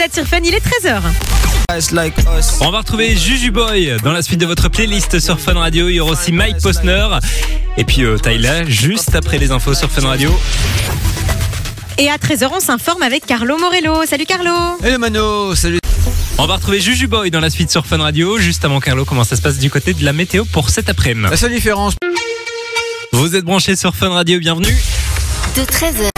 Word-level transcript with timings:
Vous 0.00 0.06
êtes 0.06 0.14
sur 0.14 0.24
Fun, 0.24 0.38
il 0.42 0.54
est 0.54 0.64
13h. 0.64 1.02
On 2.62 2.70
va 2.70 2.78
retrouver 2.78 3.14
Juju 3.14 3.50
Boy 3.50 3.94
dans 4.02 4.12
la 4.12 4.22
suite 4.22 4.40
de 4.40 4.46
votre 4.46 4.70
playlist 4.70 5.20
sur 5.20 5.38
Fun 5.38 5.52
Radio. 5.52 5.90
Il 5.90 5.96
y 5.96 6.00
aura 6.00 6.12
aussi 6.12 6.32
Mike 6.32 6.56
Posner 6.62 7.06
et 7.76 7.84
puis 7.84 8.04
euh, 8.04 8.16
Tyler 8.16 8.62
juste 8.66 9.14
après 9.14 9.36
les 9.36 9.50
infos 9.50 9.74
sur 9.74 9.90
Fun 9.90 10.06
Radio. 10.06 10.34
Et 11.98 12.08
à 12.08 12.16
13h, 12.16 12.48
on 12.50 12.60
s'informe 12.60 13.02
avec 13.02 13.26
Carlo 13.26 13.58
Morello. 13.58 14.06
Salut 14.06 14.24
Carlo. 14.24 14.78
Hello 14.82 14.96
Mano, 14.96 15.54
salut. 15.54 15.80
On 16.38 16.46
va 16.46 16.54
retrouver 16.54 16.80
Juju 16.80 17.06
Boy 17.06 17.30
dans 17.30 17.40
la 17.40 17.50
suite 17.50 17.70
sur 17.70 17.84
Fun 17.86 17.98
Radio. 17.98 18.38
Juste 18.38 18.64
avant 18.64 18.80
Carlo, 18.80 19.04
comment 19.04 19.24
ça 19.24 19.36
se 19.36 19.42
passe 19.42 19.58
du 19.58 19.68
côté 19.68 19.92
de 19.92 20.02
la 20.02 20.14
météo 20.14 20.46
pour 20.46 20.70
cet 20.70 20.88
après-midi? 20.88 21.28
La 21.30 21.36
seule 21.36 21.52
différence. 21.52 21.92
Vous 23.12 23.36
êtes 23.36 23.44
branchés 23.44 23.76
sur 23.76 23.94
Fun 23.94 24.08
Radio, 24.08 24.38
bienvenue. 24.38 24.74
de 25.56 25.62
13h 25.62 26.09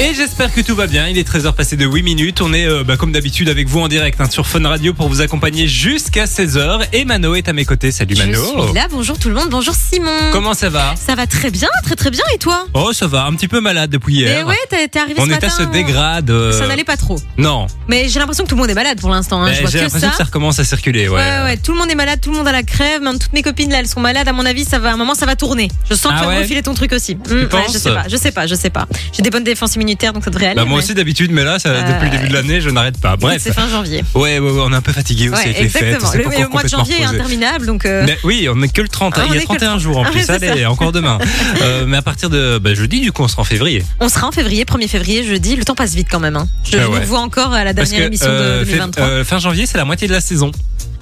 Et 0.00 0.12
j'espère 0.12 0.52
que 0.52 0.60
tout 0.60 0.74
va 0.74 0.88
bien. 0.88 1.06
Il 1.06 1.16
est 1.18 1.28
13h 1.28 1.52
passé 1.52 1.76
de 1.76 1.86
8 1.86 2.02
minutes. 2.02 2.40
On 2.40 2.52
est 2.52 2.66
euh, 2.66 2.82
bah, 2.82 2.96
comme 2.96 3.12
d'habitude 3.12 3.48
avec 3.48 3.68
vous 3.68 3.78
en 3.78 3.86
direct 3.86 4.20
hein, 4.20 4.28
sur 4.28 4.44
Fun 4.44 4.66
Radio 4.66 4.92
pour 4.92 5.08
vous 5.08 5.20
accompagner 5.20 5.68
jusqu'à 5.68 6.24
16h. 6.24 6.86
Et 6.92 7.04
Mano 7.04 7.36
est 7.36 7.48
à 7.48 7.52
mes 7.52 7.64
côtés. 7.64 7.92
Salut 7.92 8.16
Mano. 8.16 8.32
Je 8.58 8.64
suis 8.66 8.74
là, 8.74 8.88
bonjour 8.90 9.16
tout 9.20 9.28
le 9.28 9.36
monde, 9.36 9.50
bonjour 9.50 9.72
Simon. 9.74 10.10
Comment 10.32 10.52
ça 10.54 10.68
va 10.68 10.94
Ça 10.96 11.14
va 11.14 11.28
très 11.28 11.52
bien, 11.52 11.68
très 11.84 11.94
très 11.94 12.10
bien. 12.10 12.24
Et 12.34 12.38
toi 12.38 12.66
Oh, 12.74 12.92
ça 12.92 13.06
va. 13.06 13.24
Un 13.26 13.34
petit 13.34 13.46
peu 13.46 13.60
malade 13.60 13.88
depuis 13.88 14.24
Mais 14.24 14.30
hier. 14.32 14.46
ouais, 14.48 14.56
t'es 14.68 14.98
arrivé 14.98 15.20
Mon 15.20 15.26
ce 15.26 15.30
état 15.30 15.46
matin. 15.46 15.64
se 15.64 15.70
dégrade. 15.70 16.28
euh, 16.28 16.50
Ça 16.58 16.66
n'allait 16.66 16.82
pas 16.84 16.96
trop. 16.96 17.16
Non. 17.38 17.68
Mais 17.86 18.08
j'ai 18.08 18.18
l'impression 18.18 18.42
que 18.42 18.48
tout 18.48 18.56
le 18.56 18.62
monde 18.62 18.70
est 18.70 18.74
malade 18.74 19.00
pour 19.00 19.10
l'instant. 19.10 19.42
hein. 19.42 19.46
Mais 19.50 19.54
Je 19.54 19.60
vois 19.60 19.70
J'ai 19.70 19.78
que 19.78 19.84
l'impression 19.84 20.08
ça. 20.08 20.12
que 20.12 20.18
ça 20.18 20.24
recommence 20.24 20.58
à 20.58 20.64
circuler. 20.64 21.08
Ouais. 21.08 21.14
Ouais, 21.18 21.42
ouais, 21.44 21.56
tout 21.56 21.70
le 21.70 21.78
monde 21.78 21.90
est 21.90 21.94
malade, 21.94 22.18
tout 22.20 22.32
le 22.32 22.36
monde 22.36 22.48
a 22.48 22.52
la 22.52 22.64
crève, 22.64 23.00
même 23.00 23.20
toutes 23.20 23.32
mes 23.32 23.42
copines 23.42 23.70
là, 23.70 23.78
elles 23.78 23.86
sont 23.88 24.00
malades. 24.00 24.26
À 24.26 24.32
mon 24.32 24.44
avis, 24.44 24.64
ça 24.64 24.80
va, 24.80 24.90
à 24.90 24.94
un 24.94 24.96
moment, 24.96 25.14
ça 25.14 25.24
va 25.24 25.36
tourner. 25.36 25.68
Je 25.88 25.94
sens 25.94 26.10
que 26.10 26.16
Ah 26.16 26.18
tu 26.18 26.24
vas 26.24 26.28
ouais 26.30 26.36
me 26.38 26.42
refiler 26.42 26.62
ton 26.62 26.74
truc 26.74 26.92
aussi. 26.92 27.16
Hum, 27.30 27.36
ouais, 27.38 27.46
penses 27.46 27.72
je 27.72 27.78
sais 27.78 27.90
pas, 27.94 28.04
je 28.10 28.16
sais 28.16 28.32
pas, 28.32 28.46
je 28.48 28.54
sais 28.56 28.70
pas. 28.70 28.88
J'ai 29.12 29.22
des 29.22 29.30
bonnes 29.30 29.44
défenses 29.44 29.76
immunitaires, 29.84 30.12
donc 30.12 30.24
ça 30.24 30.30
devrait 30.30 30.46
aller. 30.46 30.56
Bah, 30.56 30.64
moi 30.64 30.78
mais- 30.78 30.84
aussi 30.84 30.94
d'habitude, 30.94 31.30
mais 31.30 31.44
là, 31.44 31.58
ça, 31.58 31.68
Euh, 31.70 31.82
depuis 31.92 32.06
le 32.10 32.16
début 32.16 32.28
de 32.28 32.32
l'année, 32.34 32.60
je 32.60 32.70
n'arrête 32.70 33.00
pas. 33.00 33.16
Bref. 33.16 33.40
C'est 33.44 33.52
fin 33.52 33.68
janvier. 33.68 34.02
Ouais, 34.14 34.38
ouais, 34.38 34.50
ouais, 34.50 34.62
on 34.64 34.72
est 34.72 34.76
un 34.76 34.80
peu 34.80 34.92
fatigué 34.92 35.28
aussi 35.28 35.38
Ouais, 35.38 35.44
avec 35.50 35.62
les 35.62 35.68
fêtes. 35.68 35.82
exactement. 35.82 36.08
on 36.08 36.12
s'est 36.12 36.18
Le, 36.38 36.42
le 36.44 36.48
mois 36.48 36.62
de 36.62 36.68
janvier 36.68 37.00
est 37.00 37.04
interminable, 37.04 37.66
donc. 37.66 37.84
euh, 37.86 38.02
Mais 38.06 38.18
oui, 38.24 38.48
on 38.50 38.56
n'est 38.56 38.68
que 38.68 38.80
le 38.82 38.88
30, 38.88 39.16
hein. 39.18 39.22
Ah, 39.24 39.26
il 39.28 39.34
y 39.34 39.38
a 39.38 39.40
que 39.40 39.52
le 39.52 39.58
31 39.58 39.78
jours 39.78 39.98
en 39.98 40.02
30. 40.04 40.12
plus, 40.14 40.24
Ah, 40.28 40.32
allez, 40.34 40.62
ça. 40.62 40.70
encore 40.70 40.92
demain. 40.92 41.18
Euh, 41.62 41.84
mais 41.86 41.96
à 41.96 42.02
partir 42.02 42.30
de 42.30 42.58
bah, 42.58 42.74
jeudi, 42.74 43.00
du 43.00 43.12
coup, 43.12 43.22
on 43.22 43.28
sera 43.28 43.42
en 43.42 43.44
février. 43.44 43.84
On 44.00 44.08
sera 44.08 44.26
en 44.26 44.32
février, 44.32 44.64
1er 44.64 44.88
février, 44.88 45.24
jeudi. 45.24 45.56
Le 45.56 45.64
temps 45.64 45.74
passe 45.74 45.94
vite 45.94 46.08
quand 46.10 46.20
même. 46.20 46.36
Hein. 46.36 46.48
Je 46.70 46.76
Ah 46.78 46.86
vous 46.86 47.00
vois 47.06 47.20
encore 47.20 47.52
à 47.52 47.64
la 47.64 47.72
dernière 47.72 48.02
émission 48.02 48.26
de 48.28 48.64
fait- 48.64 48.72
2023. 48.72 49.04
euh, 49.06 49.24
fin 49.24 49.38
janvier, 49.38 49.66
c'est 49.66 49.78
la 49.78 49.84
moitié 49.84 50.08
de 50.08 50.12
la 50.12 50.20
saison. 50.20 50.50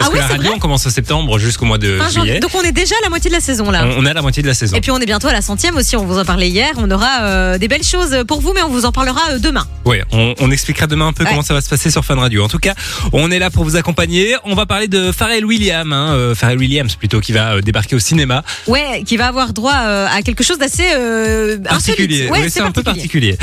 Parce 0.02 0.10
Ah 0.10 0.16
que 0.16 0.18
la 0.20 0.26
c'est 0.28 0.32
radio, 0.36 0.52
on 0.54 0.58
commence 0.58 0.86
en 0.86 0.90
septembre 0.90 1.38
jusqu'au 1.38 1.64
mois 1.64 1.78
de 1.78 1.98
juillet. 2.10 2.40
Donc 2.40 2.50
on 2.54 2.62
est 2.62 2.72
déjà 2.72 2.94
à 3.00 3.02
la 3.04 3.08
moitié 3.10 3.30
de 3.30 3.34
la 3.34 3.40
saison 3.40 3.70
là. 3.70 3.84
On, 3.86 4.02
on 4.02 4.06
est 4.06 4.10
à 4.10 4.14
la 4.14 4.22
moitié 4.22 4.42
de 4.42 4.48
la 4.48 4.54
saison. 4.54 4.76
Et 4.76 4.80
puis 4.80 4.90
on 4.90 4.98
est 4.98 5.06
bientôt 5.06 5.28
à 5.28 5.32
la 5.32 5.42
centième 5.42 5.76
aussi, 5.76 5.96
on 5.96 6.04
vous 6.04 6.18
en 6.18 6.24
parlait 6.24 6.48
hier. 6.48 6.70
On 6.76 6.90
aura 6.90 7.22
euh, 7.22 7.58
des 7.58 7.68
belles 7.68 7.84
choses 7.84 8.16
pour 8.26 8.40
vous, 8.40 8.52
mais 8.54 8.62
on 8.62 8.68
vous 8.68 8.84
en 8.84 8.92
parlera 8.92 9.20
euh, 9.30 9.38
demain. 9.38 9.66
Ouais, 9.84 10.02
on, 10.12 10.34
on 10.40 10.50
expliquera 10.50 10.86
demain 10.86 11.06
un 11.08 11.12
peu 11.12 11.22
Ouais. 11.24 11.30
comment 11.30 11.42
ça 11.42 11.54
va 11.54 11.60
se 11.60 11.68
passer 11.68 11.90
sur 11.90 12.04
Fun 12.04 12.16
Radio. 12.16 12.42
En 12.44 12.48
tout 12.48 12.58
cas, 12.58 12.74
on 13.12 13.30
est 13.30 13.38
là 13.38 13.48
pour 13.50 13.62
vous 13.64 13.76
accompagner. 13.76 14.34
On 14.44 14.54
va 14.56 14.66
parler 14.66 14.88
de 14.88 15.12
Pharrell 15.12 15.44
Williams, 15.44 15.92
hein, 15.92 16.14
euh, 16.14 16.34
Pharrell 16.34 16.58
Williams 16.58 16.94
plutôt, 16.96 17.20
qui 17.20 17.30
va 17.32 17.52
euh, 17.54 17.60
débarquer 17.60 17.94
au 17.94 18.00
cinéma. 18.00 18.42
Ouais, 18.66 19.04
qui 19.06 19.16
va 19.16 19.28
avoir 19.28 19.52
droit 19.52 19.72
à 19.72 20.20
quelque 20.22 20.42
chose 20.42 20.58
d'assez 20.58 20.82
Particulier. 21.62 22.28
Ouais, 22.28 22.40
Oui, 22.42 22.50
c'est 22.50 22.60
un 22.60 22.72
peu 22.72 22.82
particulier. 22.82 23.36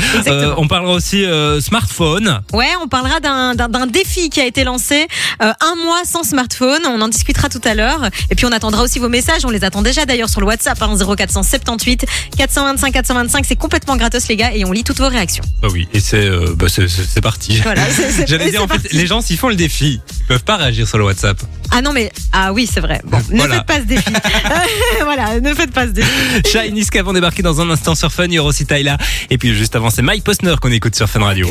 On 0.58 0.68
parlera 0.68 0.92
aussi 0.92 1.24
smartphone. 1.60 2.40
Ouais, 2.52 2.68
on 2.82 2.88
parlera 2.88 3.20
d'un 3.20 3.86
défi 3.86 4.28
qui 4.30 4.40
a 4.40 4.46
été 4.46 4.64
lancé, 4.64 5.06
un 5.40 5.74
mois 5.82 6.02
sans 6.04 6.22
smartphone. 6.22 6.49
On 6.60 7.00
en 7.00 7.08
discutera 7.08 7.48
tout 7.48 7.60
à 7.64 7.74
l'heure. 7.74 8.08
Et 8.30 8.34
puis 8.34 8.46
on 8.46 8.52
attendra 8.52 8.82
aussi 8.82 8.98
vos 8.98 9.08
messages. 9.08 9.44
On 9.44 9.50
les 9.50 9.64
attend 9.64 9.82
déjà 9.82 10.04
d'ailleurs 10.06 10.28
sur 10.28 10.40
le 10.40 10.46
WhatsApp, 10.46 10.80
hein, 10.82 10.94
0478 10.96 12.04
425 12.36 12.92
425. 12.92 13.44
C'est 13.46 13.56
complètement 13.56 13.96
gratos 13.96 14.28
les 14.28 14.36
gars 14.36 14.52
et 14.54 14.64
on 14.64 14.72
lit 14.72 14.84
toutes 14.84 14.98
vos 14.98 15.08
réactions. 15.08 15.44
Bah 15.62 15.68
oui, 15.72 15.88
et 15.92 16.00
c'est 16.00 16.16
euh, 16.24 16.54
bah, 16.56 16.66
c'est- 16.68 17.20
parti. 17.20 17.60
Voilà. 17.62 17.82
J'allais 18.26 18.50
dire 18.50 18.62
en 18.62 18.68
fait, 18.68 18.78
parti. 18.80 18.96
les 18.96 19.06
gens 19.06 19.20
s'ils 19.20 19.36
font 19.38 19.48
le 19.48 19.54
défi, 19.56 20.00
ils 20.20 20.26
peuvent 20.26 20.44
pas 20.44 20.56
réagir 20.56 20.88
sur 20.88 20.98
le 20.98 21.04
WhatsApp. 21.04 21.38
Ah 21.70 21.82
non 21.82 21.92
mais 21.92 22.10
ah 22.32 22.52
oui 22.52 22.68
c'est 22.72 22.80
vrai. 22.80 23.00
Bon, 23.04 23.18
ne 23.30 23.36
Voilà. 23.36 23.56
faites 23.56 23.66
pas 23.66 23.76
ce 23.80 23.84
défi. 23.84 24.12
voilà, 25.04 25.40
ne 25.40 25.54
faites 25.54 25.72
pas 25.72 25.86
ce 25.86 25.92
défi. 25.92 26.08
Shine 26.46 26.74
Niska 26.74 27.02
vont 27.02 27.12
débarquer 27.12 27.42
dans 27.42 27.60
un 27.60 27.70
instant 27.70 27.94
sur 27.94 28.10
Fun, 28.12 28.24
il 28.26 28.34
y 28.34 28.38
aura 28.38 28.48
aussi 28.48 28.66
Tyla. 28.66 28.96
Et 29.30 29.38
puis 29.38 29.54
juste 29.54 29.76
avant, 29.76 29.90
c'est 29.90 30.02
Mike 30.02 30.24
Posner 30.24 30.54
qu'on 30.60 30.72
écoute 30.72 30.94
sur 30.96 31.08
Fun 31.08 31.20
Radio. 31.24 31.48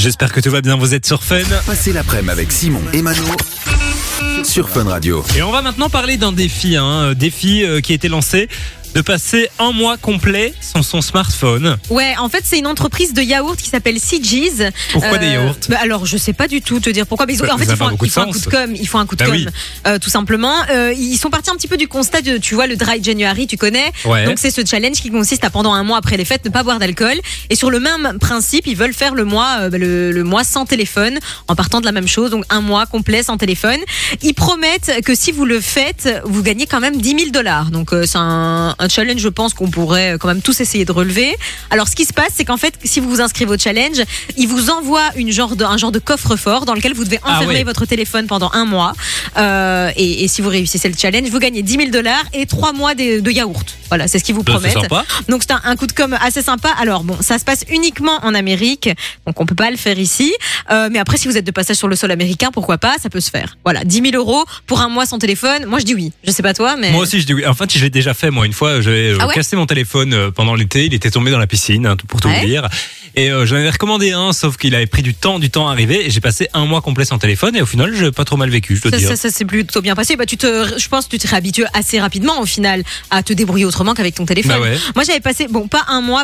J'espère 0.00 0.32
que 0.32 0.40
tout 0.40 0.50
va 0.50 0.62
bien, 0.62 0.76
vous 0.76 0.94
êtes 0.94 1.04
sur 1.04 1.22
Fun. 1.22 1.42
Passez 1.66 1.92
l'après-midi 1.92 2.30
avec 2.30 2.50
Simon 2.50 2.80
et 2.94 3.02
Mano 3.02 3.22
sur 4.44 4.70
Fun 4.70 4.84
Radio. 4.84 5.22
Et 5.36 5.42
on 5.42 5.52
va 5.52 5.60
maintenant 5.60 5.90
parler 5.90 6.16
d'un 6.16 6.32
défi, 6.32 6.76
hein, 6.76 6.84
un 6.84 7.12
défi 7.12 7.62
euh, 7.62 7.82
qui 7.82 7.92
a 7.92 7.96
été 7.96 8.08
lancé 8.08 8.48
de 8.94 9.00
passer 9.02 9.48
un 9.58 9.72
mois 9.72 9.96
complet 9.96 10.52
sans 10.60 10.82
son 10.82 11.00
smartphone. 11.00 11.78
Ouais, 11.90 12.14
en 12.18 12.28
fait, 12.28 12.42
c'est 12.44 12.58
une 12.58 12.66
entreprise 12.66 13.12
de 13.14 13.22
yaourt 13.22 13.56
qui 13.56 13.68
s'appelle 13.68 13.98
CG's. 14.00 14.62
Pourquoi 14.92 15.14
Euh, 15.14 15.18
des 15.18 15.26
yaourts 15.28 15.54
bah 15.68 15.76
Alors, 15.80 16.06
je 16.06 16.16
sais 16.16 16.32
pas 16.32 16.48
du 16.48 16.60
tout 16.60 16.80
te 16.80 16.90
dire 16.90 17.06
pourquoi. 17.06 17.26
Mais 17.26 17.34
ils 17.34 17.42
ont- 17.42 17.46
Ça- 17.46 17.54
en 17.54 17.58
fait, 17.58 17.64
ils 17.64 17.76
font, 17.76 17.86
un, 17.86 17.92
ils 18.02 18.10
font 18.10 18.24
coup 18.32 18.38
de 18.38 18.44
com. 18.46 18.74
Ils 18.74 18.88
font 18.88 18.98
un 18.98 19.06
coup 19.06 19.14
de 19.16 19.20
Bah 19.24 19.26
com, 19.30 19.34
oui. 19.36 19.46
euh, 19.86 19.98
tout 19.98 20.10
simplement. 20.10 20.54
Euh, 20.70 20.92
ils 20.96 21.16
sont 21.16 21.30
partis 21.30 21.50
un 21.50 21.54
petit 21.54 21.68
peu 21.68 21.76
du 21.76 21.86
constat 21.88 22.20
de, 22.22 22.36
tu 22.38 22.54
vois, 22.54 22.66
le 22.66 22.76
Dry 22.76 23.02
January, 23.02 23.46
tu 23.46 23.56
connais. 23.56 23.92
Ouais. 24.04 24.24
Donc, 24.24 24.38
c'est 24.38 24.50
ce 24.50 24.62
challenge 24.66 25.00
qui 25.00 25.10
consiste 25.10 25.44
à, 25.44 25.50
pendant 25.50 25.72
un 25.72 25.84
mois 25.84 25.98
après 25.98 26.16
les 26.16 26.24
fêtes, 26.24 26.44
ne 26.44 26.50
pas 26.50 26.62
boire 26.64 26.78
d'alcool. 26.78 27.14
Et 27.48 27.54
sur 27.54 27.70
le 27.70 27.78
même 27.80 28.18
principe, 28.20 28.66
ils 28.66 28.76
veulent 28.76 28.94
faire 28.94 29.14
le 29.14 29.24
mois, 29.24 29.58
euh, 29.60 29.70
bah, 29.70 29.78
le, 29.78 30.10
le 30.12 30.24
mois 30.24 30.42
sans 30.44 30.66
téléphone, 30.66 31.18
en 31.48 31.54
partant 31.54 31.80
de 31.80 31.86
la 31.86 31.92
même 31.92 32.08
chose. 32.08 32.30
Donc, 32.30 32.44
un 32.50 32.60
mois 32.60 32.86
complet 32.86 33.22
sans 33.22 33.36
téléphone. 33.36 33.78
Ils 34.22 34.34
promettent 34.34 34.90
que 35.04 35.14
si 35.14 35.30
vous 35.32 35.44
le 35.44 35.60
faites, 35.60 36.08
vous 36.24 36.42
gagnez 36.42 36.66
quand 36.66 36.80
même 36.80 36.96
10 37.00 37.10
000 37.16 37.30
dollars. 37.30 37.70
Donc, 37.70 37.92
euh, 37.92 38.04
c'est 38.06 38.18
un, 38.18 38.74
un 38.80 38.88
challenge, 38.88 39.20
je 39.20 39.28
pense, 39.28 39.54
qu'on 39.54 39.70
pourrait 39.70 40.16
quand 40.18 40.28
même 40.28 40.42
tous 40.42 40.60
essayer 40.60 40.84
de 40.84 40.92
relever. 40.92 41.36
Alors, 41.70 41.86
ce 41.88 41.94
qui 41.94 42.04
se 42.04 42.12
passe, 42.12 42.32
c'est 42.34 42.44
qu'en 42.44 42.56
fait, 42.56 42.74
si 42.84 42.98
vous 43.00 43.08
vous 43.08 43.20
inscrivez 43.20 43.52
au 43.52 43.58
challenge, 43.58 44.02
ils 44.36 44.48
vous 44.48 44.70
envoient 44.70 45.10
une 45.16 45.30
genre 45.30 45.54
de, 45.56 45.64
un 45.64 45.76
genre 45.76 45.92
de 45.92 45.98
coffre-fort 45.98 46.64
dans 46.66 46.74
lequel 46.74 46.94
vous 46.94 47.04
devez 47.04 47.20
Ah 47.22 47.36
enfermer 47.36 47.62
votre 47.64 47.84
téléphone 47.86 48.26
pendant 48.26 48.50
un 48.54 48.64
mois. 48.64 48.92
Euh, 49.36 49.90
et, 49.96 50.24
et 50.24 50.28
si 50.28 50.42
vous 50.42 50.48
réussissez 50.48 50.88
le 50.88 50.94
challenge, 50.96 51.28
vous 51.28 51.38
gagnez 51.38 51.62
10 51.62 51.76
000 51.76 51.90
dollars 51.90 52.22
et 52.32 52.46
3 52.46 52.72
mois 52.72 52.94
de, 52.94 53.20
de 53.20 53.30
yaourt. 53.30 53.76
Voilà, 53.88 54.08
c'est 54.08 54.18
ce 54.18 54.24
qu'ils 54.24 54.34
vous 54.34 54.42
Bah, 54.42 54.52
c'est 54.62 54.68
promettent. 54.72 54.90
sympa. 54.90 55.04
Donc 55.28 55.42
c'est 55.42 55.52
un, 55.52 55.60
un 55.64 55.76
coup 55.76 55.86
de 55.86 55.92
com 55.92 56.16
assez 56.20 56.42
sympa. 56.42 56.70
Alors 56.80 57.04
bon, 57.04 57.16
ça 57.20 57.38
se 57.38 57.44
passe 57.44 57.64
uniquement 57.70 58.18
en 58.22 58.34
Amérique, 58.34 58.88
donc 59.26 59.40
on 59.40 59.46
peut 59.46 59.54
pas 59.54 59.70
le 59.70 59.76
faire 59.76 59.98
ici. 59.98 60.32
Euh, 60.70 60.88
mais 60.92 60.98
après, 60.98 61.16
si 61.16 61.28
vous 61.28 61.36
êtes 61.36 61.44
de 61.44 61.50
passage 61.50 61.76
sur 61.76 61.88
le 61.88 61.96
sol 61.96 62.10
américain, 62.10 62.50
pourquoi 62.52 62.78
pas 62.78 62.94
Ça 63.02 63.10
peut 63.10 63.20
se 63.20 63.30
faire. 63.30 63.56
Voilà, 63.64 63.84
10 63.84 64.10
000 64.12 64.16
euros 64.16 64.44
pour 64.66 64.80
un 64.80 64.88
mois 64.88 65.06
sans 65.06 65.18
téléphone. 65.18 65.66
Moi, 65.66 65.78
je 65.80 65.84
dis 65.84 65.94
oui. 65.94 66.12
Je 66.24 66.30
sais 66.30 66.42
pas 66.42 66.54
toi, 66.54 66.76
mais 66.76 66.92
Moi 66.92 67.02
aussi, 67.02 67.20
je 67.20 67.26
dis 67.26 67.34
oui. 67.34 67.46
En 67.46 67.54
fait, 67.54 67.72
je 67.72 67.80
l'ai 67.82 67.90
déjà 67.90 68.14
fait. 68.14 68.30
Moi, 68.30 68.46
une 68.46 68.52
fois, 68.52 68.69
j'avais 68.80 69.10
euh, 69.12 69.18
Ah 69.20 69.26
ouais 69.26 69.34
cassé 69.34 69.56
mon 69.56 69.66
téléphone 69.66 70.14
euh, 70.14 70.30
pendant 70.30 70.54
l'été. 70.54 70.86
Il 70.86 70.94
était 70.94 71.10
tombé 71.10 71.30
dans 71.30 71.38
la 71.38 71.46
piscine, 71.46 71.86
hein, 71.86 71.96
pour 72.08 72.20
tout 72.20 72.28
Ouais. 72.28 72.40
vous 72.40 72.46
dire. 72.46 72.68
Et 73.16 73.30
euh, 73.32 73.44
j'en 73.44 73.56
avais 73.56 73.70
recommandé 73.70 74.12
un, 74.12 74.32
sauf 74.32 74.56
qu'il 74.56 74.72
avait 74.74 74.86
pris 74.86 75.02
du 75.02 75.14
temps, 75.14 75.40
du 75.40 75.50
temps 75.50 75.68
à 75.68 75.72
arriver. 75.72 76.06
Et 76.06 76.10
j'ai 76.10 76.20
passé 76.20 76.48
un 76.54 76.64
mois 76.66 76.80
complet 76.80 77.04
sans 77.04 77.18
téléphone. 77.18 77.56
Et 77.56 77.62
au 77.62 77.66
final, 77.66 77.92
j'ai 77.94 78.12
pas 78.12 78.24
trop 78.24 78.36
mal 78.36 78.50
vécu, 78.50 78.76
je 78.76 78.82
dois 78.82 78.92
ça, 78.92 78.96
dire. 78.98 79.08
ça, 79.08 79.16
ça 79.16 79.30
s'est 79.30 79.44
plutôt 79.44 79.80
bien 79.82 79.96
passé. 79.96 80.14
Bah, 80.16 80.26
tu 80.26 80.36
te, 80.36 80.78
je 80.78 80.88
pense 80.88 81.06
que 81.06 81.10
tu 81.10 81.18
te 81.18 81.26
réhabitues 81.28 81.64
assez 81.74 81.98
rapidement 82.00 82.40
au 82.40 82.46
final 82.46 82.84
à 83.10 83.22
te 83.24 83.32
débrouiller 83.32 83.64
autrement 83.64 83.94
qu'avec 83.94 84.14
ton 84.14 84.26
téléphone. 84.26 84.52
Bah 84.52 84.60
ouais. 84.60 84.76
Moi, 84.94 85.02
j'avais 85.04 85.18
passé, 85.20 85.48
bon, 85.50 85.66
pas 85.66 85.84
un 85.88 86.00
mois, 86.02 86.22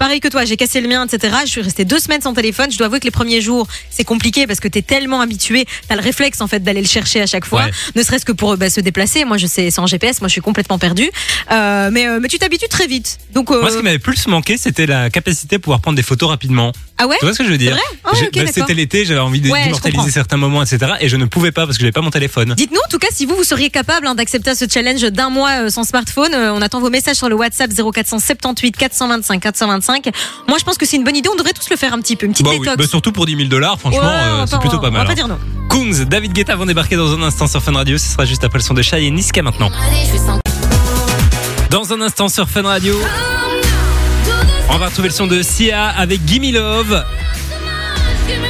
pareil 0.00 0.18
que 0.18 0.26
toi, 0.28 0.44
j'ai 0.44 0.56
cassé 0.56 0.80
le 0.80 0.88
mien, 0.88 1.06
etc. 1.06 1.34
Je 1.44 1.50
suis 1.50 1.60
restée 1.62 1.84
deux 1.84 2.00
semaines 2.00 2.20
sans 2.22 2.34
téléphone. 2.34 2.70
Je 2.72 2.78
dois 2.78 2.86
avouer 2.88 2.98
que 2.98 3.04
les 3.04 3.10
premiers 3.12 3.40
jours, 3.40 3.68
c'est 3.90 4.04
compliqué 4.04 4.48
parce 4.48 4.58
que 4.58 4.66
t'es 4.68 4.82
tellement 4.82 5.20
habitué, 5.20 5.66
t'as 5.88 5.94
le 5.94 6.02
réflexe 6.02 6.40
en 6.40 6.48
fait 6.48 6.60
d'aller 6.64 6.80
le 6.82 6.88
chercher 6.88 7.20
à 7.22 7.26
chaque 7.26 7.44
fois, 7.44 7.66
Ouais. 7.66 7.70
ne 7.94 8.02
serait-ce 8.02 8.24
que 8.24 8.32
pour 8.32 8.56
bah, 8.56 8.70
se 8.70 8.80
déplacer. 8.80 9.24
Moi, 9.24 9.36
je 9.36 9.46
sais, 9.46 9.70
sans 9.70 9.86
GPS, 9.86 10.20
moi, 10.20 10.26
je 10.26 10.32
suis 10.32 10.40
complètement 10.40 10.78
perdue. 10.80 11.10
Euh, 11.52 11.83
mais, 11.90 12.06
euh, 12.06 12.18
mais 12.20 12.28
tu 12.28 12.38
t'habitues 12.38 12.68
très 12.68 12.86
vite. 12.86 13.18
Donc, 13.32 13.50
euh, 13.50 13.60
Moi, 13.60 13.70
ce 13.70 13.76
qui 13.78 13.82
m'avait 13.82 13.98
plus 13.98 14.26
manqué, 14.26 14.56
c'était 14.56 14.86
la 14.86 15.10
capacité 15.10 15.56
de 15.56 15.62
pouvoir 15.62 15.80
prendre 15.80 15.96
des 15.96 16.02
photos 16.02 16.28
rapidement. 16.28 16.72
ah 16.98 17.06
ouais. 17.06 17.16
Tu 17.20 17.24
vois 17.26 17.32
ce 17.34 17.38
que 17.38 17.44
je 17.44 17.48
veux 17.50 17.54
C'est 17.54 17.64
dire 17.64 17.72
vrai 17.72 17.82
Ah, 18.04 18.10
ok, 18.12 18.20
bah, 18.20 18.28
d'accord. 18.34 18.52
C'était 18.54 18.74
l'été, 18.74 19.04
j'avais 19.04 19.20
envie 19.20 19.40
Ouais, 19.50 19.58
je 19.60 19.64
d'immortaliser 19.64 19.96
comprends. 19.98 20.12
certains 20.12 20.36
moments, 20.36 20.62
etc. 20.62 20.92
Et 21.00 21.08
je 21.08 21.16
ne 21.16 21.24
pouvais 21.26 21.52
pas 21.52 21.66
parce 21.66 21.76
que 21.78 21.82
j'avais 21.82 21.92
pas 21.92 22.00
mon 22.00 22.10
téléphone. 22.10 22.54
Dites-nous 22.56 22.78
en 22.78 22.88
tout 22.90 22.98
cas 22.98 23.08
si 23.12 23.26
vous, 23.26 23.34
vous 23.36 23.44
seriez 23.44 23.70
capable 23.70 24.06
hein, 24.06 24.14
d'accepter 24.14 24.54
ce 24.54 24.64
challenge 24.72 25.02
d'un 25.02 25.30
mois 25.30 25.64
euh, 25.64 25.70
sans 25.70 25.84
smartphone. 25.84 26.32
Euh, 26.34 26.52
on 26.54 26.62
attend 26.62 26.80
vos 26.80 26.90
messages 26.90 27.16
sur 27.16 27.28
le 27.28 27.34
WhatsApp 27.34 27.70
0478 27.72 28.76
425 28.76 29.40
425. 29.40 30.10
Moi, 30.48 30.58
je 30.58 30.64
pense 30.64 30.78
que 30.78 30.86
c'est 30.86 30.96
une 30.96 31.04
bonne 31.04 31.16
idée. 31.16 31.28
On 31.32 31.36
devrait 31.36 31.52
tous 31.52 31.68
le 31.70 31.76
faire 31.76 31.92
un 31.94 32.00
petit 32.00 32.16
peu. 32.16 32.26
Une 32.26 32.32
petite 32.32 32.44
Bah 32.46 32.52
oui, 32.52 32.60
détox. 32.60 32.76
bah 32.76 32.86
surtout 32.86 33.12
pour 33.12 33.26
10 33.26 33.36
000 33.36 33.48
dollars, 33.48 33.78
franchement, 33.80 34.00
Ouais, 34.00 34.06
euh, 34.06 34.34
on 34.34 34.38
va 34.40 34.46
c'est 34.46 34.58
plutôt 34.60 34.78
pas 34.78 34.88
On 34.88 34.92
mal. 34.92 35.00
va 35.02 35.06
pas 35.06 35.12
hein. 35.12 35.14
dire 35.14 35.28
non. 35.28 35.38
Kungs, 35.70 36.04
David 36.04 36.32
Guetta 36.32 36.54
vont 36.56 36.66
débarquer 36.66 36.96
dans 36.96 37.12
un 37.14 37.22
instant 37.22 37.46
sur 37.46 37.62
Fun 37.62 37.72
Radio. 37.72 37.98
Ce 37.98 38.06
sera 38.08 38.24
juste 38.24 38.44
après 38.44 38.58
le 38.58 38.64
son 38.64 38.74
de 38.74 38.82
Shai 38.82 39.04
et 39.04 39.10
Niska 39.10 39.42
maintenant. 39.42 39.70
Dans 41.74 41.92
un 41.92 42.00
instant 42.02 42.28
sur 42.28 42.48
Fun 42.48 42.62
Radio, 42.62 42.94
on 44.70 44.78
va 44.78 44.86
retrouver 44.86 45.08
le 45.08 45.12
son 45.12 45.26
de 45.26 45.42
Sia 45.42 45.88
avec 45.88 46.20
Gimme 46.24 46.54
Love. 46.54 47.04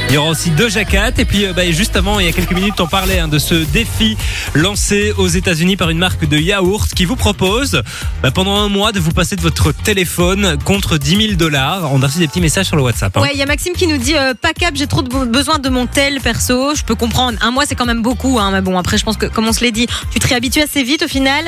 Il 0.09 0.13
y 0.13 0.17
aura 0.17 0.29
aussi 0.29 0.51
Doja 0.51 0.85
Cat 0.85 1.11
et 1.17 1.25
puis 1.25 1.45
euh, 1.45 1.51
bah, 1.53 1.69
juste 1.71 1.95
avant, 1.97 2.19
il 2.19 2.25
y 2.25 2.29
a 2.29 2.31
quelques 2.31 2.53
minutes, 2.53 2.79
on 2.79 2.87
parlait 2.87 3.19
hein, 3.19 3.27
de 3.27 3.37
ce 3.39 3.55
défi 3.55 4.15
lancé 4.53 5.13
aux 5.17 5.27
États-Unis 5.27 5.75
par 5.75 5.89
une 5.89 5.97
marque 5.97 6.25
de 6.29 6.37
yaourt 6.37 6.93
qui 6.93 7.03
vous 7.05 7.17
propose 7.17 7.81
bah, 8.23 8.31
pendant 8.31 8.55
un 8.55 8.69
mois 8.69 8.91
de 8.93 8.99
vous 8.99 9.11
passer 9.11 9.35
de 9.35 9.41
votre 9.41 9.73
téléphone 9.73 10.57
contre 10.63 10.97
10 10.97 11.09
000 11.27 11.33
dollars. 11.33 11.91
On 11.91 12.01
a 12.01 12.07
reçu 12.07 12.19
des 12.19 12.27
petits 12.27 12.39
messages 12.39 12.67
sur 12.67 12.77
le 12.77 12.83
WhatsApp. 12.83 13.17
hein. 13.17 13.21
Ouais, 13.21 13.31
il 13.33 13.39
y 13.39 13.41
a 13.41 13.45
Maxime 13.45 13.73
qui 13.73 13.87
nous 13.87 13.97
dit 13.97 14.15
euh, 14.15 14.33
pas 14.33 14.53
cap, 14.53 14.75
j'ai 14.75 14.87
trop 14.87 15.01
de 15.01 15.25
besoin 15.25 15.59
de 15.59 15.67
mon 15.69 15.87
tel 15.87 16.21
perso. 16.21 16.73
Je 16.75 16.83
peux 16.83 16.95
comprendre. 16.95 17.37
Un 17.41 17.51
mois, 17.51 17.65
c'est 17.67 17.75
quand 17.75 17.85
même 17.85 18.01
beaucoup. 18.01 18.39
Hein, 18.39 18.51
mais 18.53 18.61
bon, 18.61 18.77
après, 18.77 18.97
je 18.97 19.03
pense 19.03 19.17
que, 19.17 19.25
comme 19.25 19.47
on 19.47 19.53
se 19.53 19.61
l'est 19.61 19.71
dit, 19.71 19.87
tu 20.13 20.19
te 20.19 20.27
réhabitues 20.27 20.61
assez 20.61 20.83
vite 20.83 21.03
au 21.03 21.07
final. 21.09 21.43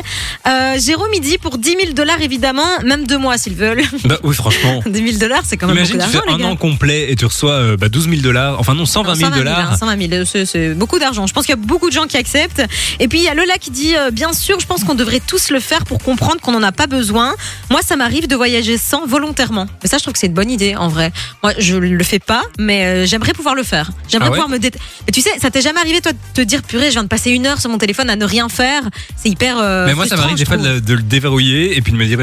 Euh, 0.48 0.78
Jérôme, 0.80 1.12
il 1.14 1.22
dit 1.22 1.38
pour 1.38 1.58
10 1.58 1.70
000 1.80 1.94
dollars, 1.94 2.22
évidemment, 2.22 2.68
même 2.84 3.06
deux 3.08 3.18
mois 3.20 3.38
s'ils 3.38 3.56
veulent. 3.56 3.84
Bah, 4.04 4.18
oui, 4.24 4.36
franchement. 4.36 4.82
10 4.90 5.08
000 5.08 5.18
dollars, 5.20 5.44
c'est 5.46 5.56
quand 5.56 5.68
même 5.68 5.78
Imagine, 5.78 5.98
beaucoup 5.98 6.10
tu 6.12 6.18
fais 6.18 6.24
les 6.28 6.34
un 6.34 6.38
gars. 6.40 6.46
an 6.48 6.56
complet 6.58 7.12
et 7.12 7.16
tu 7.16 7.26
reçois 7.26 7.52
euh, 7.54 7.78
bah, 7.78 7.88
12 7.90 8.10
000 8.10 8.17
dollars. 8.22 8.60
Enfin, 8.60 8.76
non, 8.76 8.86
120 8.86 9.16
000 9.16 9.30
120 9.30 9.36
000, 9.36 9.46
dollars. 9.46 9.72
hein, 9.74 9.78
120 9.78 10.10
000, 10.10 10.26
c'est- 10.26 10.46
c'est 10.46 10.74
beaucoup 10.74 11.00
d'argent. 11.00 11.28
Je 11.28 11.34
pense 11.34 11.46
qu'il 11.46 11.56
y 11.56 11.58
a 11.60 11.62
beaucoup 11.62 11.88
de 11.90 11.94
gens 11.94 12.06
qui 12.06 12.18
acceptent. 12.18 12.62
Et 13.00 13.08
puis 13.08 13.20
il 13.20 13.24
y 13.24 13.28
a 13.28 13.34
Lola 13.34 13.58
qui 13.60 13.72
dit 13.72 13.96
euh, 13.96 14.12
bien 14.12 14.34
sûr, 14.34 14.60
je 14.60 14.66
pense 14.66 14.84
qu'on 14.84 14.96
devrait 14.96 15.22
tous 15.26 15.50
le 15.50 15.60
faire 15.60 15.84
pour 15.86 16.00
comprendre 16.00 16.40
qu'on 16.42 16.52
n'en 16.52 16.64
a 16.64 16.72
pas 16.72 16.88
besoin. 16.88 17.34
Moi, 17.70 17.82
ça 17.86 17.96
m'arrive 17.96 18.28
de 18.28 18.36
voyager 18.36 18.78
sans 18.78 19.06
volontairement. 19.06 19.68
Mais 19.84 19.90
ça, 19.90 19.98
je 19.98 20.04
trouve 20.04 20.14
que 20.14 20.20
c'est 20.20 20.28
une 20.28 20.34
bonne 20.34 20.52
idée 20.52 20.76
en 20.76 20.88
vrai. 20.88 21.12
Moi, 21.44 21.54
je 21.58 21.76
le 21.78 22.04
fais 22.04 22.20
pas, 22.20 22.42
mais 22.60 22.86
euh, 22.86 23.06
j'aimerais 23.06 23.34
pouvoir 23.34 23.56
le 23.56 23.64
faire. 23.64 23.90
J'aimerais 24.10 24.28
Ah 24.30 24.32
ouais 24.32 24.38
pouvoir 24.42 24.50
me. 24.50 24.58
Mais 24.60 25.12
tu 25.14 25.22
sais, 25.22 25.32
ça 25.40 25.50
t'est 25.52 25.62
jamais 25.62 25.80
arrivé 25.80 26.02
toi 26.02 26.12
de 26.14 26.18
te 26.34 26.42
dire 26.42 26.64
purée, 26.64 26.88
je 26.88 26.92
viens 26.92 27.04
de 27.04 27.08
passer 27.08 27.32
une 27.32 27.46
heure 27.46 27.60
sur 27.62 27.70
mon 27.70 27.78
téléphone 27.78 28.10
à 28.10 28.16
ne 28.16 28.26
rien 28.26 28.50
faire? 28.50 28.84
C'est 29.16 29.30
hyper. 29.30 29.58
euh, 29.60 29.86
Mais 29.86 29.94
moi, 29.94 30.06
ça 30.08 30.16
m'arrive 30.16 30.38
des 30.38 30.46
fois 30.46 30.58
de, 30.58 30.80
de 30.80 30.94
le 30.94 31.02
déverrouiller 31.02 31.78
et 31.78 31.82
puis 31.82 31.92
de 31.92 31.98
me 31.98 32.06
dire, 32.06 32.18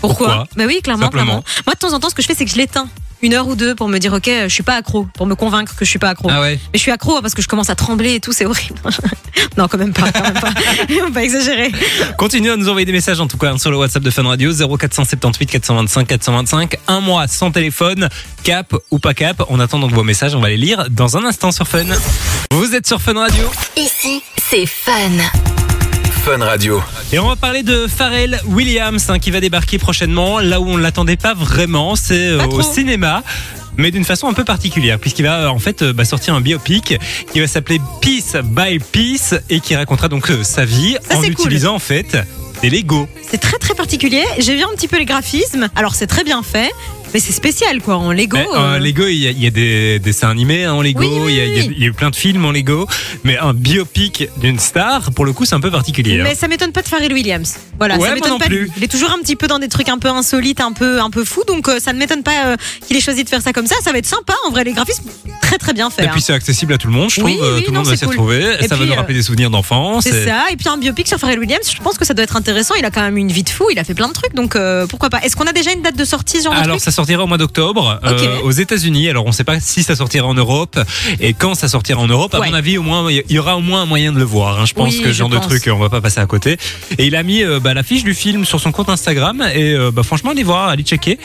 Pourquoi, 0.00 0.26
pourquoi 0.26 0.48
Bah 0.56 0.64
oui, 0.66 0.80
clairement, 0.82 1.08
clairement. 1.08 1.44
Moi, 1.66 1.74
de 1.74 1.78
temps 1.78 1.92
en 1.92 2.00
temps, 2.00 2.10
ce 2.10 2.14
que 2.14 2.22
je 2.22 2.26
fais, 2.26 2.34
c'est 2.34 2.44
que 2.44 2.50
je 2.50 2.56
l'éteins 2.56 2.88
une 3.22 3.34
heure 3.34 3.48
ou 3.48 3.54
deux 3.54 3.74
pour 3.74 3.88
me 3.88 3.98
dire 3.98 4.12
ok, 4.12 4.30
je 4.44 4.48
suis 4.48 4.62
pas 4.62 4.74
accro, 4.74 5.06
pour 5.14 5.26
me 5.26 5.34
convaincre 5.34 5.74
que 5.76 5.84
je 5.84 5.90
suis 5.90 5.98
pas 5.98 6.10
accro. 6.10 6.28
ah 6.30 6.40
ouais. 6.40 6.58
Mais 6.72 6.78
je 6.78 6.78
suis 6.78 6.90
accro 6.90 7.16
hein, 7.16 7.20
parce 7.22 7.34
que 7.34 7.42
je 7.42 7.48
commence 7.48 7.70
à 7.70 7.74
trembler 7.74 8.14
et 8.14 8.20
tout, 8.20 8.32
c'est 8.32 8.46
horrible. 8.46 8.76
non, 9.56 9.68
quand 9.68 9.78
même 9.78 9.92
pas, 9.92 10.10
quand 10.10 10.22
même 10.22 10.34
pas. 10.34 10.52
On 10.90 11.06
va 11.06 11.10
pas 11.10 11.22
exagérer. 11.22 11.70
Continuez 12.16 12.50
à 12.50 12.56
nous 12.56 12.68
envoyer 12.68 12.86
des 12.86 12.92
messages 12.92 13.20
en 13.20 13.26
tout 13.26 13.38
cas 13.38 13.56
sur 13.58 13.70
le 13.70 13.76
WhatsApp 13.76 14.02
de 14.02 14.10
Fun 14.10 14.22
Radio 14.22 14.52
0478 14.52 15.46
425 15.46 16.06
425. 16.06 16.76
Un 16.88 17.00
mois 17.00 17.28
sans 17.28 17.50
téléphone, 17.50 18.08
cap 18.42 18.74
ou 18.90 18.98
pas 18.98 19.14
cap. 19.14 19.42
On 19.48 19.60
attend 19.60 19.78
donc 19.78 19.92
vos 19.92 20.04
messages, 20.04 20.34
on 20.34 20.40
va 20.40 20.48
les 20.48 20.56
lire 20.56 20.86
dans 20.90 21.16
un 21.16 21.24
instant 21.24 21.52
sur 21.52 21.68
Fun. 21.68 21.84
Vous 22.52 22.74
êtes 22.74 22.86
sur 22.86 23.00
Fun 23.00 23.14
Radio 23.14 23.44
Ici, 23.76 24.22
c'est 24.50 24.66
Fun. 24.66 25.59
Fun 26.24 26.38
Radio. 26.44 26.82
et 27.12 27.18
on 27.18 27.28
va 27.28 27.36
parler 27.36 27.62
de 27.62 27.86
Pharrell 27.86 28.40
Williams 28.46 29.08
hein, 29.08 29.18
qui 29.18 29.30
va 29.30 29.40
débarquer 29.40 29.78
prochainement 29.78 30.38
là 30.38 30.60
où 30.60 30.68
on 30.68 30.76
ne 30.76 30.82
l'attendait 30.82 31.16
pas 31.16 31.34
vraiment, 31.34 31.96
c'est 31.96 32.28
euh, 32.28 32.38
Pas 32.38 32.46
au 32.46 32.62
cinéma. 32.62 33.22
Mais 33.76 33.90
d'une 33.90 34.04
façon 34.04 34.28
un 34.28 34.34
peu 34.34 34.44
particulière, 34.44 34.98
puisqu'il 34.98 35.22
va 35.22 35.40
euh, 35.40 35.48
en 35.48 35.58
fait 35.58 35.82
euh, 35.82 35.92
bah, 35.92 36.04
sortir 36.04 36.34
un 36.34 36.40
biopic 36.40 36.98
qui 37.32 37.40
va 37.40 37.46
s'appeler 37.46 37.80
Piece 38.00 38.36
by 38.42 38.78
Piece 38.78 39.34
et 39.48 39.60
qui 39.60 39.74
racontera 39.74 40.08
donc 40.08 40.30
euh, 40.30 40.42
sa 40.42 40.64
vie 40.64 40.96
Ça, 41.08 41.16
en 41.16 41.20
cool. 41.20 41.30
utilisant 41.30 41.74
en 41.74 41.78
fait 41.78 42.16
des 42.60 42.68
Lego. 42.68 43.08
C'est 43.30 43.38
très 43.40 43.56
très 43.58 43.74
particulier. 43.74 44.24
J'ai 44.38 44.56
vu 44.56 44.62
un 44.64 44.74
petit 44.76 44.88
peu 44.88 44.98
les 44.98 45.06
graphismes. 45.06 45.68
Alors 45.76 45.94
c'est 45.94 46.06
très 46.06 46.24
bien 46.24 46.42
fait, 46.42 46.70
mais 47.12 47.20
c'est 47.20 47.32
spécial 47.32 47.80
quoi 47.82 47.96
en 47.96 48.12
Lego. 48.12 48.36
Mais, 48.36 48.46
euh, 48.56 48.78
Lego, 48.78 49.06
il 49.06 49.16
y, 49.16 49.26
a, 49.28 49.30
il 49.30 49.42
y 49.42 49.46
a 49.46 49.50
des 49.50 49.98
dessins 49.98 50.28
animés 50.30 50.64
hein, 50.64 50.74
en 50.74 50.82
Lego, 50.82 51.00
Oui, 51.00 51.08
oui, 51.26 51.32
il, 51.32 51.36
y 51.36 51.40
a, 51.40 51.44
il 51.46 51.56
y 51.56 51.60
a- 51.60 51.62
oui. 51.64 51.74
il 51.76 51.82
y 51.82 51.84
a 51.84 51.88
eu 51.88 51.92
plein 51.92 52.10
de 52.10 52.16
films 52.16 52.44
en 52.44 52.52
Lego, 52.52 52.86
mais 53.24 53.38
un 53.38 53.52
biopic 53.54 54.28
d'une 54.40 54.58
star, 54.58 55.10
pour 55.12 55.24
le 55.24 55.32
coup, 55.32 55.44
c'est 55.44 55.54
un 55.54 55.60
peu 55.60 55.70
particulier. 55.70 56.20
hein. 56.20 56.24
Mais 56.24 56.34
ça 56.34 56.48
m'étonne 56.48 56.72
pas 56.72 56.82
de 56.82 56.88
Pharrell 56.88 57.12
Williams. 57.12 57.56
Voilà, 57.78 57.96
Ouais, 57.98 58.08
ça 58.08 58.14
m'étonne 58.14 58.38
pas. 58.38 58.46
plus. 58.46 58.70
Il 58.76 58.84
est 58.84 58.88
toujours 58.88 59.10
un 59.10 59.18
petit 59.18 59.36
peu 59.36 59.46
dans 59.46 59.58
des 59.58 59.68
trucs 59.68 59.88
un 59.88 59.98
peu 59.98 60.08
insolites, 60.08 60.60
un 60.60 60.72
peu 60.72 61.00
un 61.00 61.10
peu 61.10 61.24
fous, 61.24 61.44
donc 61.48 61.68
euh, 61.68 61.78
ça 61.80 61.92
ne 61.92 61.98
m'étonne 61.98 62.22
pas 62.22 62.46
euh, 62.46 62.56
qu'il 62.86 62.96
ait 62.96 63.00
choisi 63.00 63.24
de 63.24 63.28
faire 63.28 63.42
ça 63.42 63.52
comme 63.52 63.66
ça. 63.66 63.76
Ça 63.82 63.92
va 63.92 63.98
être 63.98 64.06
sympa 64.06 64.34
en 64.46 64.50
vrai. 64.50 64.64
Les 64.64 64.72
graphismes 64.72 65.04
très 65.40 65.58
très 65.58 65.72
bien 65.72 65.90
faits. 65.90 66.04
Et 66.04 66.08
hein. 66.08 66.12
puis 66.12 66.22
c'est 66.22 66.32
accessible 66.32 66.72
à 66.74 66.78
tout 66.78 66.86
le 66.88 66.92
monde, 66.92 67.10
je 67.10 67.20
trouve. 67.20 67.30
Euh, 67.42 67.60
tout 67.60 67.70
le 67.72 67.76
monde 67.78 67.86
va 67.86 67.96
s'y 67.96 68.04
cool. 68.04 68.10
retrouver. 68.14 68.56
Et 68.60 68.68
ça 68.68 68.76
va 68.76 68.84
nous 68.84 68.94
rappeler 68.94 69.14
des 69.14 69.22
souvenirs 69.22 69.50
d'enfance. 69.50 70.04
C'est 70.04 70.22
et- 70.22 70.26
ça. 70.26 70.44
Et 70.52 70.56
puis 70.56 70.68
un 70.68 70.76
biopic 70.76 71.08
sur 71.08 71.18
Pharrell 71.18 71.38
Williams, 71.38 71.70
je 71.74 71.80
pense 71.82 71.96
que 71.98 72.04
ça 72.04 72.14
doit 72.14 72.24
être 72.24 72.36
intéressant. 72.36 72.74
Il 72.78 72.84
a 72.84 72.90
quand 72.90 73.02
même 73.02 73.16
une 73.16 73.32
vie 73.32 73.42
de 73.42 73.48
fou. 73.50 73.66
Il 73.72 73.78
a 73.78 73.84
fait 73.84 73.94
plein 73.94 74.08
de 74.08 74.12
trucs, 74.12 74.34
donc 74.34 74.56
pourquoi 74.88 75.10
pas. 75.10 75.20
Est-ce 75.22 75.34
qu'on 75.36 75.46
a 75.46 75.52
déjà 75.52 75.72
une 75.72 75.82
date 75.82 75.96
de 75.96 76.04
sortie, 76.04 76.42
genre 76.42 76.54
sortira 77.00 77.24
au 77.24 77.26
mois 77.26 77.38
d'octobre 77.38 77.98
euh, 78.04 78.40
aux 78.44 78.50
États-Unis. 78.50 79.08
Alors 79.08 79.24
on 79.24 79.28
ne 79.28 79.32
sait 79.32 79.44
pas 79.44 79.58
si 79.60 79.82
ça 79.82 79.96
sortira 79.96 80.26
en 80.26 80.34
Europe 80.34 80.78
et 81.20 81.32
quand 81.32 81.54
ça 81.54 81.66
sortira 81.68 82.00
en 82.00 82.06
Europe. 82.06 82.34
À 82.34 82.40
Ouais. 82.40 82.48
mon 82.48 82.54
avis, 82.54 82.76
au 82.78 82.82
moins 82.82 83.10
il 83.10 83.22
y 83.30 83.38
aura 83.38 83.56
au 83.56 83.60
moins 83.60 83.82
un 83.82 83.86
moyen 83.86 84.12
de 84.12 84.18
le 84.18 84.24
voir. 84.24 84.60
hein. 84.60 84.66
Je 84.66 84.74
pense 84.74 84.94
Oui, 84.94 85.00
que 85.02 85.08
ce 85.08 85.16
genre 85.16 85.28
de 85.30 85.38
truc, 85.38 85.68
on 85.72 85.78
va 85.78 85.88
pas 85.88 86.00
passer 86.00 86.20
à 86.20 86.26
côté. 86.26 86.56
Et 86.98 87.06
il 87.06 87.16
a 87.16 87.22
mis 87.22 87.42
euh, 87.42 87.58
bah, 87.60 87.72
l'affiche 87.74 88.04
du 88.04 88.14
film 88.14 88.44
sur 88.44 88.60
son 88.60 88.70
compte 88.72 88.88
Instagram 88.90 89.42
et 89.54 89.72
euh, 89.72 89.90
bah, 89.90 90.02
franchement, 90.02 90.30
allez 90.32 90.42
voir, 90.42 90.68
allez 90.68 90.82
checker. 90.82 91.18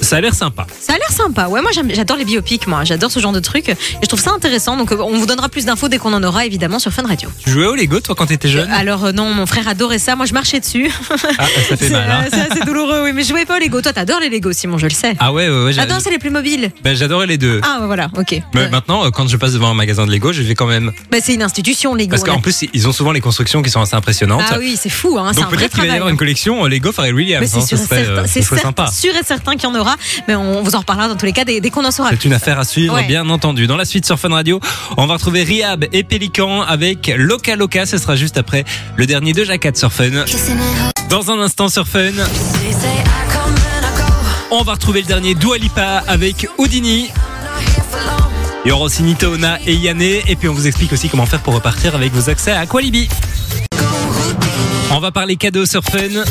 Ça 0.00 0.16
a 0.16 0.20
l'air 0.20 0.34
sympa. 0.34 0.66
Ça 0.80 0.94
a 0.94 0.96
l'air 0.96 1.10
sympa. 1.10 1.48
Ouais, 1.48 1.60
moi 1.60 1.70
j'adore 1.72 2.16
les 2.16 2.24
biopics, 2.24 2.66
moi. 2.66 2.84
J'adore 2.84 3.10
ce 3.10 3.20
genre 3.20 3.32
de 3.32 3.40
trucs. 3.40 3.68
Et 3.68 3.76
je 4.02 4.06
trouve 4.06 4.20
ça 4.20 4.30
intéressant. 4.32 4.76
Donc 4.76 4.92
euh, 4.92 4.96
on 5.00 5.18
vous 5.18 5.26
donnera 5.26 5.48
plus 5.48 5.64
d'infos 5.66 5.88
dès 5.88 5.98
qu'on 5.98 6.12
en 6.14 6.22
aura, 6.22 6.46
évidemment, 6.46 6.78
sur 6.78 6.92
Fun 6.92 7.02
Radio. 7.06 7.28
Tu 7.44 7.50
jouais 7.50 7.66
au 7.66 7.74
Lego 7.74 8.00
toi 8.00 8.14
quand 8.16 8.26
t'étais 8.26 8.48
jeune? 8.48 8.70
Alors 8.70 9.04
euh, 9.06 9.12
non, 9.12 9.32
mon 9.34 9.44
frère 9.46 9.68
adorait 9.68 9.98
ça. 9.98 10.16
Moi 10.16 10.26
je 10.26 10.32
marchais 10.34 10.60
dessus. 10.60 10.90
Ah, 11.38 11.44
ça 11.68 11.76
fait 11.76 11.90
mal. 11.90 12.10
hein. 12.10 12.24
euh, 12.24 12.28
c'est 12.30 12.52
assez 12.52 12.64
douloureux, 12.64 13.02
oui. 13.04 13.12
Mais 13.14 13.22
je 13.22 13.28
jouais 13.28 13.44
pas 13.44 13.56
aux 13.56 13.60
Lego. 13.60 13.80
Toi, 13.82 13.92
t'adores 13.92 14.20
les 14.20 14.30
Lego, 14.30 14.52
Simon, 14.52 14.78
je 14.78 14.86
le 14.86 14.90
sais. 14.94 15.14
Ah 15.18 15.32
ouais, 15.32 15.48
ouais, 15.48 15.64
ouais, 15.64 15.72
c'est 16.00 16.10
les 16.10 16.18
plus 16.18 16.30
mobiles. 16.30 16.70
ben, 16.82 16.96
j'adorais 16.96 17.26
les 17.26 17.38
deux. 17.38 17.60
Ah 17.64 17.78
ouais, 17.80 17.86
voilà, 17.86 18.08
ok. 18.16 18.40
Mais 18.54 18.60
Ouais. 18.62 18.68
maintenant, 18.70 19.04
euh, 19.04 19.10
quand 19.10 19.28
je 19.28 19.36
passe 19.36 19.52
devant 19.52 19.68
un 19.70 19.74
magasin 19.74 20.06
de 20.06 20.12
Lego, 20.12 20.32
je 20.32 20.42
vais 20.42 20.54
quand 20.54 20.66
même. 20.66 20.92
Bah, 21.10 21.18
c'est 21.22 21.34
une 21.34 21.42
institution, 21.42 21.94
Lego. 21.94 22.10
Parce 22.10 22.22
qu'en 22.24 22.40
plus, 22.40 22.64
ils 22.72 22.88
ont 22.88 22.92
souvent 22.92 23.12
les 23.12 23.20
constructions 23.20 23.62
qui 23.62 23.70
sont 23.70 23.80
assez 23.80 23.94
impressionnantes. 23.96 24.42
Ah 24.50 24.56
oui, 24.58 24.78
c'est 24.80 24.88
fou, 24.88 25.18
hein. 25.18 25.32
Donc 25.32 25.50
peut-être 25.50 25.72
qu'il 25.72 25.80
va 25.80 25.86
y 25.86 25.90
avoir 25.90 26.08
une 26.08 26.16
collection 26.16 26.64
euh, 26.64 26.68
Lego 26.68 26.92
Pharrell 26.92 27.14
Williams. 27.14 27.44
Hein, 27.44 27.60
c'est 27.60 27.76
ce 27.76 27.76
sûr, 27.76 27.78
et 27.84 27.86
serait, 27.88 28.02
euh, 28.08 28.14
certain- 28.26 28.26
ce 28.28 28.42
serait 28.42 28.60
sympa. 28.60 28.86
sûr 28.90 29.14
et 29.14 29.24
certain 29.24 29.52
qu'il 29.56 29.68
y 29.68 29.72
en 29.72 29.74
aura. 29.74 29.87
Mais 30.26 30.34
on 30.34 30.62
vous 30.62 30.74
en 30.74 30.80
reparlera 30.80 31.08
dans 31.08 31.16
tous 31.16 31.26
les 31.26 31.32
cas 31.32 31.44
dès, 31.44 31.60
dès 31.60 31.70
qu'on 31.70 31.84
en 31.84 31.90
saura. 31.90 32.10
C'est 32.10 32.24
une 32.24 32.32
affaire 32.32 32.58
à 32.58 32.64
suivre, 32.64 32.94
Ouais. 32.94 33.04
bien 33.06 33.28
entendu. 33.30 33.66
Dans 33.66 33.76
la 33.76 33.84
suite 33.84 34.06
sur 34.06 34.18
Fun 34.18 34.30
Radio, 34.30 34.60
on 34.96 35.06
va 35.06 35.14
retrouver 35.14 35.42
Riab 35.42 35.86
et 35.92 36.02
Pélican 36.04 36.62
avec 36.62 37.12
Loca 37.16 37.56
Loca. 37.56 37.86
Ce 37.86 37.98
sera 37.98 38.16
juste 38.16 38.36
après 38.38 38.64
le 38.96 39.06
dernier 39.06 39.32
de 39.32 39.44
Jacat 39.44 39.72
sur 39.74 39.92
Fun. 39.92 40.10
Dans 41.08 41.30
un 41.30 41.38
instant 41.40 41.68
sur 41.68 41.86
Fun, 41.86 42.10
on 44.50 44.62
va 44.62 44.72
retrouver 44.72 45.02
le 45.02 45.06
dernier 45.06 45.34
Dua 45.34 45.58
Lipa 45.58 46.02
avec 46.06 46.48
Houdini. 46.58 47.10
Il 48.64 48.68
y 48.68 48.72
aura 48.72 48.84
aussi 48.84 49.02
Nitona 49.02 49.58
et 49.66 49.74
Yanné. 49.74 50.22
Et 50.26 50.36
puis 50.36 50.48
on 50.48 50.52
vous 50.54 50.66
explique 50.66 50.92
aussi 50.92 51.08
comment 51.08 51.26
faire 51.26 51.40
pour 51.40 51.54
repartir 51.54 51.94
avec 51.94 52.12
vos 52.12 52.28
accès 52.28 52.50
à 52.52 52.60
Aqualibi. 52.60 53.08
On 54.90 55.00
va 55.00 55.10
parler 55.10 55.36
cadeaux 55.36 55.66
sur 55.66 55.82
Fun. 55.84 56.22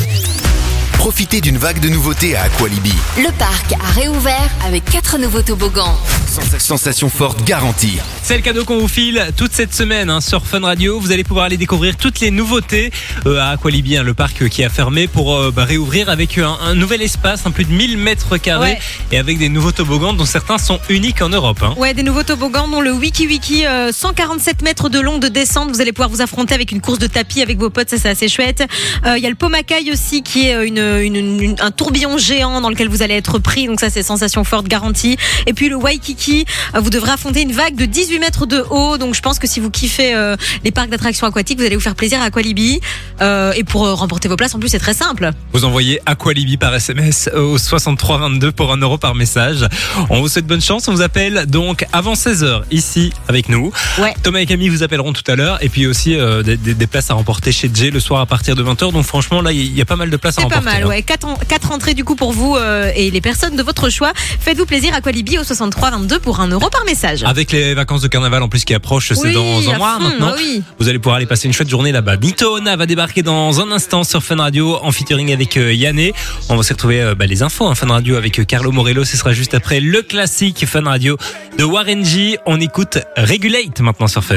Profitez 0.98 1.40
d'une 1.40 1.56
vague 1.58 1.80
de 1.80 1.88
nouveautés 1.88 2.34
à 2.36 2.42
Aqualibi. 2.42 2.92
Le 3.16 3.30
parc 3.38 3.72
a 3.72 3.92
réouvert 4.00 4.50
avec 4.66 4.84
quatre 4.84 5.16
nouveaux 5.16 5.42
toboggans. 5.42 5.96
Sens- 6.26 6.58
Sensation 6.58 7.08
forte 7.08 7.44
garantie. 7.44 7.98
C'est 8.22 8.36
le 8.36 8.42
cadeau 8.42 8.64
qu'on 8.64 8.78
vous 8.78 8.88
file 8.88 9.30
toute 9.36 9.52
cette 9.52 9.72
semaine 9.74 10.10
hein, 10.10 10.20
sur 10.20 10.44
Fun 10.44 10.60
Radio. 10.60 10.98
Vous 11.00 11.12
allez 11.12 11.24
pouvoir 11.24 11.46
aller 11.46 11.56
découvrir 11.56 11.96
toutes 11.96 12.20
les 12.20 12.30
nouveautés 12.30 12.90
euh, 13.26 13.38
à 13.40 13.50
Aqualibi, 13.50 13.96
hein, 13.96 14.02
le 14.02 14.12
parc 14.12 14.42
euh, 14.42 14.48
qui 14.48 14.62
a 14.64 14.68
fermé 14.68 15.06
pour 15.06 15.34
euh, 15.34 15.50
bah, 15.54 15.64
réouvrir 15.64 16.10
avec 16.10 16.36
un, 16.36 16.58
un 16.62 16.74
nouvel 16.74 17.00
espace, 17.00 17.46
un 17.46 17.52
plus 17.52 17.64
de 17.64 17.72
1000 17.72 17.96
mètres 17.96 18.36
carrés 18.36 18.58
Ouais. 18.72 18.78
et 19.12 19.18
avec 19.18 19.38
des 19.38 19.48
nouveaux 19.48 19.72
toboggans 19.72 20.12
dont 20.12 20.26
certains 20.26 20.58
sont 20.58 20.80
uniques 20.90 21.22
en 21.22 21.28
Europe. 21.30 21.60
hein. 21.62 21.74
Ouais, 21.78 21.94
des 21.94 22.02
nouveaux 22.02 22.24
toboggans 22.24 22.66
dont 22.68 22.80
le 22.80 22.92
Wiki 22.92 23.26
Wiki, 23.28 23.64
euh, 23.66 23.92
147 23.92 24.62
mètres 24.62 24.88
de 24.88 24.98
long 25.00 25.18
de 25.18 25.28
descente. 25.28 25.70
Vous 25.70 25.80
allez 25.80 25.92
pouvoir 25.92 26.10
vous 26.10 26.20
affronter 26.20 26.54
avec 26.54 26.72
une 26.72 26.80
course 26.82 26.98
de 26.98 27.06
tapis 27.06 27.40
avec 27.40 27.56
vos 27.56 27.70
potes, 27.70 27.88
ça 27.88 27.96
c'est 27.98 28.10
assez 28.10 28.28
chouette. 28.28 28.64
Euh, 29.06 29.16
Il 29.16 29.22
y 29.22 29.26
a 29.26 29.30
le 29.30 29.36
Pomakai 29.36 29.90
aussi 29.92 30.22
qui 30.22 30.48
est 30.48 30.54
euh, 30.54 30.66
une, 30.66 30.78
une- 31.02 31.16
une- 31.16 31.56
un 31.60 31.70
tourbillon 31.70 32.18
géant 32.18 32.60
dans 32.60 32.70
lequel 32.70 32.88
vous 32.88 33.02
allez 33.02 33.14
être 33.14 33.38
pris, 33.38 33.66
donc 33.66 33.80
ça 33.80 33.90
c'est 33.90 34.02
sensation 34.02 34.44
forte 34.44 34.66
garantie. 34.66 35.16
Et 35.46 35.52
puis 35.52 35.68
le 35.68 35.76
Waikiki, 35.76 36.44
euh, 36.74 36.80
vous 36.80 36.90
devrez 36.90 37.10
affronter 37.12 37.42
une 37.42 37.52
vague 37.52 37.76
de 37.76 37.84
18 37.84 38.18
mètres 38.18 38.46
de 38.46 38.64
haut, 38.70 38.98
donc 38.98 39.14
je 39.14 39.20
pense 39.20 39.38
que 39.38 39.46
si 39.46 39.60
vous 39.60 39.70
kiffez 39.70 40.14
euh, 40.14 40.36
les 40.64 40.70
parcs 40.70 40.88
d'attractions 40.90 41.26
aquatiques, 41.26 41.58
vous 41.58 41.64
allez 41.66 41.76
vous 41.76 41.80
faire 41.82 41.94
plaisir 41.94 42.20
à 42.20 42.24
Aqualibi. 42.24 42.80
Euh, 43.20 43.52
et 43.56 43.64
pour 43.64 43.84
euh, 43.86 43.94
remporter 43.94 44.28
vos 44.28 44.36
places, 44.36 44.54
en 44.54 44.58
plus 44.58 44.68
c'est 44.68 44.78
très 44.78 44.94
simple. 44.94 45.30
Vous 45.52 45.64
envoyez 45.64 46.00
Aqualibi 46.06 46.56
par 46.56 46.74
SMS 46.74 47.28
au 47.34 47.58
6322 47.58 48.52
pour 48.52 48.72
1 48.72 48.76
euro 48.78 48.98
par 48.98 49.14
message. 49.14 49.66
On 50.10 50.20
vous 50.20 50.28
souhaite 50.28 50.46
bonne 50.46 50.60
chance. 50.60 50.88
On 50.88 50.92
vous 50.92 51.02
appelle 51.02 51.46
donc 51.46 51.84
avant 51.92 52.14
16h 52.14 52.62
ici 52.70 53.12
avec 53.28 53.48
nous. 53.48 53.72
Ouais. 53.98 54.14
Thomas 54.22 54.38
et 54.40 54.46
Camille 54.46 54.68
vous 54.68 54.82
appelleront 54.82 55.12
tout 55.12 55.28
à 55.30 55.36
l'heure. 55.36 55.62
Et 55.62 55.68
puis 55.68 55.86
aussi 55.86 56.14
euh, 56.16 56.42
des, 56.42 56.56
des- 56.56 56.74
des 56.74 56.86
places 56.86 57.10
à 57.10 57.14
remporter 57.14 57.52
chez 57.52 57.70
Jay 57.72 57.90
le 57.90 58.00
soir 58.00 58.20
à 58.20 58.26
partir 58.26 58.54
de 58.54 58.62
20h. 58.62 58.92
Donc 58.92 59.04
franchement, 59.04 59.42
là, 59.42 59.52
il 59.52 59.76
y 59.76 59.80
a 59.80 59.84
pas 59.84 59.96
mal 59.96 60.10
de 60.10 60.16
places 60.16 60.38
à 60.38 60.42
C'est 60.42 60.48
pas 60.48 60.56
remporter. 60.56 60.77
Mal, 60.80 60.88
ouais. 60.88 61.02
Quatre, 61.02 61.26
en- 61.26 61.36
quatre 61.36 61.70
entrées 61.72 61.94
du 61.94 62.04
coup 62.04 62.14
pour 62.16 62.32
vous 62.32 62.56
euh, 62.56 62.90
et 62.94 63.10
les 63.10 63.20
personnes 63.20 63.56
de 63.56 63.62
votre 63.62 63.88
choix. 63.90 64.12
Faites-vous 64.14 64.66
plaisir 64.66 64.94
à 64.94 65.00
Qualibi 65.00 65.38
au 65.38 65.44
63 65.44 65.90
22 65.90 66.18
pour 66.20 66.40
1 66.40 66.48
euro 66.48 66.68
par 66.70 66.84
message. 66.84 67.22
Avec 67.24 67.52
les 67.52 67.74
vacances 67.74 68.02
de 68.02 68.08
carnaval 68.08 68.42
en 68.42 68.48
plus 68.48 68.64
qui 68.64 68.74
approchent, 68.74 69.12
c'est 69.14 69.20
Oui, 69.20 69.34
dans 69.34 69.70
un 69.70 69.76
mois 69.78 69.94
fond, 69.98 70.04
maintenant. 70.04 70.26
bah 70.30 70.34
oui. 70.38 70.62
Vous 70.78 70.88
allez 70.88 70.98
pouvoir 70.98 71.16
aller 71.16 71.26
passer 71.26 71.46
une 71.48 71.52
chouette 71.54 71.68
journée 71.68 71.92
là-bas. 71.92 72.16
Nitona 72.16 72.76
va 72.76 72.86
débarquer 72.86 73.22
dans 73.22 73.60
un 73.60 73.70
instant 73.72 74.04
sur 74.04 74.22
Fun 74.22 74.36
Radio 74.36 74.78
en 74.82 74.92
featuring 74.92 75.32
avec 75.32 75.56
euh, 75.56 75.72
Yanné. 75.72 76.12
On 76.48 76.56
va 76.56 76.62
se 76.62 76.72
retrouver 76.72 77.00
euh, 77.02 77.14
bah, 77.14 77.26
les 77.26 77.42
infos 77.42 77.66
hein, 77.66 77.74
Fun 77.74 77.88
Radio 77.88 78.16
avec 78.16 78.38
euh, 78.38 78.44
Carlo 78.44 78.72
Morello. 78.72 79.04
Ce 79.04 79.16
sera 79.16 79.32
juste 79.32 79.54
après 79.54 79.80
le 79.80 80.02
classique 80.02 80.64
Fun 80.66 80.82
Radio 80.84 81.16
de 81.58 81.64
Warren 81.64 82.04
G. 82.04 82.38
On 82.46 82.60
écoute 82.60 82.98
Regulate 83.16 83.80
maintenant 83.80 84.06
sur 84.08 84.22
Fun. 84.24 84.36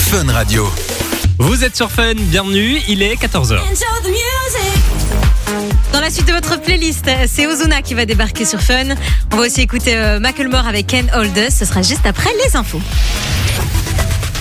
Fun 0.00 0.32
Radio. 0.32 0.70
Vous 1.38 1.64
êtes 1.64 1.74
sur 1.76 1.90
Fun, 1.90 2.14
bienvenue. 2.16 2.78
Il 2.88 3.02
est 3.02 3.14
14h. 3.14 3.58
De 6.32 6.46
votre 6.46 6.60
playlist, 6.60 7.10
c'est 7.26 7.46
Ozuna 7.46 7.82
qui 7.82 7.94
va 7.94 8.06
débarquer 8.06 8.44
sur 8.44 8.60
Fun. 8.60 8.94
On 9.32 9.36
va 9.36 9.46
aussi 9.46 9.60
écouter 9.60 9.96
euh, 9.96 10.18
Macklemore 10.18 10.66
avec 10.66 10.86
Ken 10.86 11.10
Holdus. 11.14 11.50
Ce 11.50 11.64
sera 11.64 11.82
juste 11.82 12.06
après 12.06 12.30
les 12.44 12.56
infos. 12.56 12.80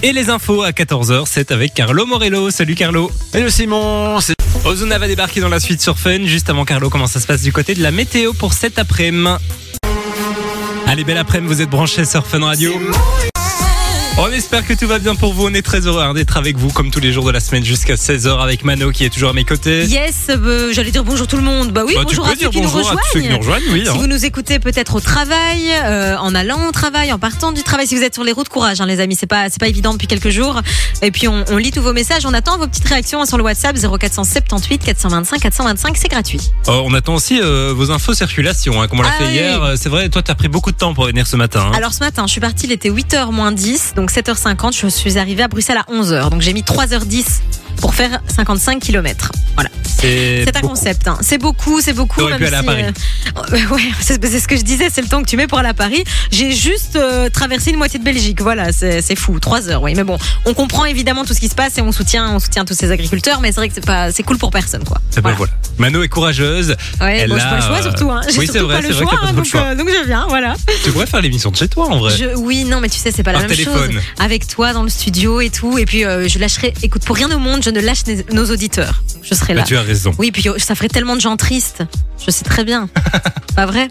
Et 0.03 0.13
les 0.13 0.29
infos 0.29 0.63
à 0.63 0.71
14h, 0.71 1.23
c'est 1.25 1.51
avec 1.51 1.73
Carlo 1.73 2.05
Morello. 2.05 2.49
Salut 2.49 2.75
Carlo. 2.75 3.11
Hello 3.33 3.49
Simon, 3.49 4.19
c'est 4.21 4.35
Ozuna 4.65 4.99
va 4.99 5.07
débarquer 5.07 5.41
dans 5.41 5.49
la 5.49 5.59
suite 5.59 5.81
sur 5.81 5.97
Fun. 5.97 6.25
Juste 6.25 6.49
avant 6.49 6.65
Carlo, 6.65 6.89
comment 6.89 7.07
ça 7.07 7.19
se 7.19 7.27
passe 7.27 7.41
du 7.41 7.51
côté 7.51 7.73
de 7.73 7.81
la 7.81 7.91
météo 7.91 8.33
pour 8.33 8.53
cet 8.53 8.79
après-midi? 8.79 9.35
Allez, 10.87 11.03
belle 11.03 11.17
après-midi, 11.17 11.53
vous 11.53 11.61
êtes 11.61 11.69
branchés 11.69 12.05
sur 12.05 12.25
Fun 12.25 12.43
Radio. 12.45 12.73
On 14.17 14.29
espère 14.31 14.65
que 14.67 14.73
tout 14.73 14.87
va 14.87 14.99
bien 14.99 15.15
pour 15.15 15.33
vous. 15.33 15.47
On 15.47 15.53
est 15.53 15.61
très 15.61 15.87
heureux 15.87 16.01
hein, 16.03 16.13
d'être 16.13 16.37
avec 16.37 16.55
vous 16.57 16.69
comme 16.69 16.91
tous 16.91 16.99
les 16.99 17.11
jours 17.11 17.25
de 17.25 17.31
la 17.31 17.39
semaine 17.39 17.63
jusqu'à 17.63 17.95
16h 17.95 18.39
avec 18.39 18.63
Mano 18.63 18.91
qui 18.91 19.03
est 19.05 19.09
toujours 19.09 19.29
à 19.29 19.33
mes 19.33 19.45
côtés. 19.45 19.85
Yes, 19.85 20.27
euh, 20.29 20.71
j'allais 20.73 20.91
dire 20.91 21.03
bonjour 21.03 21.25
tout 21.27 21.37
le 21.37 21.41
monde. 21.43 21.71
Bah 21.71 21.83
oui, 21.87 21.93
Bah, 21.95 22.01
tu 22.01 22.17
bonjour 22.17 22.27
à 22.27 22.35
ceux 22.35 22.49
bonjour 22.49 22.87
à 22.91 22.91
tous 22.93 22.99
ceux 23.13 23.21
qui 23.21 23.29
nous 23.29 23.39
rejoignent. 23.39 23.63
hein. 23.87 23.91
Si 23.93 23.97
vous 23.97 24.07
nous 24.07 24.23
écoutez 24.25 24.59
peut-être 24.59 24.95
au 24.95 24.99
travail, 24.99 25.63
euh, 25.85 26.17
en 26.17 26.35
allant 26.35 26.67
au 26.67 26.71
travail, 26.71 27.11
en 27.11 27.17
partant 27.19 27.51
du 27.51 27.63
travail, 27.63 27.87
si 27.87 27.95
vous 27.95 28.03
êtes 28.03 28.13
sur 28.13 28.23
les 28.23 28.31
routes, 28.33 28.49
courage, 28.49 28.79
hein, 28.81 28.85
les 28.85 28.99
amis. 28.99 29.15
C'est 29.19 29.25
pas, 29.27 29.49
c'est 29.49 29.59
pas 29.59 29.69
évident 29.69 29.93
depuis 29.93 30.07
quelques 30.07 30.29
jours. 30.29 30.61
Et 31.01 31.09
puis 31.11 31.27
on, 31.27 31.43
on 31.49 31.57
lit 31.57 31.71
tous 31.71 31.81
vos 31.81 31.93
messages. 31.93 32.25
On 32.25 32.33
attend 32.33 32.57
vos 32.59 32.67
petites 32.67 32.87
réactions 32.87 33.25
sur 33.25 33.37
le 33.37 33.43
WhatsApp 33.43 33.75
0478 33.77 34.83
425 34.83 35.39
425. 35.41 35.97
C'est 35.97 36.09
gratuit. 36.09 36.51
Oh, 36.67 36.83
on 36.85 36.93
attend 36.93 37.15
aussi 37.15 37.39
euh, 37.41 37.73
vos 37.75 37.89
infos 37.91 38.13
circulation, 38.13 38.81
hein, 38.81 38.87
comme 38.87 38.99
on 38.99 39.03
l'a 39.03 39.09
Ah 39.15 39.23
fait 39.23 39.27
oui. 39.29 39.33
hier. 39.35 39.73
C'est 39.77 39.89
vrai, 39.89 40.09
toi, 40.09 40.21
t'as 40.21 40.35
pris 40.35 40.49
beaucoup 40.49 40.71
de 40.71 40.77
temps 40.77 40.93
pour 40.93 41.05
venir 41.05 41.25
ce 41.25 41.37
matin. 41.37 41.71
Alors 41.73 41.93
ce 41.93 42.01
matin, 42.01 42.25
je 42.27 42.31
suis 42.33 42.41
partie, 42.41 42.65
il 42.67 42.71
était 42.73 42.91
8h 42.91 43.31
moins 43.31 43.51
10, 43.53 43.93
donc 44.01 44.11
7h50. 44.11 44.75
Je 44.75 44.87
suis 44.87 45.19
arrivée 45.19 45.43
à 45.43 45.47
Bruxelles 45.47 45.77
à 45.77 45.91
11h. 45.91 46.31
Donc 46.31 46.41
j'ai 46.41 46.53
mis 46.53 46.63
3h10 46.63 47.41
pour 47.79 47.93
faire 47.93 48.19
55 48.27 48.79
km. 48.79 49.31
Voilà. 49.53 49.69
C'est 50.01 50.47
un 50.57 50.61
beaucoup. 50.61 50.67
concept. 50.73 51.07
hein. 51.07 51.17
C'est 51.21 51.37
beaucoup, 51.37 51.81
c'est 51.81 51.93
beaucoup. 51.93 52.19
T'aurais 52.19 52.37
pu 52.37 52.43
même 52.43 52.53
aller 52.53 52.57
à 52.57 52.59
si, 52.61 52.65
Paris. 52.65 52.83
euh, 53.53 53.67
ouais, 53.75 53.81
c'est 53.99 54.39
ce 54.39 54.47
que 54.47 54.57
je 54.57 54.61
disais, 54.63 54.89
c'est 54.91 55.01
le 55.01 55.07
temps 55.07 55.21
que 55.21 55.27
tu 55.27 55.37
mets 55.37 55.47
pour 55.47 55.59
aller 55.59 55.69
à 55.69 55.73
Paris. 55.73 56.03
J'ai 56.31 56.51
juste 56.51 56.95
euh, 56.95 57.29
traversé 57.29 57.71
une 57.71 57.77
moitié 57.77 57.99
de 57.99 58.03
Belgique. 58.03 58.41
Voilà, 58.41 58.71
c'est 58.71 59.15
fou. 59.15 59.39
Trois 59.39 59.69
heures, 59.69 59.81
oui. 59.83 59.93
Mais 59.95 60.03
bon, 60.03 60.17
on 60.45 60.53
comprend 60.53 60.85
évidemment 60.85 61.23
tout 61.25 61.33
ce 61.33 61.39
qui 61.39 61.47
se 61.49 61.55
passe 61.55 61.77
et 61.77 61.81
on 61.81 61.91
soutient, 61.91 62.33
on 62.35 62.39
soutient 62.39 62.65
tous 62.65 62.73
ces 62.73 62.91
agriculteurs. 62.91 63.41
Mais 63.41 63.49
c'est 63.49 63.57
vrai 63.57 63.67
que 63.69 63.75
c'est 63.75 63.85
pas, 63.85 64.11
c'est 64.11 64.23
cool 64.23 64.37
pour 64.37 64.51
personne, 64.51 64.83
quoi. 64.83 64.97
Eh 65.17 65.21
ben, 65.21 65.33
voilà. 65.37 65.53
Mano 65.77 66.03
est 66.03 66.07
courageuse. 66.09 66.75
Ouais, 66.99 67.19
Elle 67.19 67.29
bon, 67.29 67.35
a, 67.37 67.39
pas 67.45 67.55
le 67.57 67.61
choix 67.61 67.77
euh, 67.77 67.81
surtout. 67.81 68.11
Hein. 68.11 68.21
Oui, 68.37 68.47
c'est 68.51 68.59
vrai, 68.59 68.81
c'est 68.81 68.87
le 68.89 68.93
vrai 68.95 69.03
choix, 69.05 69.19
hein, 69.23 69.33
donc, 69.33 69.45
choix. 69.45 69.75
donc 69.75 69.87
je 69.89 70.05
viens, 70.07 70.25
voilà. 70.29 70.55
Tu 70.83 70.91
pourrais 70.91 71.05
faire 71.05 71.21
l'émission 71.21 71.51
de 71.51 71.55
chez 71.57 71.67
toi 71.67 71.87
en 71.89 71.99
vrai. 71.99 72.15
Je, 72.17 72.35
oui, 72.37 72.63
non, 72.65 72.79
mais 72.81 72.89
tu 72.89 72.97
sais, 72.97 73.11
c'est 73.11 73.23
pas 73.23 73.31
la 73.31 73.39
Par 73.39 73.47
même 73.47 73.57
téléphone. 73.57 73.91
chose. 73.93 74.01
Avec 74.19 74.47
toi 74.47 74.73
dans 74.73 74.83
le 74.83 74.89
studio 74.89 75.41
et 75.41 75.49
tout. 75.49 75.77
Et 75.77 75.85
puis, 75.85 76.01
je 76.01 76.39
lâcherai. 76.39 76.73
Écoute, 76.83 77.03
pour 77.05 77.15
rien 77.15 77.29
au 77.31 77.39
monde, 77.39 77.61
je 77.63 77.69
ne 77.69 77.79
lâche 77.79 78.01
nos 78.31 78.45
auditeurs. 78.51 79.03
Je 79.23 79.33
serai 79.35 79.53
là. 79.53 79.63
Raison. 79.91 80.13
Oui, 80.17 80.31
puis 80.31 80.45
ça 80.57 80.75
ferait 80.75 80.87
tellement 80.89 81.15
de 81.15 81.21
gens 81.21 81.35
tristes. 81.37 81.83
Je 82.25 82.31
sais 82.31 82.43
très 82.45 82.63
bien. 82.63 82.87
pas 83.55 83.65
vrai 83.65 83.89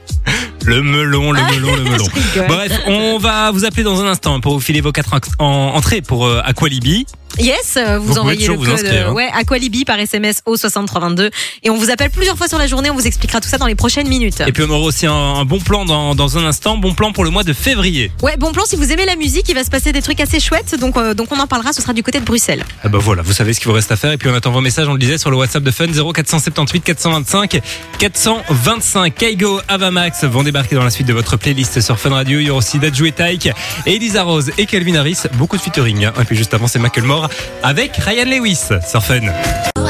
Le 0.64 0.82
melon, 0.82 1.32
le 1.32 1.42
melon, 1.42 1.76
le 1.76 1.84
melon. 1.84 2.06
Bref, 2.48 2.72
on 2.86 3.18
va 3.18 3.50
vous 3.50 3.64
appeler 3.64 3.82
dans 3.82 4.00
un 4.00 4.06
instant 4.06 4.40
pour 4.40 4.54
vous 4.54 4.60
filer 4.60 4.80
vos 4.80 4.92
quatre 4.92 5.14
en- 5.38 5.44
en- 5.44 5.74
entrées 5.76 6.00
pour 6.02 6.26
euh, 6.26 6.40
Aqualibi. 6.44 7.06
Yes, 7.38 7.76
euh, 7.76 7.98
vous, 8.00 8.18
envoyez 8.18 8.48
le 8.48 8.54
vous 8.54 8.64
code 8.64 8.74
inscrire, 8.74 9.06
hein. 9.06 9.10
euh, 9.10 9.14
ouais, 9.14 9.28
Aqualibi 9.32 9.84
par 9.84 9.98
SMS 10.00 10.42
au 10.46 10.56
6322 10.56 11.30
et 11.62 11.70
on 11.70 11.76
vous 11.76 11.88
appelle 11.90 12.10
plusieurs 12.10 12.36
fois 12.36 12.48
sur 12.48 12.58
la 12.58 12.66
journée, 12.66 12.90
on 12.90 12.94
vous 12.94 13.06
expliquera 13.06 13.40
tout 13.40 13.48
ça 13.48 13.56
dans 13.56 13.66
les 13.68 13.76
prochaines 13.76 14.08
minutes. 14.08 14.42
Et 14.48 14.50
puis 14.52 14.64
on 14.64 14.70
aura 14.70 14.80
aussi 14.84 15.06
un, 15.06 15.12
un 15.14 15.44
bon 15.44 15.60
plan 15.60 15.84
dans, 15.84 16.16
dans 16.16 16.38
un 16.38 16.44
instant, 16.44 16.76
bon 16.76 16.92
plan 16.92 17.12
pour 17.12 17.22
le 17.22 17.30
mois 17.30 17.44
de 17.44 17.52
février. 17.52 18.10
Ouais, 18.20 18.36
bon 18.36 18.50
plan 18.50 18.64
si 18.66 18.74
vous 18.74 18.90
aimez 18.92 19.06
la 19.06 19.14
musique, 19.14 19.48
il 19.48 19.54
va 19.54 19.62
se 19.62 19.70
passer 19.70 19.92
des 19.92 20.02
trucs 20.02 20.20
assez 20.20 20.40
chouettes 20.40 20.74
donc 20.80 20.96
euh, 20.96 21.14
donc 21.14 21.28
on 21.30 21.38
en 21.38 21.46
parlera, 21.46 21.72
ce 21.72 21.80
sera 21.80 21.92
du 21.92 22.02
côté 22.02 22.18
de 22.18 22.24
Bruxelles. 22.24 22.64
Ah 22.82 22.88
bah 22.88 22.98
voilà, 23.00 23.22
vous 23.22 23.32
savez 23.32 23.52
ce 23.54 23.60
qu'il 23.60 23.68
vous 23.68 23.74
reste 23.74 23.92
à 23.92 23.96
faire. 23.96 24.10
Et 24.10 24.18
puis 24.18 24.28
on 24.28 24.34
attend 24.34 24.50
vos 24.50 24.60
messages, 24.60 24.88
on 24.88 24.94
le 24.94 24.98
disait 24.98 25.16
sur 25.16 25.30
le 25.30 25.36
WhatsApp 25.36 25.62
de 25.62 25.70
Fun 25.70 25.86
0478 25.92 26.80
425 26.84 27.60
425. 27.98 29.14
Kaigo, 29.14 29.60
Avamax 29.68 30.24
vont 30.24 30.42
débarquer 30.42 30.74
dans 30.76 30.84
la 30.84 30.90
suite 30.90 31.06
de 31.06 31.12
votre 31.12 31.36
playlist 31.36 31.80
sur 31.80 31.98
Fun 31.98 32.10
Radio. 32.10 32.40
Il 32.40 32.46
y 32.46 32.50
aura 32.50 32.58
aussi 32.58 32.78
Dadju 32.78 33.06
et 33.08 33.12
Taïk, 33.12 33.50
et 33.86 33.94
Elisa 33.96 34.22
Rose 34.22 34.50
et 34.58 34.66
Calvin 34.66 34.94
Harris. 34.96 35.18
Beaucoup 35.34 35.56
de 35.56 35.62
featuring. 35.62 36.04
hein. 36.06 36.12
Et 36.20 36.24
puis 36.24 36.36
juste 36.36 36.54
avant, 36.54 36.66
c'est 36.66 36.78
Macklemore 36.78 37.28
avec 37.62 37.96
Ryan 37.96 38.24
Lewis 38.26 38.58
sur 38.88 39.02
Fun. 39.02 39.20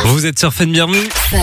Vous 0.07 0.27
êtes 0.27 0.39
sur 0.39 0.53
Fun, 0.53 0.67
bienvenue. 0.67 1.09
Fun. 1.31 1.39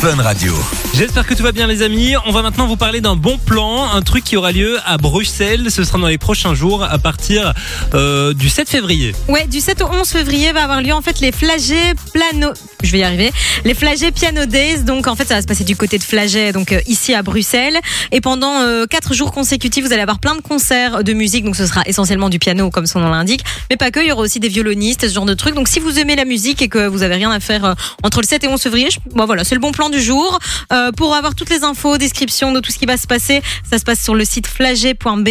Fun 0.00 0.22
Radio. 0.22 0.54
J'espère 0.94 1.26
que 1.26 1.34
tout 1.34 1.42
va 1.42 1.52
bien 1.52 1.66
les 1.66 1.82
amis. 1.82 2.14
On 2.26 2.32
va 2.32 2.42
maintenant 2.42 2.66
vous 2.66 2.76
parler 2.76 3.00
d'un 3.00 3.16
bon 3.16 3.38
plan, 3.38 3.90
un 3.92 4.02
truc 4.02 4.24
qui 4.24 4.36
aura 4.36 4.52
lieu 4.52 4.78
à 4.84 4.98
Bruxelles. 4.98 5.70
Ce 5.70 5.84
sera 5.84 5.98
dans 5.98 6.06
les 6.08 6.18
prochains 6.18 6.54
jours 6.54 6.82
à 6.84 6.98
partir 6.98 7.54
euh, 7.94 8.34
du 8.34 8.48
7 8.48 8.68
février. 8.68 9.14
Ouais, 9.28 9.46
du 9.46 9.60
7 9.60 9.80
au 9.82 9.86
11 9.92 10.08
février 10.08 10.52
va 10.52 10.64
avoir 10.64 10.80
lieu 10.82 10.92
en 10.92 11.02
fait 11.02 11.20
les 11.20 11.32
Flagey 11.32 11.94
Plano. 12.12 12.52
Je 12.82 12.90
vais 12.92 12.98
y 12.98 13.04
arriver. 13.04 13.32
Les 13.64 13.71
Flagey 13.74 14.10
Piano 14.12 14.46
Days. 14.46 14.82
Donc 14.84 15.06
en 15.06 15.14
fait, 15.16 15.26
ça 15.26 15.34
va 15.34 15.42
se 15.42 15.46
passer 15.46 15.64
du 15.64 15.76
côté 15.76 15.98
de 15.98 16.02
Flagey, 16.02 16.52
donc 16.52 16.72
euh, 16.72 16.80
ici 16.86 17.14
à 17.14 17.22
Bruxelles. 17.22 17.78
Et 18.10 18.20
pendant 18.20 18.60
euh, 18.60 18.86
quatre 18.86 19.14
jours 19.14 19.32
consécutifs, 19.32 19.84
vous 19.84 19.92
allez 19.92 20.02
avoir 20.02 20.18
plein 20.18 20.34
de 20.34 20.40
concerts 20.40 21.04
de 21.04 21.12
musique. 21.12 21.44
Donc 21.44 21.56
ce 21.56 21.66
sera 21.66 21.82
essentiellement 21.86 22.28
du 22.28 22.38
piano, 22.38 22.70
comme 22.70 22.86
son 22.86 23.00
nom 23.00 23.10
l'indique. 23.10 23.42
Mais 23.70 23.76
pas 23.76 23.90
que. 23.90 24.00
Il 24.00 24.06
y 24.08 24.12
aura 24.12 24.22
aussi 24.22 24.40
des 24.40 24.48
violonistes, 24.48 25.06
ce 25.08 25.12
genre 25.14 25.24
de 25.24 25.34
trucs. 25.34 25.54
Donc 25.54 25.68
si 25.68 25.80
vous 25.80 25.98
aimez 25.98 26.16
la 26.16 26.24
musique 26.24 26.60
et 26.62 26.68
que 26.68 26.86
vous 26.86 27.02
avez 27.02 27.14
rien 27.14 27.30
à 27.30 27.40
faire 27.40 27.64
euh, 27.64 27.74
entre 28.02 28.20
le 28.20 28.26
7 28.26 28.44
et 28.44 28.48
11 28.48 28.60
février, 28.60 28.88
je- 28.90 28.98
bon, 29.14 29.26
voilà, 29.26 29.44
c'est 29.44 29.54
le 29.54 29.60
bon 29.60 29.72
plan 29.72 29.90
du 29.90 30.00
jour. 30.00 30.38
Euh, 30.72 30.90
pour 30.92 31.14
avoir 31.14 31.34
toutes 31.34 31.50
les 31.50 31.64
infos, 31.64 31.98
descriptions 31.98 32.52
de 32.52 32.60
tout 32.60 32.72
ce 32.72 32.78
qui 32.78 32.86
va 32.86 32.96
se 32.96 33.06
passer, 33.06 33.42
ça 33.70 33.78
se 33.78 33.84
passe 33.84 34.00
sur 34.02 34.14
le 34.14 34.24
site 34.24 34.46
flagey.be. 34.46 35.28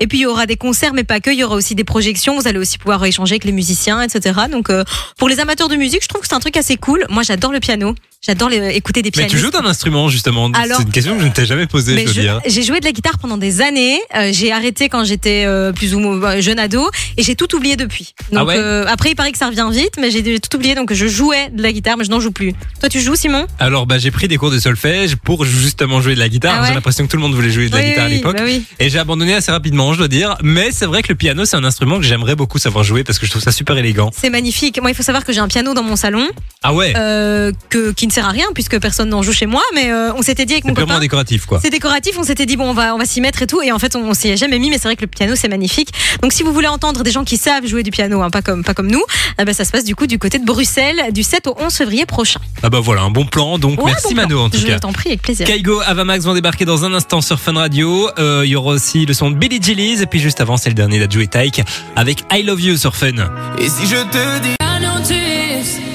Et 0.00 0.06
puis 0.06 0.18
il 0.18 0.22
y 0.22 0.26
aura 0.26 0.46
des 0.46 0.56
concerts, 0.56 0.92
mais 0.94 1.04
pas 1.04 1.20
que. 1.20 1.30
Il 1.30 1.38
y 1.38 1.44
aura 1.44 1.56
aussi 1.56 1.74
des 1.74 1.84
projections. 1.84 2.38
Vous 2.38 2.48
allez 2.48 2.58
aussi 2.58 2.78
pouvoir 2.78 3.04
échanger 3.04 3.34
avec 3.34 3.44
les 3.44 3.52
musiciens, 3.52 4.00
etc. 4.02 4.40
Donc 4.50 4.70
euh, 4.70 4.84
pour 5.18 5.28
les 5.28 5.40
amateurs 5.40 5.68
de 5.68 5.76
musique, 5.76 6.02
je 6.02 6.08
trouve 6.08 6.20
que 6.22 6.26
c'est 6.28 6.34
un 6.34 6.40
truc 6.40 6.56
assez 6.56 6.76
cool. 6.76 7.04
Moi, 7.10 7.22
j'adore 7.22 7.52
le 7.52 7.60
piano. 7.66 7.96
J'adore 8.22 8.50
écouter 8.52 9.02
des 9.02 9.08
Mais 9.08 9.22
pianistes. 9.26 9.36
tu 9.36 9.38
joues 9.40 9.50
d'un 9.50 9.64
instrument 9.64 10.08
justement. 10.08 10.50
C'est 10.54 10.82
une 10.82 10.90
question 10.90 11.14
que 11.16 11.22
je 11.22 11.26
ne 11.28 11.32
t'ai 11.32 11.46
jamais 11.46 11.66
posée, 11.66 11.94
Mais 11.94 12.02
je 12.02 12.06
veux 12.08 12.12
je- 12.14 12.20
dire. 12.22 12.40
j'ai 12.46 12.62
joué 12.62 12.80
de 12.80 12.84
la 12.84 12.92
guitare 12.92 13.18
pendant 13.18 13.36
des 13.36 13.60
années. 13.60 14.00
Euh, 14.16 14.30
j'ai 14.32 14.50
arrêté 14.52 14.88
quand 14.88 15.04
j'étais 15.04 15.44
euh, 15.46 15.72
plus 15.72 15.94
ou 15.94 16.00
moins 16.00 16.40
jeune 16.40 16.58
ado 16.58 16.90
et 17.16 17.22
j'ai 17.22 17.36
tout 17.36 17.54
oublié 17.54 17.76
depuis. 17.76 18.14
Donc 18.32 18.40
Ah 18.40 18.44
ouais 18.44 18.56
euh, 18.58 18.84
après, 18.88 19.10
il 19.10 19.14
paraît 19.14 19.30
que 19.32 19.38
ça 19.38 19.46
revient 19.46 19.68
vite, 19.70 19.94
mais 20.00 20.10
j'ai 20.10 20.40
tout 20.40 20.56
oublié. 20.56 20.74
Donc 20.74 20.92
je 20.92 21.06
jouais 21.06 21.50
de 21.50 21.62
la 21.62 21.72
guitare, 21.72 21.96
mais 21.96 22.04
je 22.04 22.10
n'en 22.10 22.18
joue 22.20 22.32
plus. 22.32 22.52
Toi, 22.80 22.88
tu 22.88 23.00
joues, 23.00 23.14
Simon? 23.14 23.46
Alors 23.60 23.86
bah 23.86 23.98
j'ai 23.98 24.10
pris 24.10 24.26
des 24.28 24.38
cours 24.38 24.50
de 24.50 24.58
solfège 24.58 25.16
pour 25.16 25.44
justement 25.44 26.00
jouer 26.00 26.14
de 26.14 26.20
la 26.20 26.28
guitare. 26.28 26.56
Ah 26.58 26.62
ouais 26.62 26.68
J'ai 26.68 26.74
l'impression 26.74 27.04
que 27.06 27.10
tout 27.10 27.16
le 27.16 27.22
monde 27.22 27.34
voulait 27.34 27.50
jouer 27.50 27.68
de 27.68 27.76
la 27.76 27.82
Oui, 27.82 27.88
guitare 27.90 28.04
à 28.06 28.08
l'époque. 28.08 28.36
bah 28.38 28.42
oui. 28.44 28.64
Et 28.80 28.88
j'ai 28.90 28.98
abandonné 28.98 29.34
assez 29.34 29.52
rapidement, 29.52 29.92
je 29.92 29.98
dois 29.98 30.08
dire. 30.08 30.36
Mais 30.42 30.70
c'est 30.72 30.86
vrai 30.86 31.02
que 31.02 31.08
le 31.10 31.14
piano, 31.16 31.44
c'est 31.44 31.56
un 31.56 31.64
instrument 31.64 31.98
que 31.98 32.04
j'aimerais 32.04 32.34
beaucoup 32.34 32.58
savoir 32.58 32.82
jouer 32.82 33.04
parce 33.04 33.18
que 33.20 33.26
je 33.26 33.30
trouve 33.30 33.42
ça 33.42 33.52
super 33.52 33.76
élégant. 33.78 34.10
C'est 34.16 34.30
magnifique. 34.30 34.80
Moi, 34.80 34.90
il 34.90 34.94
faut 34.96 35.02
savoir 35.04 35.24
que 35.24 35.32
j'ai 35.32 35.40
un 35.40 35.48
piano 35.48 35.74
dans 35.74 35.82
mon 35.84 35.96
salon 35.96 36.26
Ah 36.62 36.74
ouais, 36.74 36.92
euh, 36.96 37.52
que, 37.70 37.92
qui 37.92 38.05
ne 38.06 38.12
sert 38.12 38.26
à 38.26 38.30
rien 38.30 38.46
puisque 38.54 38.78
personne 38.80 39.08
n'en 39.10 39.22
joue 39.22 39.32
chez 39.32 39.46
moi. 39.46 39.62
Mais 39.74 39.90
euh, 39.90 40.12
on 40.16 40.22
s'était 40.22 40.44
dit 40.46 40.54
avec 40.54 40.64
c'est 40.64 40.70
mon 40.70 40.74
copain. 40.74 40.98
décoratif 41.00 41.46
quoi. 41.46 41.60
C'est 41.62 41.70
décoratif, 41.70 42.16
on 42.18 42.22
s'était 42.22 42.46
dit 42.46 42.56
bon 42.56 42.70
on 42.70 42.74
va 42.74 42.94
on 42.94 42.98
va 42.98 43.04
s'y 43.04 43.20
mettre 43.20 43.42
et 43.42 43.46
tout 43.46 43.60
et 43.62 43.72
en 43.72 43.78
fait 43.78 43.94
on, 43.96 44.08
on 44.08 44.14
s'y 44.14 44.28
est 44.28 44.36
jamais 44.36 44.58
mis 44.58 44.70
mais 44.70 44.76
c'est 44.78 44.84
vrai 44.88 44.96
que 44.96 45.02
le 45.02 45.06
piano 45.06 45.34
c'est 45.36 45.48
magnifique. 45.48 45.90
Donc 46.22 46.32
si 46.32 46.42
vous 46.42 46.52
voulez 46.52 46.68
entendre 46.68 47.02
des 47.02 47.10
gens 47.10 47.24
qui 47.24 47.36
savent 47.36 47.66
jouer 47.66 47.82
du 47.82 47.90
piano 47.90 48.22
hein, 48.22 48.30
pas 48.30 48.42
comme 48.42 48.64
pas 48.64 48.74
comme 48.74 48.90
nous, 48.90 49.02
eh 49.40 49.44
ben, 49.44 49.52
ça 49.54 49.64
se 49.64 49.70
passe 49.70 49.84
du 49.84 49.94
coup 49.94 50.06
du 50.06 50.18
côté 50.18 50.38
de 50.38 50.44
Bruxelles 50.44 51.12
du 51.12 51.22
7 51.22 51.46
au 51.48 51.56
11 51.60 51.72
février 51.72 52.06
prochain. 52.06 52.40
Ah 52.62 52.70
bah 52.70 52.80
voilà, 52.80 53.02
un 53.02 53.10
bon 53.10 53.24
plan. 53.26 53.58
Donc 53.58 53.78
Ouais, 53.78 53.92
merci 53.92 54.14
bon 54.14 54.22
Mano 54.22 54.28
plan. 54.36 54.44
en 54.44 54.50
tout 54.50 54.58
Je 54.58 54.66
cas. 54.66 54.78
t'en 54.78 54.92
prie 54.92 55.08
avec 55.10 55.22
plaisir. 55.22 55.46
Kaigo, 55.46 55.80
Avamax 55.84 56.24
vont 56.24 56.34
débarquer 56.34 56.64
dans 56.64 56.84
un 56.84 56.94
instant 56.94 57.20
sur 57.20 57.38
Fun 57.38 57.52
Radio. 57.54 58.08
Euh, 58.18 58.42
Il 58.44 58.50
y 58.50 58.56
aura 58.56 58.72
aussi 58.72 59.04
le 59.06 59.14
son 59.14 59.30
de 59.30 59.36
Billy 59.36 59.60
Gillies 59.62 60.02
et 60.02 60.06
puis 60.06 60.20
juste 60.20 60.40
avant 60.40 60.56
c'est 60.56 60.68
le 60.70 60.74
dernier 60.74 60.98
d'Adju 60.98 61.22
et 61.22 61.26
Taïk 61.26 61.62
avec 61.96 62.24
I 62.32 62.42
Love 62.42 62.60
You 62.60 62.76
sur 62.76 62.94
Fun. 62.96 63.12
Et 63.58 63.68
si 63.68 63.86
je 63.86 63.96
te 64.10 64.42
dis 64.42 64.65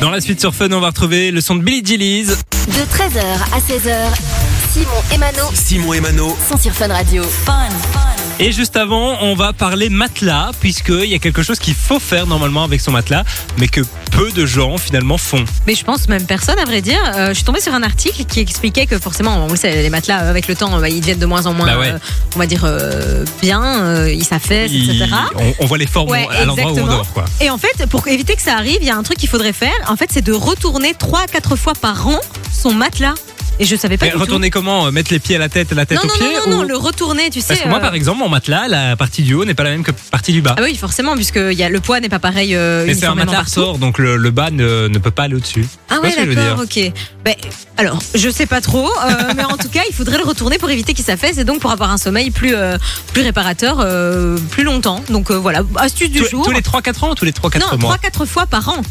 Dans 0.02 0.10
la 0.10 0.20
suite 0.20 0.40
sur 0.40 0.56
Fun, 0.56 0.72
on 0.72 0.80
va 0.80 0.88
retrouver 0.88 1.30
le 1.30 1.42
son 1.42 1.54
de 1.54 1.62
Billy 1.62 1.86
Gillies. 1.86 2.26
De 2.26 2.32
13h 2.32 3.22
à 3.54 3.60
16h, 3.60 3.96
Simon 4.74 4.90
et 5.14 5.18
Mano 5.20 5.44
Simon 5.54 5.94
et 5.94 6.02
Mano, 6.02 6.36
sont 6.50 6.58
sur 6.58 6.74
Fun 6.74 6.88
Radio. 6.88 7.22
Fun. 7.22 8.11
Et 8.44 8.52
juste 8.52 8.76
avant, 8.76 9.18
on 9.22 9.36
va 9.36 9.54
parler 9.54 9.90
matelas, 9.90 10.50
puisqu'il 10.60 11.06
y 11.06 11.14
a 11.14 11.20
quelque 11.20 11.44
chose 11.44 11.60
qu'il 11.60 11.76
faut 11.76 12.00
faire 12.00 12.26
normalement 12.26 12.64
avec 12.64 12.82
son 12.82 12.92
matelas, 12.92 13.24
mais 13.60 13.68
que 13.68 13.82
peu 14.10 14.32
de 14.32 14.48
gens 14.48 14.80
finalement 14.80 15.20
font. 15.20 15.46
Mais 15.68 15.76
je 15.76 15.86
pense 15.86 16.08
même 16.08 16.26
personne 16.26 16.58
à 16.58 16.66
vrai 16.66 16.82
dire. 16.82 17.00
Euh, 17.16 17.30
je 17.30 17.34
suis 17.36 17.44
tombée 17.44 17.62
sur 17.62 17.74
un 17.76 17.84
article 17.84 18.24
qui 18.26 18.40
expliquait 18.40 18.88
que 18.88 18.98
forcément 18.98 19.46
on 19.46 19.48
le 19.48 19.56
sait 19.56 19.84
les 19.84 19.92
matelas 19.92 20.18
avec 20.28 20.48
le 20.48 20.56
temps 20.56 20.84
ils 20.84 21.00
deviennent 21.02 21.20
de 21.20 21.26
moins 21.28 21.46
en 21.46 21.54
moins 21.54 21.68
Bah 21.68 21.78
ouais. 21.78 21.90
euh, 21.92 22.00
on 22.36 22.40
va 22.40 22.48
dire 22.48 22.64
euh, 22.66 23.24
bien, 23.44 24.08
ils 24.08 24.26
s'affaissent 24.26 24.72
Il- 24.72 24.90
etc. 25.02 25.12
on, 25.36 25.54
on 25.60 25.66
voit 25.68 25.78
les 25.78 25.86
formes 25.88 26.10
Ouais, 26.10 26.28
à 26.32 26.44
l'endroit 26.46 26.72
où 26.72 26.80
on 26.80 26.88
dort, 26.88 27.14
quoi. 27.14 27.26
Et 27.42 27.52
en 27.52 27.60
fait, 27.60 27.86
pour 27.92 28.08
éviter 28.08 28.36
que 28.36 28.42
ça 28.42 28.56
arrive, 28.58 28.78
il 28.82 28.88
y 28.88 28.92
a 28.92 28.98
un 28.98 29.04
truc 29.04 29.20
qu'il 29.20 29.30
faudrait 29.30 29.54
faire. 29.54 29.72
En 29.88 29.96
fait, 29.96 30.10
c'est 30.12 30.24
de 30.26 30.34
retourner 30.34 30.96
3 30.96 31.20
à 31.22 31.28
4 31.28 31.56
fois 31.56 31.74
par 31.80 32.08
an 32.08 32.20
son 32.52 32.74
matelas. 32.74 33.14
Et 33.60 33.66
je 33.66 33.76
savais 33.76 33.98
pas 33.98 34.06
Mais 34.06 34.12
du 34.12 34.16
tout. 34.18 34.22
retourner 34.24 34.50
comment 34.50 34.88
euh, 34.88 34.92
Mettre 34.92 35.12
les 35.14 35.20
pieds 35.20 35.36
à 35.36 35.40
la 35.40 35.48
tête 35.50 35.72
la 35.72 35.86
tête 35.86 35.98
Non, 35.98 36.04
aux 36.04 36.08
non, 36.08 36.14
pieds 36.16 36.28
non, 36.28 36.34
non, 36.34 36.58
ou- 36.58 36.62
non, 36.62 36.64
le 36.68 36.76
retourner, 36.78 37.30
tu 37.30 37.42
sais. 37.42 37.48
Parce 37.50 37.60
que 37.62 37.68
moi, 37.70 37.78
euh, 37.78 37.82
par 37.82 37.94
exemple, 37.94 38.20
mon 38.20 38.30
matelas, 38.30 38.68
la 38.68 38.96
partie 38.96 39.22
du 39.22 39.34
haut 39.36 39.46
n'est 39.46 39.54
pas 39.54 39.64
la 39.64 39.70
même 39.72 39.84
que 39.84 39.92
la 39.92 39.98
partie 40.10 40.32
du 40.34 40.42
bas. 40.42 40.56
Ah 40.58 40.62
oui, 40.64 40.76
forcément, 40.76 41.16
puisque 41.16 41.36
y 41.52 41.62
a, 41.64 41.70
le 41.70 41.80
poids 41.80 42.00
n'est 42.00 42.10
pas 42.10 42.18
pareil 42.20 42.56
euh, 42.56 42.86
Mais 42.88 42.96
c'est 42.96 43.06
un 43.06 43.14
matelas 43.16 43.42
ressort, 43.42 43.78
donc 43.78 44.00
le, 44.00 44.18
le 44.18 44.32
bas 44.32 44.50
ne, 44.50 44.88
ne 44.88 44.98
peut 44.98 45.12
pas 45.12 45.24
aller 45.24 45.36
au-dessus. 45.36 45.66
Ah 45.90 46.00
ouais, 46.02 46.16
d'accord, 46.16 46.64
ok. 46.64 46.92
Ben, 47.24 47.36
alors, 47.78 48.00
je 48.16 48.30
sais 48.30 48.48
pas 48.48 48.62
trop, 48.62 48.88
euh, 48.88 49.34
mais 49.36 49.44
en 49.44 49.58
tout 49.58 49.70
cas, 49.70 49.82
il 49.88 49.94
faudrait 49.96 50.18
le 50.18 50.24
retourner 50.24 50.58
pour 50.58 50.70
éviter 50.72 50.94
qu'il 50.94 51.06
s'affaisse 51.06 51.38
et 51.38 51.44
donc 51.44 51.60
pour 51.60 51.72
avoir 51.72 51.92
un 51.92 51.98
sommeil 51.98 52.32
plus, 52.32 52.56
euh, 52.56 52.78
plus 53.14 53.22
réparateur 53.22 53.78
euh, 53.80 54.38
plus 54.50 54.64
longtemps. 54.64 55.04
Donc 55.10 55.30
voilà, 55.32 55.62
astuce 55.76 56.10
du 56.10 56.20
Tous, 56.22 56.30
jour. 56.32 56.46
tous 56.46 56.52
les 56.52 56.62
3-4 56.62 57.06
ans 57.06 57.12
ou 57.12 57.16
tous 57.16 57.26
les 57.26 57.32
3-4 57.32 57.60
non, 57.60 57.78
mois 57.78 57.98
3-4 57.98 58.26
fois 58.26 58.46
par 58.48 58.70
an. 58.70 58.82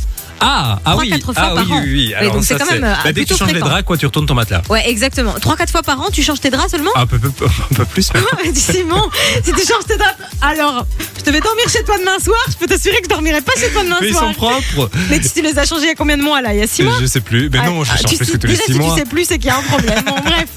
Ah, 0.40 0.78
ah 0.84 0.90
Trois, 0.92 1.02
oui, 1.02 1.10
quatre 1.10 1.24
fois 1.24 1.34
ah 1.36 1.52
par 1.54 1.64
oui, 1.66 1.72
an. 1.72 1.80
oui, 1.84 1.90
oui. 1.92 2.14
Alors 2.14 2.34
donc 2.34 2.44
ça, 2.44 2.56
c'est 2.58 2.64
quand 2.64 2.72
même, 2.72 2.84
euh, 2.84 2.94
bah, 3.04 3.12
dès 3.12 3.24
que 3.24 3.28
tu 3.28 3.36
changes 3.36 3.52
les 3.52 3.60
draps, 3.60 3.84
quoi, 3.84 3.96
tu 3.96 4.06
retournes 4.06 4.26
ton 4.26 4.34
matelas. 4.34 4.62
Ouais, 4.70 4.88
exactement. 4.88 5.34
3-4 5.34 5.70
fois 5.70 5.82
par 5.82 6.00
an, 6.00 6.06
tu 6.12 6.22
changes 6.22 6.40
tes 6.40 6.50
draps 6.50 6.70
seulement 6.70 6.90
Un 6.96 7.06
peu, 7.06 7.18
peu- 7.18 7.28
un 7.70 7.74
peu 7.74 7.84
plus. 7.84 8.10
Simon, 8.54 9.02
si 9.44 9.52
tu 9.52 9.60
changes 9.60 9.84
tes 9.86 9.96
draps, 9.96 10.16
alors 10.40 10.86
je 11.18 11.22
te 11.24 11.30
vais 11.30 11.40
dormir 11.40 11.64
chez 11.68 11.84
toi 11.84 11.96
demain 11.98 12.18
soir. 12.18 12.38
Je 12.50 12.54
peux 12.56 12.66
t'assurer 12.66 12.96
que 12.98 13.04
je 13.04 13.08
dormirai 13.10 13.40
pas 13.42 13.52
chez 13.58 13.70
toi 13.70 13.82
demain 13.84 13.98
Mais 14.00 14.08
ils 14.08 14.14
soir. 14.14 14.28
sont 14.28 14.34
propres. 14.34 14.90
Mais 15.10 15.20
tu, 15.20 15.28
tu 15.30 15.42
les 15.42 15.58
as 15.58 15.66
changés 15.66 15.84
il 15.84 15.88
y 15.88 15.92
a 15.92 15.94
combien 15.94 16.16
de 16.16 16.22
mois 16.22 16.40
là? 16.40 16.54
Il 16.54 16.60
y 16.60 16.62
a 16.62 16.66
6 16.66 16.82
mois? 16.84 16.94
Je 17.00 17.06
sais 17.06 17.20
plus. 17.20 17.50
Mais 17.50 17.58
non, 17.66 17.84
je 17.84 17.90
Ah, 17.92 17.96
change 17.98 18.10
tu 18.10 18.16
plus 18.16 18.30
que 18.32 18.36
tous 18.38 18.46
les 18.46 18.52
déjà, 18.54 18.64
6 18.64 18.72
si 18.72 18.78
mois. 18.78 18.94
tu 18.94 18.98
sais 19.00 19.06
plus, 19.06 19.24
c'est 19.26 19.38
qu'il 19.38 19.48
y 19.48 19.50
a 19.50 19.58
un 19.58 19.62
problème. 19.62 20.02
Bon, 20.06 20.14
bref. 20.24 20.48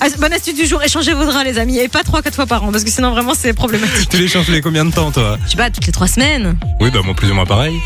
Ah, 0.00 0.06
Bonne 0.18 0.32
astuce 0.32 0.54
du 0.54 0.66
jour, 0.66 0.82
échangez 0.82 1.12
vos 1.12 1.24
draps, 1.26 1.44
les 1.44 1.58
amis, 1.58 1.78
et 1.78 1.88
pas 1.88 2.02
3-4 2.02 2.32
fois 2.34 2.46
par 2.46 2.64
an, 2.64 2.72
parce 2.72 2.84
que 2.84 2.90
sinon, 2.90 3.10
vraiment, 3.12 3.34
c'est 3.38 3.52
problématique. 3.52 4.08
Tu 4.08 4.16
les 4.16 4.28
changes 4.28 4.48
les 4.48 4.60
combien 4.62 4.84
de 4.84 4.92
temps, 4.92 5.10
toi? 5.10 5.38
Je 5.44 5.50
sais 5.50 5.56
pas, 5.56 5.70
toutes 5.70 5.86
les 5.86 5.92
3 5.92 6.06
semaines. 6.08 6.56
Oui, 6.80 6.90
bah 6.90 7.00
moi 7.04 7.14
plus 7.14 7.30
ou 7.30 7.34
moins 7.34 7.44
pareil. 7.46 7.76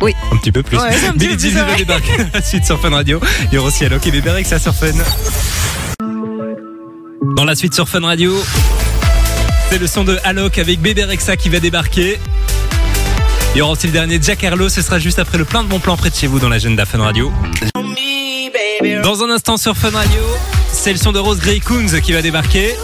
Oui. 0.00 0.12
Un 0.32 0.36
petit 0.36 0.52
peu 0.52 0.62
plus. 0.62 0.76
Ouais, 0.78 0.90
un 1.04 1.12
petit 1.12 1.28
Billy 1.36 1.50
Jean 1.50 1.64
va 1.64 1.72
ouais. 1.72 1.76
débarquer 1.76 2.12
à 2.12 2.26
la 2.34 2.42
suite 2.42 2.64
sur 2.64 2.80
Fun 2.80 2.90
Radio. 2.90 3.20
Il 3.50 3.54
y 3.54 3.58
aura 3.58 3.68
aussi 3.68 3.84
Alok 3.84 4.06
et 4.06 4.10
Bébé 4.10 4.30
avec 4.30 4.46
ça 4.46 4.58
sur 4.58 4.74
Fun. 4.74 4.92
Dans 7.36 7.44
la 7.44 7.54
suite 7.54 7.74
sur 7.74 7.88
Fun 7.88 8.00
Radio, 8.00 8.34
c'est 9.70 9.78
le 9.78 9.86
son 9.86 10.04
de 10.04 10.18
Alok 10.24 10.58
avec 10.58 10.80
Bébé 10.80 11.04
Rexa 11.04 11.36
qui 11.36 11.48
va 11.48 11.60
débarquer. 11.60 12.18
Il 13.54 13.58
y 13.58 13.62
aura 13.62 13.72
aussi 13.72 13.86
le 13.86 13.92
dernier 13.92 14.18
Jack 14.20 14.44
Harlow, 14.44 14.68
ce 14.68 14.82
sera 14.82 14.98
juste 14.98 15.18
après 15.18 15.38
le 15.38 15.44
plein 15.44 15.62
de 15.62 15.68
bons 15.68 15.80
plans 15.80 15.96
près 15.96 16.10
de 16.10 16.14
chez 16.14 16.26
vous 16.26 16.38
dans 16.38 16.48
l'agenda 16.48 16.84
Fun 16.84 16.98
Radio. 16.98 17.32
Dans 19.02 19.22
un 19.22 19.30
instant 19.30 19.56
sur 19.56 19.76
Fun 19.76 19.90
Radio, 19.90 20.20
c'est 20.72 20.92
le 20.92 20.98
son 20.98 21.12
de 21.12 21.18
Rose 21.18 21.38
Grey 21.38 21.60
Coons 21.60 22.00
qui 22.02 22.12
va 22.12 22.22
débarquer. 22.22 22.74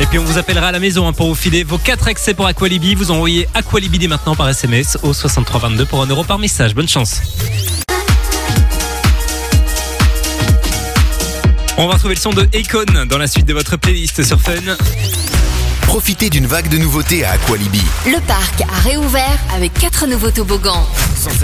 Et 0.00 0.06
puis 0.06 0.18
on 0.18 0.24
vous 0.24 0.38
appellera 0.38 0.68
à 0.68 0.72
la 0.72 0.80
maison 0.80 1.06
hein, 1.06 1.12
pour 1.12 1.28
vous 1.28 1.34
filer 1.34 1.62
vos 1.62 1.76
4 1.76 2.08
accès 2.08 2.32
pour 2.32 2.46
Aqualibi. 2.46 2.94
Vous 2.94 3.10
envoyez 3.10 3.46
Aqualibi 3.52 3.98
dès 3.98 4.08
maintenant 4.08 4.34
par 4.34 4.48
SMS 4.48 4.96
au 5.02 5.12
6322 5.12 5.84
pour 5.84 6.02
1 6.02 6.06
euro 6.06 6.24
par 6.24 6.38
message. 6.38 6.74
Bonne 6.74 6.88
chance. 6.88 7.20
On 11.76 11.86
va 11.86 11.94
retrouver 11.94 12.14
le 12.14 12.20
son 12.20 12.30
de 12.30 12.48
Akon 12.54 13.06
dans 13.06 13.18
la 13.18 13.26
suite 13.26 13.46
de 13.46 13.52
votre 13.52 13.76
playlist 13.76 14.22
sur 14.22 14.40
Fun. 14.40 14.54
Profitez 15.90 16.30
d'une 16.30 16.46
vague 16.46 16.68
de 16.68 16.78
nouveautés 16.78 17.24
à 17.24 17.32
Aqualibi. 17.32 17.82
Le 18.06 18.20
parc 18.20 18.60
a 18.62 18.88
réouvert 18.88 19.36
avec 19.52 19.74
quatre 19.74 20.06
nouveaux 20.06 20.30
toboggans. 20.30 20.86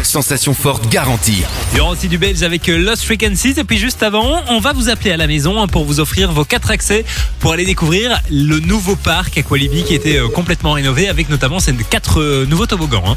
Sensation 0.04 0.54
forte 0.54 0.88
garantie. 0.88 1.42
Il 1.72 1.78
y 1.78 1.80
aura 1.80 1.90
aussi 1.90 2.06
du 2.06 2.16
belge 2.16 2.44
avec 2.44 2.68
euh, 2.68 2.78
Lost 2.78 3.02
Frequencies. 3.02 3.54
Et 3.58 3.64
puis 3.64 3.76
juste 3.76 4.04
avant, 4.04 4.40
on 4.48 4.60
va 4.60 4.72
vous 4.72 4.88
appeler 4.88 5.10
à 5.10 5.16
la 5.16 5.26
maison 5.26 5.60
hein, 5.60 5.66
pour 5.66 5.84
vous 5.84 5.98
offrir 5.98 6.30
vos 6.30 6.44
4 6.44 6.70
accès 6.70 7.04
pour 7.40 7.54
aller 7.54 7.64
découvrir 7.64 8.20
le 8.30 8.60
nouveau 8.60 8.94
parc 8.94 9.36
Aqualibi 9.36 9.82
qui 9.82 9.96
était 9.96 10.16
euh, 10.18 10.28
complètement 10.28 10.72
rénové 10.72 11.08
avec 11.08 11.28
notamment 11.28 11.58
ces 11.58 11.74
4 11.74 12.44
nouveaux 12.44 12.66
toboggans. 12.66 13.02
hein. 13.04 13.16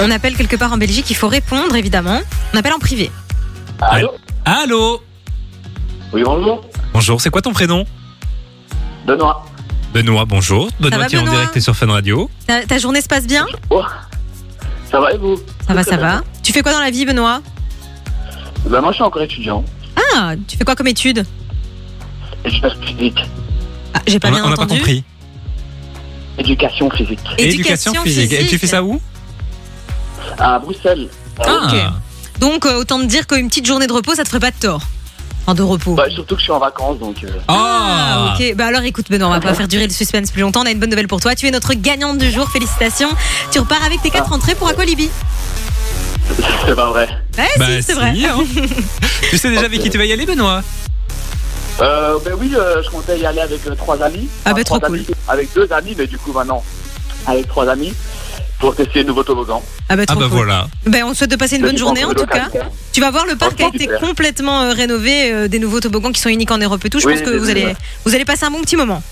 On 0.00 0.10
appelle 0.10 0.34
quelque 0.36 0.56
part 0.56 0.72
en 0.72 0.76
Belgique, 0.76 1.06
il 1.08 1.16
faut 1.16 1.28
répondre 1.28 1.76
évidemment. 1.76 2.20
On 2.52 2.56
appelle 2.58 2.72
en 2.72 2.80
privé. 2.80 3.12
Allô 3.80 4.10
Allô 4.44 5.00
Oui, 6.12 6.22
bonjour. 6.24 6.64
Bonjour, 6.92 7.20
c'est 7.20 7.30
quoi 7.30 7.42
ton 7.42 7.52
prénom? 7.52 7.86
Benoît. 9.06 9.44
Benoît, 9.92 10.24
bonjour. 10.26 10.68
Benoît, 10.80 10.98
va, 11.00 11.06
tu 11.06 11.16
es 11.16 11.18
en 11.18 11.22
Benoît 11.24 11.36
direct 11.46 11.60
sur 11.60 11.74
Fun 11.74 11.86
Radio. 11.90 12.30
Ta, 12.46 12.62
ta 12.64 12.78
journée 12.78 13.00
se 13.00 13.08
passe 13.08 13.26
bien 13.26 13.46
Oh. 13.70 13.82
Ça 14.90 15.00
va 15.00 15.12
et 15.12 15.18
vous 15.18 15.36
Ça 15.66 15.74
va, 15.74 15.82
ça 15.82 15.96
bien. 15.96 16.06
va. 16.06 16.24
Tu 16.42 16.52
fais 16.52 16.62
quoi 16.62 16.72
dans 16.72 16.80
la 16.80 16.90
vie, 16.90 17.04
Benoît 17.04 17.40
Ben, 18.66 18.80
moi, 18.80 18.90
je 18.90 18.96
suis 18.96 19.04
encore 19.04 19.22
étudiant. 19.22 19.64
Ah, 20.14 20.32
tu 20.46 20.56
fais 20.56 20.64
quoi 20.64 20.74
comme 20.76 20.86
étude 20.88 21.24
Éducation 22.44 22.80
physique. 22.82 23.18
ah, 23.94 24.00
J'ai 24.06 24.18
pas 24.20 24.28
on 24.28 24.32
bien 24.32 24.40
n'a 24.48 24.56
pas 24.56 24.62
entendu. 24.62 24.78
compris. 24.80 25.04
Éducation 26.38 26.90
physique. 26.90 27.18
Éducation 27.36 27.92
physique. 28.02 28.32
Et 28.32 28.46
tu 28.46 28.58
fais 28.58 28.66
ça 28.66 28.82
où 28.82 29.00
À 30.38 30.58
Bruxelles. 30.58 31.08
Ah, 31.44 31.94
Donc 32.40 32.64
euh, 32.66 32.80
autant 32.80 32.98
te 33.00 33.04
dire 33.06 33.26
qu'une 33.26 33.48
petite 33.48 33.66
journée 33.66 33.86
de 33.86 33.92
repos, 33.92 34.14
ça 34.14 34.22
te 34.24 34.28
ferait 34.28 34.40
pas 34.40 34.50
de 34.50 34.56
tort. 34.56 34.82
Enfin, 35.46 35.54
de 35.54 35.62
repos. 35.62 35.94
Bah, 35.94 36.04
surtout 36.10 36.34
que 36.34 36.40
je 36.40 36.44
suis 36.44 36.52
en 36.52 36.58
vacances, 36.58 36.98
donc. 36.98 37.24
euh, 37.24 37.28
Ah, 37.48 38.34
ok. 38.38 38.54
Bah 38.54 38.66
alors 38.66 38.82
écoute, 38.82 39.06
Benoît, 39.10 39.28
on 39.28 39.30
va 39.30 39.40
pas 39.40 39.54
faire 39.54 39.68
durer 39.68 39.86
le 39.86 39.92
suspense 39.92 40.30
plus 40.30 40.42
longtemps. 40.42 40.60
On 40.62 40.66
a 40.66 40.70
une 40.70 40.78
bonne 40.78 40.90
nouvelle 40.90 41.08
pour 41.08 41.20
toi. 41.20 41.34
Tu 41.34 41.46
es 41.46 41.50
notre 41.50 41.72
gagnante 41.74 42.18
du 42.18 42.30
jour. 42.30 42.48
Félicitations. 42.50 43.08
Tu 43.50 43.58
repars 43.58 43.82
avec 43.84 44.02
tes 44.02 44.10
quatre 44.10 44.32
entrées 44.32 44.54
pour 44.54 44.68
Aqualibi. 44.68 45.08
C'est 46.66 46.74
pas 46.74 46.86
vrai. 46.90 47.08
Ouais, 47.38 47.44
Bah, 47.58 47.64
si, 47.66 47.82
c'est 47.82 47.92
si, 47.94 47.98
vrai. 47.98 48.12
hein. 48.26 48.38
tu 49.30 49.38
sais 49.38 49.48
déjà 49.48 49.64
avec 49.64 49.80
qui 49.80 49.88
tu 49.88 49.96
vas 49.96 50.04
y 50.04 50.12
aller, 50.12 50.26
Benoît? 50.26 50.62
Euh, 51.80 52.18
ben 52.24 52.34
oui, 52.38 52.52
euh, 52.56 52.82
je 52.82 52.90
comptais 52.90 53.18
y 53.18 53.24
aller 53.24 53.40
avec 53.40 53.66
euh, 53.66 53.74
trois 53.74 54.00
amis. 54.02 54.28
Ah, 54.44 54.52
ben, 54.52 54.64
trois 54.64 54.84
amis. 54.84 55.06
Avec 55.28 55.48
deux 55.54 55.72
amis, 55.72 55.94
mais 55.96 56.06
du 56.06 56.18
coup, 56.18 56.32
maintenant, 56.32 56.62
avec 57.26 57.46
trois 57.48 57.68
amis, 57.68 57.94
pour 58.58 58.74
tester 58.74 59.00
le 59.00 59.06
nouveau 59.08 59.22
toboggan. 59.22 59.62
Ah 59.88 59.96
bah, 59.96 60.02
Ah 60.06 60.12
trop 60.12 60.20
bah 60.20 60.26
cool. 60.28 60.36
voilà. 60.36 60.68
Ben, 60.86 61.04
on 61.04 61.12
te 61.12 61.18
souhaite 61.18 61.30
de 61.30 61.36
passer 61.36 61.56
une 61.56 61.62
bonne 61.62 61.78
journée 61.78 62.04
en 62.04 62.12
tout 62.14 62.26
cas. 62.26 62.48
Tu 62.92 63.00
vas 63.00 63.10
voir, 63.10 63.24
le 63.26 63.36
parc 63.36 63.60
a 63.60 63.68
été 63.68 63.80
super. 63.84 64.00
complètement 64.00 64.62
euh, 64.62 64.72
rénové, 64.72 65.32
euh, 65.32 65.48
des 65.48 65.58
nouveaux 65.58 65.80
toboggans 65.80 66.10
qui 66.12 66.20
sont 66.20 66.28
uniques 66.28 66.50
en 66.50 66.58
Europe 66.58 66.84
et 66.84 66.90
tout. 66.90 66.98
Je 66.98 67.06
Oui, 67.06 67.14
pense 67.14 67.22
que 67.22 67.36
vous 67.36 67.50
allez, 67.50 67.74
vous 68.04 68.14
allez 68.14 68.24
passer 68.24 68.44
un 68.46 68.50
bon 68.50 68.60
petit 68.62 68.76
moment. 68.76 69.02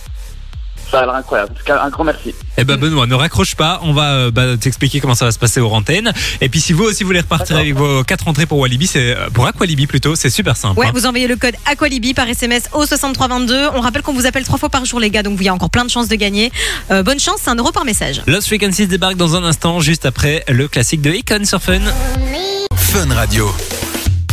Ça 0.91 1.01
a 1.01 1.07
l'air 1.07 1.15
incroyable. 1.15 1.53
En 1.53 1.55
tout 1.55 1.65
cas, 1.65 1.83
un 1.83 1.91
grand 1.91 2.05
merci. 2.05 2.35
Eh 2.59 2.65
ben 2.65 2.77
Benoît, 2.77 3.07
ne 3.07 3.15
raccroche 3.15 3.55
pas, 3.55 3.81
on 3.83 3.93
va 3.93 4.13
euh, 4.13 4.31
bah, 4.31 4.57
t'expliquer 4.57 5.01
comment 5.01 5.15
ça 5.15 5.25
va 5.25 5.33
se 5.33 5.39
passer 5.39 5.61
aux 5.61 5.71
antennes. 5.71 6.13
Et 6.41 6.49
puis 6.49 6.61
si 6.61 6.73
vous 6.73 6.85
aussi 6.85 7.05
voulez 7.05 7.21
repartir 7.21 7.57
avec 7.57 7.75
vos 7.75 8.05
quatre 8.05 8.29
entrées 8.29 8.47
pour 8.47 8.59
Walibi, 8.59 8.87
c'est 8.87 9.17
euh, 9.17 9.29
pour 9.31 9.47
Aqualibi 9.47 9.87
plutôt, 9.87 10.15
c'est 10.15 10.31
super 10.31 10.57
simple. 10.57 10.79
Ouais, 10.79 10.87
hein. 10.87 10.93
vous 10.95 11.07
envoyez 11.07 11.27
le 11.27 11.37
code 11.37 11.55
Aqualibi 11.71 12.15
par 12.15 12.29
SMS 12.29 12.69
au 12.73 12.87
6322. 12.87 13.69
On 13.75 13.81
rappelle 13.81 14.03
qu'on 14.03 14.15
vous 14.15 14.27
appelle 14.27 14.45
trois 14.45 14.59
fois 14.59 14.69
par 14.69 14.85
jour, 14.85 15.01
les 15.01 15.11
gars, 15.11 15.23
donc 15.23 15.39
il 15.41 15.45
y 15.45 15.49
a 15.49 15.55
encore 15.55 15.71
plein 15.71 15.85
de 15.85 15.91
chances 15.91 16.09
de 16.09 16.17
gagner. 16.17 16.53
Euh, 16.91 17.03
bonne 17.03 17.21
chance, 17.21 17.41
c'est 17.43 17.51
un 17.51 17.57
euro 17.57 17.73
par 17.73 17.85
message. 17.85 18.23
Lost 18.27 18.47
Frequencies 18.47 18.87
débarque 18.87 19.17
dans 19.17 19.37
un 19.37 19.45
instant, 19.45 19.81
juste 19.81 20.07
après 20.07 20.45
le 20.49 20.69
classique 20.69 21.03
de 21.03 21.11
Icon 21.11 21.45
sur 21.45 21.61
Fun. 21.61 21.81
Fun 22.77 23.13
Radio. 23.15 23.53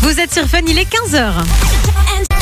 Vous 0.01 0.19
êtes 0.19 0.33
sur 0.33 0.45
Fun, 0.45 0.61
il 0.67 0.77
est 0.77 0.87
15h. 0.89 2.32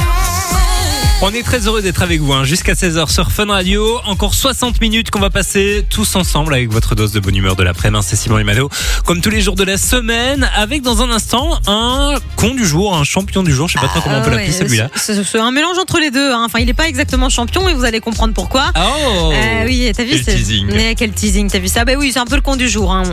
On 1.24 1.32
est 1.34 1.44
très 1.44 1.68
heureux 1.68 1.84
d'être 1.84 2.02
avec 2.02 2.20
vous 2.20 2.34
hein, 2.34 2.44
jusqu'à 2.46 2.74
16h 2.74 3.08
sur 3.12 3.32
Fun 3.32 3.46
Radio. 3.46 4.00
Encore 4.08 4.34
60 4.34 4.82
minutes 4.82 5.12
qu'on 5.12 5.20
va 5.20 5.30
passer 5.30 5.86
tous 5.88 6.16
ensemble 6.16 6.52
avec 6.56 6.72
votre 6.72 6.96
dose 6.96 7.12
de 7.12 7.20
bonne 7.20 7.36
humeur 7.36 7.56
de 7.56 7.62
l'après-midi. 7.62 8.04
C'est 8.10 8.16
Simon 8.16 8.40
et 8.40 8.44
Mano, 8.44 8.70
comme 9.06 9.22
tous 9.22 9.30
les 9.30 9.40
jours 9.40 9.56
de 9.56 9.64
la 9.64 9.78
semaine, 9.78 10.50
avec 10.56 10.82
dans 10.82 11.04
un 11.04 11.12
instant 11.12 11.60
un 11.68 12.16
con 12.38 12.56
du 12.56 12.66
jour, 12.66 12.96
un 12.98 13.04
champion 13.04 13.44
du 13.44 13.54
jour. 13.54 13.68
Je 13.68 13.74
sais 13.74 13.80
pas 13.80 13.88
trop 13.88 14.02
comment 14.02 14.18
on 14.18 14.22
peut 14.24 14.32
Ah 14.34 14.38
l'appeler 14.38 14.52
celui-là. 14.52 14.90
c'est- 14.96 15.38
un 15.40 15.52
mélange 15.52 15.78
entre 15.78 16.00
les 16.00 16.10
deux. 16.10 16.32
hein. 16.32 16.42
Enfin, 16.46 16.58
il 16.60 16.66
n'est 16.66 16.74
pas 16.74 16.88
exactement 16.88 17.30
champion, 17.30 17.64
mais 17.66 17.74
vous 17.76 17.86
allez 17.86 18.00
comprendre 18.00 18.34
pourquoi. 18.34 18.72
Oh 18.76 19.32
Euh, 19.32 19.64
oui, 19.68 19.92
t'as 19.96 20.04
vu 20.04 20.20
Quel 20.26 20.36
teasing. 20.36 20.72
Ouais, 20.72 20.96
quel 20.98 21.12
teasing, 21.12 21.52
t'as 21.52 21.60
vu 21.60 21.68
ça? 21.68 21.86
Bah 21.86 21.94
oui, 22.00 22.12
c'est 22.12 22.20
un 22.20 22.26
peu 22.26 22.36
le 22.36 22.42
con 22.42 22.56
du 22.56 22.68
jour, 22.68 22.92
hein, 22.92 23.04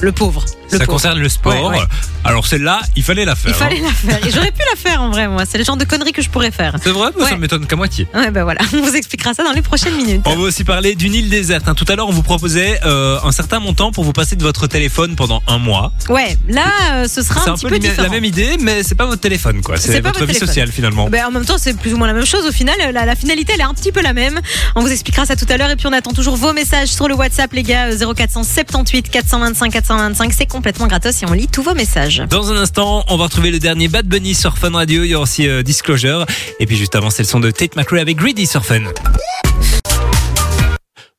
le 0.00 0.12
pauvre. 0.12 0.46
Le 0.72 0.78
Ça 0.78 0.84
pauvre. 0.84 0.92
concerne 0.98 1.18
le 1.18 1.28
sport. 1.28 1.52
Ouais, 1.70 1.78
ouais. 1.80 1.84
Alors 2.24 2.46
celle-là, 2.46 2.80
il 2.96 3.02
fallait 3.02 3.24
la 3.24 3.34
faire. 3.34 3.50
Il 3.50 3.54
fallait 3.54 3.80
la 3.80 3.90
faire. 3.90 4.26
Et 4.26 4.30
j'aurais 4.30 4.52
pu 4.52 4.62
la 4.70 4.76
faire 4.80 5.02
en 5.02 5.10
vrai, 5.10 5.26
moi. 5.28 5.42
C'est 5.44 5.58
le 5.58 5.64
genre 5.64 5.76
de 5.76 5.84
conneries 5.84 6.12
que 6.12 6.22
je 6.22 6.30
pourrais 6.30 6.52
faire. 6.52 6.76
C'est 6.82 6.90
vrai, 6.90 7.10
mais 7.18 7.24
ça. 7.24 7.36
M'étonne 7.50 7.66
qu'à 7.66 7.76
moitié. 7.76 8.06
Ouais, 8.14 8.30
bah 8.30 8.44
voilà. 8.44 8.60
On 8.74 8.80
vous 8.82 8.94
expliquera 8.94 9.34
ça 9.34 9.42
dans 9.44 9.52
les 9.52 9.62
prochaines 9.62 9.94
minutes. 9.96 10.22
On 10.24 10.36
va 10.36 10.42
aussi 10.42 10.64
parler 10.64 10.94
d'une 10.94 11.14
île 11.14 11.28
déserte. 11.28 11.66
hein. 11.68 11.74
Tout 11.74 11.84
à 11.88 11.96
l'heure, 11.96 12.08
on 12.08 12.12
vous 12.12 12.22
proposait 12.22 12.78
euh, 12.84 13.18
un 13.24 13.32
certain 13.32 13.58
montant 13.60 13.90
pour 13.92 14.04
vous 14.04 14.12
passer 14.12 14.36
de 14.36 14.42
votre 14.42 14.66
téléphone 14.66 15.16
pendant 15.16 15.42
un 15.46 15.58
mois. 15.58 15.92
Ouais, 16.08 16.36
là, 16.48 16.66
euh, 16.92 17.08
ce 17.08 17.22
sera 17.22 17.40
un, 17.48 17.52
un 17.52 17.54
petit 17.56 17.66
peu 17.66 17.78
peu 17.78 18.02
la 18.02 18.08
même 18.08 18.24
idée, 18.24 18.56
mais 18.60 18.82
c'est 18.82 18.94
pas 18.94 19.06
votre 19.06 19.20
téléphone, 19.20 19.60
quoi. 19.62 19.76
C'est 19.76 20.00
votre 20.00 20.20
vie 20.20 20.26
téléphone. 20.28 20.48
sociale, 20.48 20.70
finalement. 20.70 21.08
Ben, 21.08 21.24
en 21.26 21.30
même 21.30 21.44
temps, 21.44 21.58
c'est 21.58 21.76
plus 21.76 21.94
ou 21.94 21.96
moins 21.96 22.06
la 22.06 22.12
même 22.12 22.26
chose 22.26 22.46
au 22.46 22.52
final. 22.52 22.76
La, 22.92 23.04
la 23.04 23.16
finalité, 23.16 23.52
elle 23.54 23.60
est 23.60 23.64
un 23.64 23.74
petit 23.74 23.92
peu 23.92 24.00
la 24.02 24.12
même. 24.12 24.40
On 24.76 24.80
vous 24.82 24.90
expliquera 24.90 25.26
ça 25.26 25.36
tout 25.36 25.46
à 25.48 25.56
l'heure. 25.56 25.70
Et 25.70 25.76
puis, 25.76 25.86
on 25.86 25.92
attend 25.92 26.12
toujours 26.12 26.36
vos 26.36 26.52
messages 26.52 26.88
sur 26.88 27.08
le 27.08 27.14
WhatsApp, 27.14 27.52
les 27.52 27.62
gars. 27.62 27.86
euh, 27.86 28.14
0478 28.14 29.08
425 29.10 29.72
425. 29.72 30.32
C'est 30.32 30.46
complètement 30.46 30.86
gratos 30.86 31.22
et 31.22 31.26
on 31.26 31.32
lit 31.32 31.48
tous 31.48 31.62
vos 31.62 31.74
messages. 31.74 32.22
Dans 32.30 32.52
un 32.52 32.56
instant, 32.56 33.04
on 33.08 33.16
va 33.16 33.24
retrouver 33.24 33.50
le 33.50 33.58
dernier 33.58 33.88
Bad 33.88 34.06
Bunny 34.06 34.34
sur 34.34 34.58
Fun 34.58 34.70
Radio. 34.72 35.04
Il 35.04 35.10
y 35.10 35.14
aura 35.14 35.24
aussi 35.24 35.48
euh, 35.48 35.62
Disclosure. 35.62 36.26
Et 36.60 36.66
puis 36.66 36.76
juste 36.76 36.94
avant, 36.94 37.10
c'est 37.10 37.22
le 37.22 37.28
son 37.28 37.39
de 37.40 37.50
Tate 37.50 37.76
McRae 37.76 38.00
avec 38.00 38.16
Greedy 38.16 38.46
sur 38.46 38.64
Fun. 38.64 38.82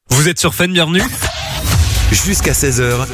Vous 0.09 0.29
êtes 0.29 0.39
sur 0.39 0.53
Fun, 0.53 0.67
bienvenue. 0.67 1.03
Jusqu'à 2.11 2.51
16h 2.51 3.07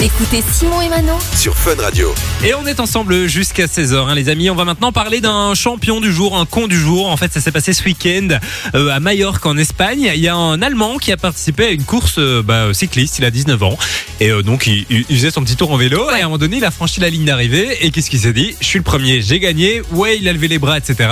Écoutez 0.00 0.44
Simon 0.52 0.80
et 0.80 0.88
Mano 0.88 1.14
sur 1.34 1.56
Fun 1.56 1.74
Radio. 1.80 2.14
Et 2.44 2.54
on 2.54 2.64
est 2.68 2.78
ensemble 2.78 3.26
jusqu'à 3.26 3.66
16h, 3.66 3.96
hein, 4.08 4.14
les 4.14 4.28
amis. 4.28 4.48
On 4.48 4.54
va 4.54 4.64
maintenant 4.64 4.92
parler 4.92 5.20
d'un 5.20 5.54
champion 5.56 6.00
du 6.00 6.12
jour, 6.12 6.38
un 6.38 6.46
con 6.46 6.68
du 6.68 6.78
jour. 6.78 7.08
En 7.10 7.16
fait, 7.16 7.32
ça 7.32 7.40
s'est 7.40 7.50
passé 7.50 7.72
ce 7.72 7.82
week-end 7.82 8.38
euh, 8.76 8.90
à 8.90 9.00
Majorque, 9.00 9.44
en 9.44 9.56
Espagne. 9.56 10.08
Il 10.14 10.20
y 10.20 10.28
a 10.28 10.36
un 10.36 10.62
Allemand 10.62 10.98
qui 10.98 11.10
a 11.10 11.16
participé 11.16 11.64
à 11.66 11.70
une 11.70 11.82
course 11.82 12.14
euh, 12.18 12.42
bah, 12.44 12.72
cycliste. 12.74 13.18
Il 13.18 13.24
a 13.24 13.32
19 13.32 13.60
ans. 13.64 13.76
Et 14.20 14.30
euh, 14.30 14.42
donc, 14.42 14.68
il, 14.68 14.86
il 14.88 15.04
faisait 15.16 15.32
son 15.32 15.42
petit 15.42 15.56
tour 15.56 15.72
en 15.72 15.76
vélo. 15.76 16.08
Et 16.10 16.14
à 16.14 16.16
un 16.18 16.22
moment 16.24 16.38
donné, 16.38 16.58
il 16.58 16.64
a 16.64 16.70
franchi 16.70 17.00
la 17.00 17.10
ligne 17.10 17.24
d'arrivée. 17.24 17.84
Et 17.84 17.90
qu'est-ce 17.90 18.08
qu'il 18.10 18.20
s'est 18.20 18.32
dit? 18.32 18.54
Je 18.60 18.66
suis 18.66 18.78
le 18.78 18.84
premier, 18.84 19.20
j'ai 19.20 19.40
gagné. 19.40 19.82
Ouais, 19.90 20.16
il 20.16 20.28
a 20.28 20.32
levé 20.32 20.46
les 20.46 20.60
bras, 20.60 20.78
etc. 20.78 21.08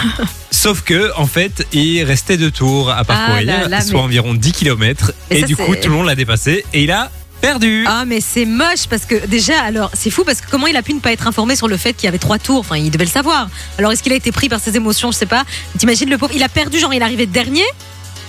Sauf 0.52 0.82
que, 0.82 1.10
en 1.16 1.26
fait, 1.26 1.66
il 1.72 2.04
restait 2.04 2.36
deux 2.36 2.52
tours 2.52 2.90
à 2.90 3.02
parcourir, 3.04 3.52
Ah 3.52 3.62
là 3.62 3.68
là, 3.68 3.80
soit 3.80 3.94
mais- 3.94 3.98
environ 4.04 4.34
10 4.34 4.52
km. 4.52 5.10
Et 5.30 5.38
Et, 5.38 5.40
ça, 5.40 5.46
du 5.46 5.56
coup, 5.56 5.74
tout 5.74 5.88
le 5.88 5.94
monde 5.96 6.06
l'a 6.06 6.14
dépassé. 6.14 6.64
Et 6.72 6.84
il 6.84 6.92
a 6.92 7.10
perdu. 7.40 7.84
Ah, 7.88 8.04
mais 8.06 8.20
c'est 8.20 8.44
moche 8.44 8.86
parce 8.88 9.04
que 9.04 9.26
déjà, 9.26 9.60
alors, 9.62 9.90
c'est 9.94 10.10
fou 10.10 10.24
parce 10.24 10.40
que 10.40 10.50
comment 10.50 10.66
il 10.66 10.76
a 10.76 10.82
pu 10.82 10.94
ne 10.94 11.00
pas 11.00 11.12
être 11.12 11.26
informé 11.26 11.56
sur 11.56 11.68
le 11.68 11.76
fait 11.76 11.94
qu'il 11.94 12.04
y 12.04 12.08
avait 12.08 12.18
trois 12.18 12.38
tours? 12.38 12.60
Enfin, 12.60 12.76
il 12.76 12.90
devait 12.90 13.04
le 13.04 13.10
savoir. 13.10 13.48
Alors, 13.78 13.92
est-ce 13.92 14.02
qu'il 14.02 14.12
a 14.12 14.16
été 14.16 14.32
pris 14.32 14.48
par 14.48 14.60
ses 14.60 14.76
émotions? 14.76 15.10
Je 15.12 15.16
sais 15.18 15.26
pas. 15.26 15.44
T'imagines 15.78 16.10
le 16.10 16.18
pauvre, 16.18 16.32
il 16.34 16.42
a 16.42 16.48
perdu, 16.48 16.78
genre, 16.78 16.92
il 16.92 17.00
est 17.00 17.04
arrivé 17.04 17.26
dernier? 17.26 17.64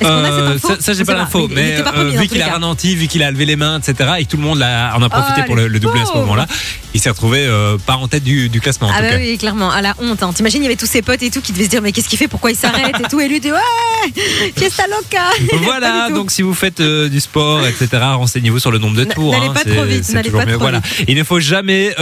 Est-ce 0.02 0.10
qu'on 0.10 0.24
a 0.24 0.26
cette 0.26 0.34
Euh, 0.34 0.56
info 0.56 0.68
ça, 0.70 0.76
ça, 0.80 0.94
j'ai 0.94 1.06
pas 1.06 1.14
l'info, 1.16 1.48
mais 1.50 1.82
pas 1.82 1.94
euh, 1.96 2.10
vu 2.12 2.28
qu'il 2.28 2.42
a 2.42 2.48
ralenti, 2.50 2.96
vu 2.96 3.08
qu'il 3.08 3.22
a 3.24 3.32
levé 3.32 3.46
les 3.46 3.56
mains, 3.56 3.80
etc., 3.80 4.12
et 4.20 4.26
que 4.26 4.30
tout 4.32 4.38
le 4.38 4.44
monde 4.44 4.62
en 4.62 5.02
a 5.02 5.10
profité 5.10 5.42
Oh, 5.42 5.46
pour 5.46 5.56
le, 5.56 5.68
le 5.68 5.80
doubler 5.80 6.02
à 6.02 6.06
ce 6.06 6.14
moment-là, 6.14 6.46
il 6.94 7.00
s'est 7.00 7.10
retrouvé 7.10 7.40
euh, 7.46 7.78
pas 7.78 7.96
en 7.96 8.08
tête 8.08 8.24
du, 8.24 8.50
du 8.50 8.62
classement 8.62 8.88
en 8.88 8.92
Ah 8.94 8.98
tout 8.98 9.04
bah 9.04 9.10
cas. 9.12 9.18
oui, 9.18 9.38
clairement, 9.38 9.72
à 9.72 9.82
la 9.82 9.96
honte. 10.00 10.22
Hein. 10.24 10.32
T'imagines, 10.34 10.62
il 10.62 10.66
y 10.66 10.68
avait 10.68 10.76
tous 10.76 10.86
ses 10.86 11.02
potes 11.02 11.22
et 11.24 11.30
tout 11.30 11.42
qui 11.42 11.52
devaient 11.52 11.66
se 11.66 11.70
dire 11.70 11.82
mais 11.82 11.92
qu'est-ce 11.92 12.10
qu'il 12.10 12.18
fait, 12.20 12.28
pourquoi 12.28 12.52
il 12.52 12.58
s'arrête 12.58 12.96
et 13.00 13.08
tout, 13.10 13.20
et 13.20 13.28
lui 13.28 13.40
dit 13.40 13.52
ouais, 13.52 14.22
fiesta 14.58 14.84
loca. 14.88 15.30
Voilà, 15.64 16.10
donc 16.10 16.32
si 16.32 16.42
vous 16.42 16.54
faites 16.54 16.82
du 16.82 17.20
sport, 17.20 17.66
etc., 17.66 17.88
renseignez-vous 18.14 18.60
sur 18.60 18.72
le 18.72 18.78
nombre 18.80 18.96
de 18.98 19.04
tours. 19.06 19.32
n'allez 19.34 19.48
hein, 19.48 19.54
pas 19.54 19.64
trop 19.70 19.84
vite, 19.84 20.10
n'allez 20.14 20.30
pas 20.30 20.46
Voilà. 20.58 20.82
Il 21.08 21.16
ne 21.18 21.24
faut 21.24 21.40
jamais 21.40 21.94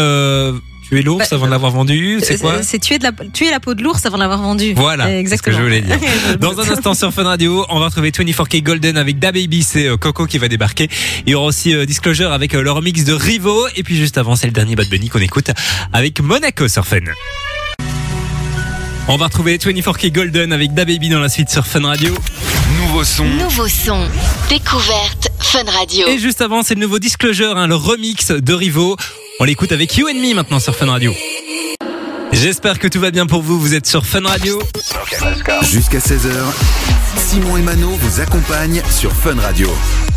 tuer 0.89 1.01
l'ours 1.01 1.29
Bah, 1.29 1.35
avant 1.35 1.45
de 1.47 1.51
l'avoir 1.51 1.71
vendu. 1.71 2.19
C'est 2.23 2.39
quoi 2.39 2.53
Euh, 2.55 2.59
C'est 2.63 2.79
tuer, 2.79 2.97
de 2.99 3.03
la, 3.03 3.11
tuer 3.33 3.49
la 3.51 3.59
peau 3.59 3.73
de 3.73 3.83
l'ours 3.83 4.05
avant 4.05 4.17
de 4.17 4.21
l'avoir 4.21 4.41
vendu. 4.41 4.73
Voilà, 4.75 5.05
c'est 5.05 5.09
ce 5.09 5.15
que 5.15 5.19
exactement. 5.19 5.57
je 5.57 5.63
voulais 5.63 5.81
dire. 5.81 5.99
Dans 6.39 6.59
un 6.59 6.69
instant 6.69 6.93
sur 6.93 7.13
Fun 7.13 7.23
Radio, 7.23 7.65
on 7.69 7.79
va 7.79 7.85
retrouver 7.87 8.11
24K 8.11 8.63
Golden 8.63 8.97
avec 8.97 9.19
Da 9.19 9.31
Baby, 9.31 9.63
c'est 9.63 9.87
euh, 9.87 9.97
Coco 9.97 10.25
qui 10.25 10.37
va 10.37 10.47
débarquer. 10.47 10.89
Il 11.25 11.31
y 11.31 11.35
aura 11.35 11.47
aussi 11.47 11.73
euh, 11.75 11.85
Disclosure 11.85 12.31
avec 12.31 12.53
euh, 12.55 12.61
leur 12.61 12.81
mix 12.81 13.03
de 13.03 13.13
Rivo. 13.13 13.67
Et 13.75 13.83
puis 13.83 13.95
juste 13.95 14.17
avant, 14.17 14.35
c'est 14.35 14.47
le 14.47 14.53
dernier 14.53 14.75
Bad 14.75 14.89
Bunny 14.89 15.09
qu'on 15.09 15.19
écoute 15.19 15.51
avec 15.93 16.19
Monaco 16.21 16.67
sur 16.67 16.85
Fun. 16.85 16.99
On 19.09 19.15
va 19.15 19.25
retrouver 19.25 19.57
24K 19.57 20.11
Golden 20.11 20.51
avec 20.51 20.73
Da 20.73 20.83
Baby 20.83 21.09
dans 21.09 21.19
la 21.19 21.29
suite 21.29 21.49
sur 21.49 21.65
Fun 21.65 21.85
Radio. 21.85 22.13
Nouveau 22.81 23.03
son. 23.05 23.23
Nouveau 23.25 23.67
son. 23.67 24.05
Découverte 24.49 25.29
Fun 25.39 25.63
Radio. 25.65 26.07
Et 26.07 26.19
juste 26.19 26.41
avant, 26.41 26.61
c'est 26.63 26.75
le 26.75 26.81
nouveau 26.81 26.99
Disclosure, 26.99 27.55
hein, 27.55 27.67
le 27.67 27.75
remix 27.75 28.31
de 28.31 28.53
Rivo. 28.53 28.97
On 29.39 29.43
l'écoute 29.43 29.71
avec 29.71 29.95
You 29.97 30.07
and 30.09 30.15
Me 30.15 30.33
maintenant 30.33 30.59
sur 30.59 30.75
Fun 30.75 30.87
Radio. 30.87 31.13
J'espère 32.31 32.79
que 32.79 32.87
tout 32.87 32.99
va 32.99 33.11
bien 33.11 33.27
pour 33.27 33.43
vous. 33.43 33.59
Vous 33.59 33.75
êtes 33.75 33.85
sur 33.85 34.03
Fun 34.03 34.25
Radio. 34.25 34.59
Jusqu'à 35.61 35.99
16h, 35.99 36.31
Simon 37.17 37.57
et 37.57 37.61
Mano 37.61 37.89
vous 37.89 38.21
accompagnent 38.21 38.81
sur 38.91 39.11
Fun 39.11 39.35
Radio. 39.41 39.69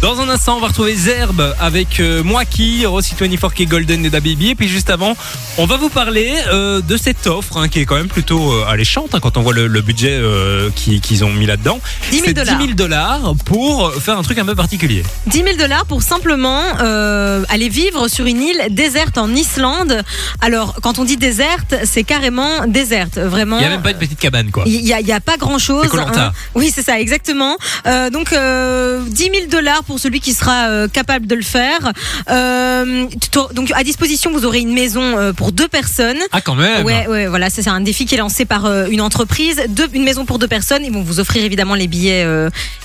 Dans 0.02 0.20
un 0.20 0.28
instant, 0.28 0.56
on 0.56 0.60
va 0.60 0.68
retrouver 0.68 0.94
Zerbe 0.94 1.54
avec 1.60 2.00
euh, 2.00 2.22
moi 2.22 2.44
qui, 2.44 2.86
aussi 2.86 3.14
24K 3.14 3.66
Golden 3.68 4.04
et 4.04 4.10
Da 4.10 4.20
Baby. 4.20 4.50
Et 4.50 4.54
puis 4.54 4.68
juste 4.68 4.88
avant, 4.90 5.16
on 5.58 5.66
va 5.66 5.76
vous 5.76 5.88
parler 5.90 6.34
euh, 6.52 6.80
de 6.80 6.96
cette 6.96 7.26
offre 7.26 7.58
hein, 7.58 7.68
qui 7.68 7.80
est 7.80 7.84
quand 7.84 7.96
même 7.96 8.08
plutôt 8.08 8.52
euh, 8.52 8.64
alléchante 8.66 9.14
hein, 9.14 9.18
quand 9.20 9.36
on 9.36 9.42
voit 9.42 9.52
le, 9.52 9.66
le 9.66 9.80
budget 9.82 10.12
euh, 10.12 10.70
qui- 10.74 11.00
qu'ils 11.00 11.24
ont 11.24 11.30
mis 11.32 11.46
là-dedans. 11.46 11.80
10 12.10 12.16
000 12.16 12.26
C'est 12.28 12.34
dollars. 12.34 12.58
10 12.58 12.64
000 12.64 12.74
dollars 12.76 13.34
pour 13.44 13.92
faire 13.94 14.18
un 14.18 14.22
truc 14.22 14.38
un 14.38 14.44
peu 14.44 14.54
particulier. 14.54 15.02
10 15.26 15.38
000 15.42 15.56
dollars 15.58 15.84
pour 15.86 16.02
simplement 16.02 16.62
euh, 16.80 17.42
aller 17.48 17.68
vivre 17.68 18.08
sur 18.08 18.26
une 18.26 18.40
île 18.42 18.62
déserte 18.70 19.18
en 19.18 19.34
Islande. 19.34 20.02
Alors, 20.40 20.76
quand 20.82 20.98
on 20.98 21.04
dit 21.04 21.16
déserte, 21.16 21.74
c'est 21.84 22.04
carrément 22.04 22.66
déserte, 22.66 23.18
vraiment. 23.18 23.56
Il 23.58 23.60
n'y 23.60 23.66
a 23.66 23.70
même 23.70 23.82
pas 23.82 23.90
une 23.90 23.98
petite 23.98 24.18
cabane 24.20 24.50
quoi. 24.50 24.64
Il 24.66 24.80
y 24.86 24.92
a, 25.12 25.20
pas 25.20 25.36
grand 25.36 25.58
chose. 25.58 25.82
C'est 25.84 25.90
Koh-Lanta. 25.90 26.32
Oui, 26.54 26.72
c'est 26.74 26.82
ça, 26.82 26.89
exactement. 26.98 27.56
Euh, 27.86 28.10
donc, 28.10 28.32
euh, 28.32 29.02
10 29.06 29.22
000 29.22 29.34
dollars 29.50 29.84
pour 29.84 29.98
celui 30.00 30.20
qui 30.20 30.32
sera 30.32 30.68
euh, 30.68 30.88
capable 30.88 31.26
de 31.26 31.34
le 31.34 31.42
faire. 31.42 31.92
Euh, 32.30 33.06
donc, 33.54 33.70
à 33.74 33.84
disposition, 33.84 34.30
vous 34.32 34.44
aurez 34.44 34.60
une 34.60 34.72
maison 34.72 35.32
pour 35.34 35.52
deux 35.52 35.68
personnes. 35.68 36.18
Ah 36.32 36.40
quand 36.40 36.54
même 36.54 36.84
Ouais, 36.84 37.06
ouais, 37.06 37.26
voilà, 37.26 37.50
c'est 37.50 37.68
un 37.68 37.80
défi 37.80 38.06
qui 38.06 38.14
est 38.14 38.18
lancé 38.18 38.44
par 38.44 38.66
une 38.88 39.00
entreprise, 39.00 39.62
deux, 39.68 39.88
une 39.92 40.04
maison 40.04 40.24
pour 40.24 40.38
deux 40.38 40.48
personnes. 40.48 40.84
Ils 40.84 40.92
vont 40.92 41.02
vous 41.02 41.20
offrir 41.20 41.44
évidemment 41.44 41.74
les 41.74 41.86
billets, 41.86 42.26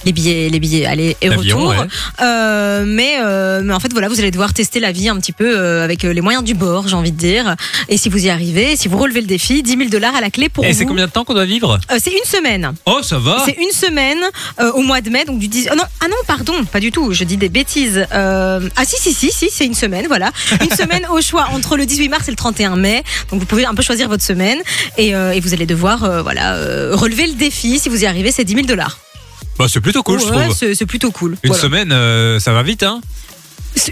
les 0.03 0.11
billets, 0.11 0.49
les 0.49 0.59
billets 0.59 0.85
aller 0.85 1.15
et 1.21 1.29
retour. 1.29 1.69
ouais. 1.69 2.85
Mais, 2.85 3.17
mais 3.63 3.73
en 3.73 3.79
fait, 3.79 3.91
voilà, 3.93 4.07
vous 4.09 4.19
allez 4.19 4.31
devoir 4.31 4.53
tester 4.53 4.79
la 4.79 4.91
vie 4.91 5.09
un 5.09 5.17
petit 5.17 5.31
peu 5.31 5.57
avec 5.81 6.03
les 6.03 6.21
moyens 6.21 6.43
du 6.43 6.53
bord, 6.53 6.87
j'ai 6.87 6.95
envie 6.95 7.11
de 7.11 7.17
dire. 7.17 7.55
Et 7.89 7.97
si 7.97 8.09
vous 8.09 8.25
y 8.25 8.29
arrivez, 8.29 8.75
si 8.75 8.87
vous 8.87 8.97
relevez 8.97 9.21
le 9.21 9.27
défi, 9.27 9.63
10 9.63 9.77
000 9.77 9.89
dollars 9.89 10.15
à 10.15 10.21
la 10.21 10.29
clé 10.29 10.49
pour 10.49 10.65
Et 10.65 10.71
vous. 10.71 10.77
c'est 10.77 10.85
combien 10.85 11.05
de 11.07 11.11
temps 11.11 11.23
qu'on 11.23 11.33
doit 11.33 11.45
vivre? 11.45 11.79
C'est 11.97 12.11
une 12.11 12.25
semaine. 12.25 12.73
Oh 12.85 13.01
ça 13.01 13.17
va 13.17 13.41
C'est 13.45 13.57
une 13.57 13.71
semaine 13.71 13.85
euh, 13.91 14.71
au 14.74 14.82
mois 14.82 15.02
de 15.02 15.10
mai, 15.10 15.26
donc 15.26 15.39
du 15.39 15.48
10. 15.48 15.67
euh, 15.71 15.76
non, 15.76 15.84
ah 16.02 16.08
non, 16.08 16.15
pardon, 16.28 16.63
pas 16.65 16.80
du 16.80 16.91
tout. 16.91 17.13
Je 17.13 17.24
dis 17.24 17.38
des 17.38 17.50
bêtises. 17.50 18.06
Euh, 18.13 18.69
ah 18.76 18.86
si, 18.86 18.95
si, 19.00 19.13
si, 19.13 19.32
si, 19.32 19.50
c'est 19.52 19.65
une 19.65 19.74
semaine, 19.74 20.06
voilà. 20.08 20.32
Une 20.62 20.69
semaine 20.76 21.06
au 21.12 21.21
choix 21.21 21.48
entre 21.54 21.78
le 21.78 21.86
18 21.86 22.10
mars 22.10 22.28
et 22.28 22.32
le 22.32 22.38
31 22.38 22.76
mai. 22.76 23.04
Donc 23.32 23.39
vous 23.39 23.45
pouvez 23.45 23.65
un 23.65 23.74
peu 23.76 23.84
choisir 23.84 24.08
votre 24.10 24.24
semaine 24.24 24.60
et, 24.98 25.15
euh, 25.15 25.32
et 25.34 25.39
vous 25.39 25.54
allez 25.54 25.65
devoir, 25.65 26.24
voilà, 26.24 26.56
relever 26.93 27.28
le 27.28 27.34
défi. 27.34 27.80
Si 27.80 27.89
vous 27.89 28.04
y 28.04 28.06
arrivez, 28.06 28.32
c'est 28.32 28.43
10 28.43 28.54
000 28.56 28.65
dollars. 28.67 29.00
Bah, 29.58 29.67
C'est 29.69 29.80
plutôt 29.80 30.04
cool 30.04 30.19
je 30.19 30.26
trouve. 30.26 30.54
c'est 30.54 30.76
c'est 30.76 30.86
plutôt 30.86 31.12
cool. 31.12 31.38
Une 31.43 31.50
Voilà. 31.50 31.62
semaine, 31.63 31.91
euh, 31.93 32.39
ça 32.39 32.52
va 32.52 32.62
vite 32.62 32.84
hein 32.84 33.00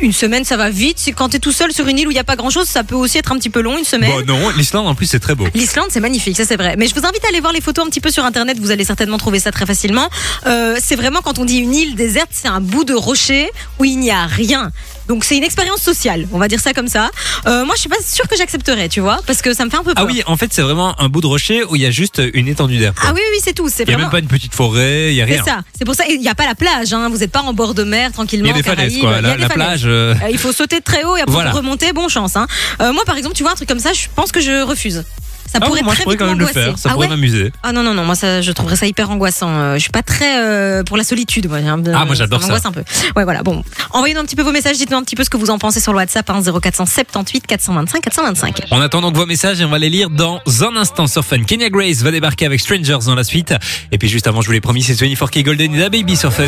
Une 0.02 0.14
semaine, 0.14 0.46
ça 0.46 0.58
va 0.58 0.70
vite. 0.70 1.00
Quand 1.16 1.30
t'es 1.30 1.40
tout 1.40 1.52
seul 1.52 1.72
sur 1.72 1.88
une 1.88 2.00
île 2.00 2.08
où 2.08 2.12
il 2.12 2.16
n'y 2.16 2.20
a 2.20 2.24
pas 2.24 2.36
grand 2.36 2.50
chose, 2.50 2.68
ça 2.68 2.84
peut 2.84 2.96
aussi 2.96 3.18
être 3.18 3.32
un 3.32 3.38
petit 3.38 3.50
peu 3.50 3.62
long, 3.62 3.78
une 3.78 3.84
semaine. 3.84 4.12
Bon 4.12 4.26
non, 4.26 4.50
l'Islande 4.52 4.88
en 4.88 4.96
plus 4.96 5.06
c'est 5.06 5.20
très 5.20 5.36
beau. 5.36 5.48
L'Islande, 5.54 5.88
c'est 5.90 6.00
magnifique, 6.00 6.38
ça 6.38 6.46
c'est 6.46 6.56
vrai. 6.56 6.76
Mais 6.78 6.88
je 6.88 6.96
vous 6.96 7.06
invite 7.06 7.24
à 7.26 7.28
aller 7.30 7.40
voir 7.40 7.54
les 7.54 7.62
photos 7.62 7.86
un 7.86 7.90
petit 7.90 8.02
peu 8.02 8.12
sur 8.12 8.26
internet, 8.26 8.58
vous 8.60 8.72
allez 8.72 8.86
certainement 8.86 9.18
trouver 9.18 9.40
ça 9.40 9.52
très 9.52 9.66
facilement. 9.66 10.10
Euh, 10.46 10.78
c'est 10.82 10.96
vraiment 10.96 11.22
quand 11.22 11.40
on 11.40 11.46
dit 11.46 11.58
une 11.58 11.74
île 11.74 11.96
déserte, 11.96 12.30
c'est 12.32 12.48
un 12.48 12.62
bout 12.62 12.86
de 12.86 12.94
rocher 12.94 13.50
où 13.80 13.86
il 13.86 14.00
n'y 14.00 14.12
a 14.12 14.26
rien. 14.26 14.72
Donc 15.08 15.24
c'est 15.26 15.36
une 15.38 15.44
expérience 15.44 15.82
sociale, 15.82 16.28
on 16.32 16.38
va 16.40 16.48
dire 16.48 16.60
ça 16.62 16.74
comme 16.74 16.88
ça. 16.88 17.12
Euh, 17.46 17.66
moi, 17.66 17.76
je 17.76 17.82
suis 17.82 17.90
pas 17.90 17.98
sûre 18.06 18.28
que 18.28 18.38
j'accepterais, 18.38 18.88
tu 18.90 19.02
vois, 19.02 19.20
parce 19.28 19.42
que 19.42 19.54
ça 19.54 19.66
me 19.66 19.70
fait 19.70 19.78
un 19.78 19.84
peu 19.84 19.94
peur. 19.94 20.06
Ah 20.08 20.12
oui, 20.12 20.24
en 20.28 20.38
fait 20.38 20.54
c'est 20.54 20.62
vraiment 20.62 21.00
un 21.02 21.10
bout 21.10 21.22
de 21.22 21.28
rocher 21.28 21.64
où 21.66 21.76
il 21.76 21.82
y 21.82 21.86
a 21.86 21.92
juste 21.92 22.22
une 22.34 22.48
étendue 22.48 22.78
d'air. 22.78 22.94
quoi. 22.94 23.10
Ah 23.10 23.14
oui, 23.14 23.22
oui, 23.34 23.40
c'est 23.44 23.54
tout. 23.54 23.68
C'est 23.70 23.84
Il 23.84 23.88
n'y 23.88 23.94
a 23.94 23.98
vraiment. 23.98 24.08
même 24.08 24.12
pas 24.12 24.20
une 24.20 24.28
petite 24.28 24.54
forêt, 24.56 25.12
il 25.12 25.16
n'y 25.16 25.22
a 25.22 25.28
C'est 25.28 25.34
rien. 25.34 25.44
ça. 25.44 25.62
C'est 25.78 25.86
pour 25.86 25.96
ça. 25.96 26.06
Il 26.10 26.20
n'y 26.20 26.30
a 26.30 26.36
pas 26.36 26.46
la 26.46 26.56
plage. 26.56 26.94
Hein. 26.94 27.10
Vous 27.10 27.18
n'êtes 27.18 27.32
pas 27.32 27.42
en 27.42 27.54
bord 27.54 27.74
de 27.74 27.84
mer 27.84 28.12
tranquillement. 28.12 28.46
Il 28.46 28.52
y 28.52 28.54
a 28.54 28.56
des 28.58 28.64
falaises 28.64 28.94
Caraïbes. 28.96 29.02
quoi. 29.02 29.12
Il 29.12 29.16
y 29.16 29.18
a 29.18 29.22
La, 29.22 29.36
des 29.36 29.42
la 29.42 29.50
falaises. 29.50 29.68
plage. 29.68 29.82
euh, 29.86 30.14
Euh, 30.24 30.30
il 30.32 30.38
faut 30.38 30.52
sauter 30.54 30.80
de 30.80 30.84
très 30.84 31.04
haut 31.04 31.16
et 31.18 31.22
après 31.22 31.34
Voilà. 31.34 31.52
remonter, 31.52 31.92
bon 31.94 32.08
chance. 32.08 32.36
Hein. 32.36 32.48
Euh, 32.82 32.94
moi, 32.94 33.04
par 33.06 33.18
exemple, 33.18 33.36
tu 33.36 33.44
vois 33.44 33.52
un 33.52 33.56
truc 33.56 33.68
comme 33.68 33.80
ça, 33.80 33.92
je 33.94 34.08
pense 34.16 34.32
que 34.32 34.40
je 34.40 34.62
refuse. 34.64 35.04
Ça 35.52 35.60
Ah, 35.62 35.66
pourrait 35.66 35.82
moi 35.84 35.94
je 35.94 35.98
très 35.98 36.04
pourrais 36.04 36.16
vite 36.16 36.20
quand 36.22 36.28
même 36.28 36.40
le 36.40 36.46
faire, 36.48 36.78
ça 36.78 36.90
ah 36.90 36.94
pourrait 36.94 37.08
ouais 37.08 37.10
m'amuser. 37.16 37.52
Ah 37.62 37.72
non 37.72 37.84
non 37.84 37.94
non 37.94 38.04
moi 38.06 38.16
ça 38.16 38.42
je 38.42 38.52
trouverais 38.52 38.76
ça 38.76 38.88
hyper 38.88 39.10
angoissant. 39.12 39.50
Euh, 39.50 39.74
je 39.76 39.80
suis 39.82 39.92
pas 39.92 40.02
très 40.02 40.44
euh, 40.44 40.84
pour 40.84 40.98
la 40.98 41.04
solitude 41.04 41.48
moi. 41.50 41.60
Ah, 41.94 42.06
moi, 42.06 42.16
j'adore 42.16 42.42
ça. 42.42 42.48
m'angoisse 42.48 42.66
un 42.66 42.72
peu. 42.72 42.84
Ouais 43.16 43.24
voilà 43.24 43.44
bon. 43.44 43.64
Envoyez-nous 43.92 44.22
un 44.22 44.26
petit 44.26 44.36
peu 44.36 44.42
vos 44.44 44.52
messages, 44.52 44.78
dites-nous 44.78 44.98
un 44.98 45.04
petit 45.04 45.16
peu 45.16 45.24
ce 45.24 45.30
que 45.30 45.38
vous 45.38 45.50
en 45.50 45.58
pensez 45.60 45.80
sur 45.80 45.92
le 45.92 45.98
WhatsApp 45.98 46.30
hein, 46.30 46.42
0478 46.42 47.46
425 47.48 48.02
425. 48.02 48.62
On 48.72 48.82
attend 48.82 49.02
donc 49.02 49.16
vos 49.16 49.26
messages 49.26 49.62
et 49.62 49.66
on 49.66 49.70
va 49.70 49.80
les 49.80 49.90
lire 49.90 50.10
dans 50.10 50.42
un 50.62 50.76
instant 50.76 51.08
sur 51.08 51.24
Fun. 51.24 51.44
Kenya 51.44 51.70
Grace 51.70 51.98
va 51.98 52.12
débarquer 52.12 52.46
avec 52.46 52.60
Strangers 52.60 53.00
dans 53.06 53.16
la 53.16 53.24
suite. 53.24 53.54
Et 53.92 53.98
puis 53.98 54.08
juste 54.10 54.28
avant, 54.28 54.42
je 54.42 54.48
vous 54.48 54.54
l'ai 54.54 54.62
promis, 54.62 54.82
c'est 54.84 54.94
24K 54.94 55.44
Golden 55.44 55.76
et 55.76 55.80
la 55.80 55.90
Baby 55.90 56.16
sur 56.16 56.34
Fun. 56.34 56.46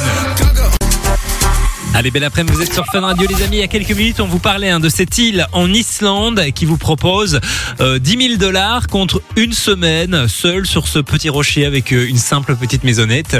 Allez, 1.98 2.12
belle 2.12 2.26
après-midi, 2.26 2.54
vous 2.58 2.62
êtes 2.62 2.74
sur 2.74 2.86
Fun 2.88 3.00
Radio 3.00 3.26
les 3.26 3.42
amis. 3.42 3.56
Il 3.56 3.60
y 3.62 3.64
a 3.64 3.70
quelques 3.70 3.94
minutes, 3.94 4.20
on 4.20 4.28
vous 4.28 4.38
parlait 4.38 4.70
hein, 4.70 4.82
de 4.82 4.90
cette 4.90 5.18
île 5.18 5.48
en 5.54 5.72
Islande 5.72 6.42
qui 6.54 6.66
vous 6.66 6.78
propose 6.78 7.40
euh, 7.80 8.00
10 8.00 8.28
000 8.32 8.38
dollars 8.38 8.88
contre 8.88 9.22
une 9.38 9.54
semaine 9.54 10.28
seul 10.28 10.66
sur 10.68 10.90
ce 10.90 11.00
petit 11.00 11.30
rocher 11.30 11.66
avec 11.66 11.94
euh, 11.94 12.06
une 12.06 12.18
simple 12.18 12.58
petite 12.58 12.84
maisonnette. 12.84 13.38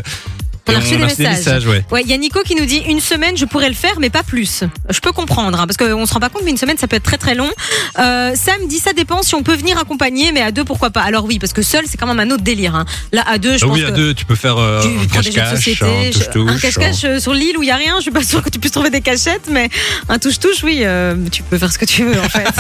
On 0.68 0.74
a 0.76 0.80
reçu 0.80 0.98
des 0.98 1.28
messages. 1.28 1.68
ouais. 1.68 1.86
Ouais, 1.92 2.02
il 2.04 2.10
y 2.10 2.14
a 2.14 2.18
Nico 2.18 2.42
qui 2.44 2.56
nous 2.56 2.66
dit 2.66 2.82
une 2.88 3.00
semaine, 3.00 3.38
je 3.38 3.46
pourrais 3.46 3.70
le 3.70 3.76
faire, 3.76 4.00
mais 4.00 4.10
pas 4.10 4.24
plus. 4.24 4.64
Je 4.90 5.00
peux 5.00 5.12
comprendre, 5.12 5.60
hein, 5.60 5.68
parce 5.68 5.78
qu'on 5.78 6.06
se 6.06 6.14
rend 6.14 6.20
pas 6.20 6.30
compte, 6.30 6.42
mais 6.44 6.52
une 6.52 6.58
semaine, 6.58 6.78
ça 6.78 6.88
peut 6.88 6.96
être 6.96 7.04
très 7.04 7.18
très 7.18 7.36
long. 7.36 7.50
Euh, 8.00 8.34
Sam 8.36 8.68
dit 8.68 8.80
ça 8.80 8.94
dépend 8.94 9.22
si 9.22 9.36
on 9.36 9.44
peut 9.44 9.56
venir 9.56 9.78
accompagner, 9.78 10.32
mais 10.32 10.42
à 10.42 10.52
deux, 10.52 10.64
pourquoi 10.64 10.90
pas. 10.90 11.02
Alors 11.02 11.26
oui, 11.26 11.38
parce 11.40 11.54
que 11.54 11.62
seul, 11.62 11.86
c'est 11.88 11.98
quand 11.98 12.08
même 12.08 12.20
un 12.20 12.32
autre 12.34 12.44
délire. 12.44 12.76
hein. 12.76 12.86
Là, 13.12 13.24
à 13.28 13.38
deux, 13.38 13.58
je 13.58 13.64
Ah 13.66 13.68
pense 13.68 13.78
oui, 13.78 13.84
à 13.86 13.92
que 13.92 13.96
deux, 13.96 14.14
tu 14.14 14.26
peux 14.26 14.36
faire 14.36 14.58
euh, 14.58 14.82
tu 14.82 14.88
un 14.88 15.02
des 15.02 15.08
cache-cache, 15.08 15.82
un 15.82 16.12
je- 16.12 16.12
touche-touche. 16.20 16.52
un 16.52 16.58
cache-cache 16.60 17.04
euh, 17.06 17.20
sur 17.20 17.34
l'île 17.34 17.58
où 17.58 17.64
il 17.64 17.68
y 17.68 17.72
a 17.72 17.76
rien. 17.76 17.96
Je 17.98 18.02
suis 18.04 18.12
pas 18.12 18.24
sûre 18.24 18.42
que 18.44 18.50
tu 18.50 18.60
puisses 18.60 18.72
trouver 18.74 18.90
des 18.90 19.02
cachettes, 19.02 19.48
mais 19.52 19.70
un 20.10 20.18
touche-touche, 20.18 20.64
oui, 20.64 20.80
euh, 20.82 21.16
tu 21.32 21.44
peux 21.44 21.58
faire 21.60 21.72
ce 21.72 21.78
que 21.78 21.86
tu 21.86 22.04
veux 22.04 22.20
en 22.20 22.30
fait. 22.30 22.44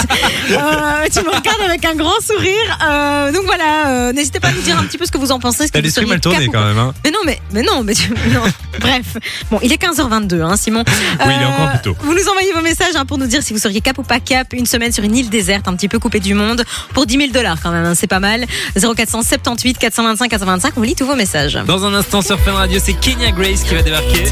Euh, 0.52 1.08
tu 1.12 1.20
me 1.22 1.30
regardes 1.30 1.62
avec 1.68 1.84
un 1.86 1.96
grand 1.96 2.20
sourire. 2.22 2.78
Euh, 2.88 3.32
donc 3.32 3.44
voilà, 3.46 3.88
euh, 3.88 4.13
n'hésitez 4.13 4.39
pas 4.39 4.50
à 4.50 4.52
nous 4.52 4.62
dire 4.62 4.78
un 4.78 4.84
petit 4.84 4.98
peu 4.98 5.06
ce 5.06 5.12
que 5.12 5.18
vous 5.18 5.32
en 5.32 5.39
pensez. 5.39 5.68
T'as 5.70 5.82
l'esprit 5.82 6.06
mal 6.06 6.20
tourné 6.20 6.48
quand 6.52 6.63
même. 6.63 6.78
Hein. 6.78 6.94
mais 7.04 7.12
non, 7.12 7.20
mais, 7.26 7.39
mais 7.52 7.62
non, 7.63 7.84
mais 7.84 7.95
non. 8.34 8.44
Bref. 8.80 9.18
Bon, 9.50 9.60
il 9.64 9.72
est 9.72 9.82
15h22, 9.82 10.42
hein, 10.42 10.58
Simon. 10.58 10.84
Oui, 10.88 11.34
il 11.38 11.42
est 11.42 11.46
encore 11.46 11.70
plus 11.72 11.82
tôt. 11.82 11.96
Vous 12.02 12.14
nous 12.14 12.28
envoyez 12.28 12.54
vos 12.54 12.62
messages 12.62 12.96
hein, 12.96 13.06
pour 13.06 13.18
nous 13.18 13.28
dire 13.28 13.42
si 13.44 13.54
vous 13.54 13.60
seriez 13.60 13.82
cap 13.82 13.98
ou 13.98 14.04
pas 14.04 14.20
cap 14.20 14.54
une 14.54 14.66
semaine 14.66 14.92
sur 14.92 15.04
une 15.04 15.16
île 15.16 15.30
déserte, 15.30 15.68
un 15.68 15.76
petit 15.76 15.88
peu 15.88 16.00
coupée 16.00 16.20
du 16.20 16.34
monde, 16.34 16.64
pour 16.94 17.06
10 17.06 17.18
000 17.18 17.32
dollars 17.32 17.58
quand 17.62 17.72
même, 17.72 17.86
hein, 17.86 17.96
c'est 17.96 18.08
pas 18.08 18.20
mal. 18.20 18.46
0478 18.76 19.78
425 19.78 20.30
425, 20.30 20.74
on 20.78 20.82
lit 20.82 20.96
tous 20.96 21.06
vos 21.06 21.16
messages. 21.16 21.60
Dans 21.66 21.86
un 21.86 21.94
instant 21.94 22.22
sur 22.22 22.40
Fun 22.40 22.54
Radio, 22.54 22.80
c'est 22.84 22.94
Kenya 22.94 23.32
Grace 23.32 23.64
qui 23.64 23.76
va 23.76 23.82
débarquer. 23.82 24.26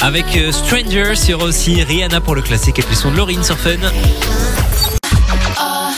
Avec 0.00 0.24
euh, 0.36 0.52
Stranger, 0.52 1.12
il 1.24 1.30
y 1.30 1.34
aura 1.34 1.44
aussi 1.44 1.82
Rihanna 1.82 2.20
pour 2.20 2.34
le 2.34 2.42
classique 2.42 2.78
et 2.78 2.82
puis 2.82 2.94
son 2.94 3.10
de 3.10 3.16
Laurine 3.16 3.42
sur 3.42 3.58
Fun. 3.58 3.70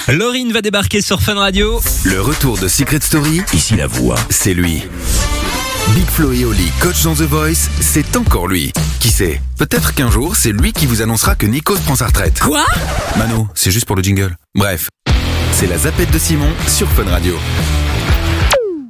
Laurine 0.09 0.53
va 0.53 0.63
débarquer 0.63 1.03
sur 1.03 1.21
Fun 1.23 1.35
Radio. 1.35 1.81
Le 2.05 2.21
retour 2.21 2.59
de 2.59 2.67
Secret 2.67 3.01
Story, 3.01 3.43
ici 3.53 3.77
la 3.77 3.87
voix, 3.87 4.17
c'est 4.29 4.55
lui. 4.55 4.83
Big 5.95 6.07
Flo 6.07 6.33
et 6.33 6.45
Oli, 6.45 6.71
coach 6.81 7.03
dans 7.03 7.15
The 7.15 7.23
Voice, 7.23 7.69
c'est 7.81 8.17
encore 8.17 8.47
lui. 8.47 8.73
Qui 9.01 9.11
sait 9.11 9.41
Peut-être 9.59 9.95
qu'un 9.95 10.11
jour, 10.11 10.37
c'est 10.37 10.53
lui 10.53 10.73
qui 10.73 10.87
vous 10.87 11.03
annoncera 11.03 11.35
que 11.35 11.47
Nikos 11.47 11.79
prend 11.85 11.97
sa 11.97 12.07
retraite. 12.07 12.39
Quoi? 12.41 12.65
Mano, 13.19 13.49
c'est 13.55 13.71
juste 13.71 13.87
pour 13.87 13.97
le 13.97 14.03
jingle. 14.03 14.37
Bref, 14.55 14.89
c'est 15.53 15.67
la 15.67 15.79
zapette 15.79 16.11
de 16.11 16.19
Simon 16.19 16.51
sur 16.69 16.89
Fun 16.89 17.05
Radio. 17.05 17.35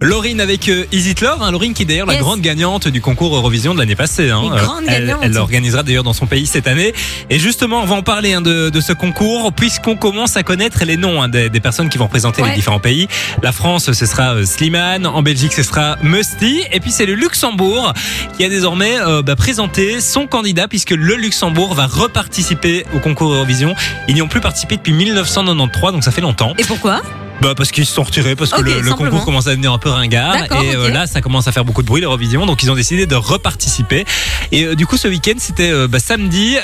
Laurine 0.02 0.40
avec 0.40 0.66
euh, 0.70 0.86
Is 0.92 1.10
It 1.10 1.20
Love, 1.20 1.42
hein, 1.42 1.50
Laurine 1.50 1.74
qui 1.74 1.82
est 1.82 1.84
d'ailleurs 1.84 2.06
la 2.06 2.16
grande 2.16 2.40
gagnante 2.40 2.88
du 2.88 3.02
concours 3.02 3.36
Eurovision 3.36 3.74
de 3.74 3.78
l'année 3.80 3.96
passée. 3.96 4.30
Hein. 4.30 4.40
Elle, 4.88 5.14
elle 5.20 5.32
l'organisera 5.32 5.82
d'ailleurs 5.82 6.04
dans 6.04 6.14
son 6.14 6.24
pays 6.26 6.46
cette 6.46 6.66
année. 6.66 6.94
Et 7.28 7.38
justement, 7.38 7.82
on 7.82 7.84
va 7.84 7.96
en 7.96 8.02
parler 8.02 8.32
hein, 8.32 8.40
de, 8.40 8.70
de 8.70 8.80
ce 8.80 8.94
concours 8.94 9.52
puisqu'on 9.52 9.96
commence 9.96 10.38
à 10.38 10.42
connaître 10.42 10.84
les 10.86 10.96
noms 10.96 11.22
hein, 11.22 11.28
des, 11.28 11.50
des 11.50 11.60
personnes 11.60 11.90
qui 11.90 11.98
vont 11.98 12.06
représenter 12.06 12.42
les 12.42 12.54
différents 12.54 12.80
pays. 12.80 13.08
La 13.42 13.52
France, 13.52 13.92
ce 13.92 14.06
sera 14.06 14.36
euh, 14.36 14.46
Slimane. 14.46 15.06
En 15.06 15.20
Belgique, 15.20 15.52
ce 15.52 15.62
sera 15.62 15.96
Musty. 16.02 16.62
Et 16.72 16.80
puis 16.80 16.92
c'est 16.92 17.04
le 17.04 17.14
Luxembourg 17.14 17.92
qui 18.38 18.44
a 18.44 18.48
désormais 18.48 18.98
euh, 19.00 19.20
bah, 19.20 19.36
présenté 19.36 20.00
son 20.00 20.26
candidat 20.26 20.66
puisque 20.66 20.92
le 20.92 21.14
Luxembourg 21.16 21.74
va 21.74 21.86
reparticiper 21.86 22.86
au 22.94 23.00
concours 23.00 23.34
Eurovision. 23.34 23.74
Ils 24.08 24.14
n'y 24.14 24.22
ont 24.22 24.28
plus 24.28 24.40
participé 24.40 24.78
depuis 24.78 24.94
1993, 24.94 25.92
donc 25.92 26.04
ça 26.04 26.10
fait 26.10 26.22
longtemps. 26.22 26.54
Et 26.56 26.64
pourquoi? 26.64 27.02
Bah 27.40 27.55
parce 27.57 27.70
qu'ils 27.72 27.87
se 27.87 27.94
sont 27.94 28.03
retirés 28.03 28.37
parce 28.37 28.50
que 28.50 28.61
le, 28.61 28.83
concours 28.94 29.24
commence 29.24 29.46
à 29.46 29.50
devenir 29.50 29.72
un 29.72 29.79
peu 29.79 29.88
ringard. 29.88 30.37
Et 30.62 30.74
euh, 30.76 30.90
là 30.90 31.07
ça 31.07 31.20
commence 31.22 31.48
à 31.48 31.53
faire 31.53 31.64
beaucoup 31.64 31.83
de 31.83 31.87
bruit 31.87 32.00
l'Eurovision 32.03 32.44
donc 32.46 32.62
ils 32.62 32.70
ont 32.70 32.74
décidé 32.74 33.07
de 33.07 33.14
reparticiper. 33.14 34.05
Et 34.53 34.64
euh, 34.64 34.74
du 34.74 34.87
coup 34.87 34.96
ce 34.96 35.09
week-end 35.09 35.35
c'était 35.38 35.70
euh, 35.70 35.88
bah, 35.88 35.98
samedi 36.00 36.57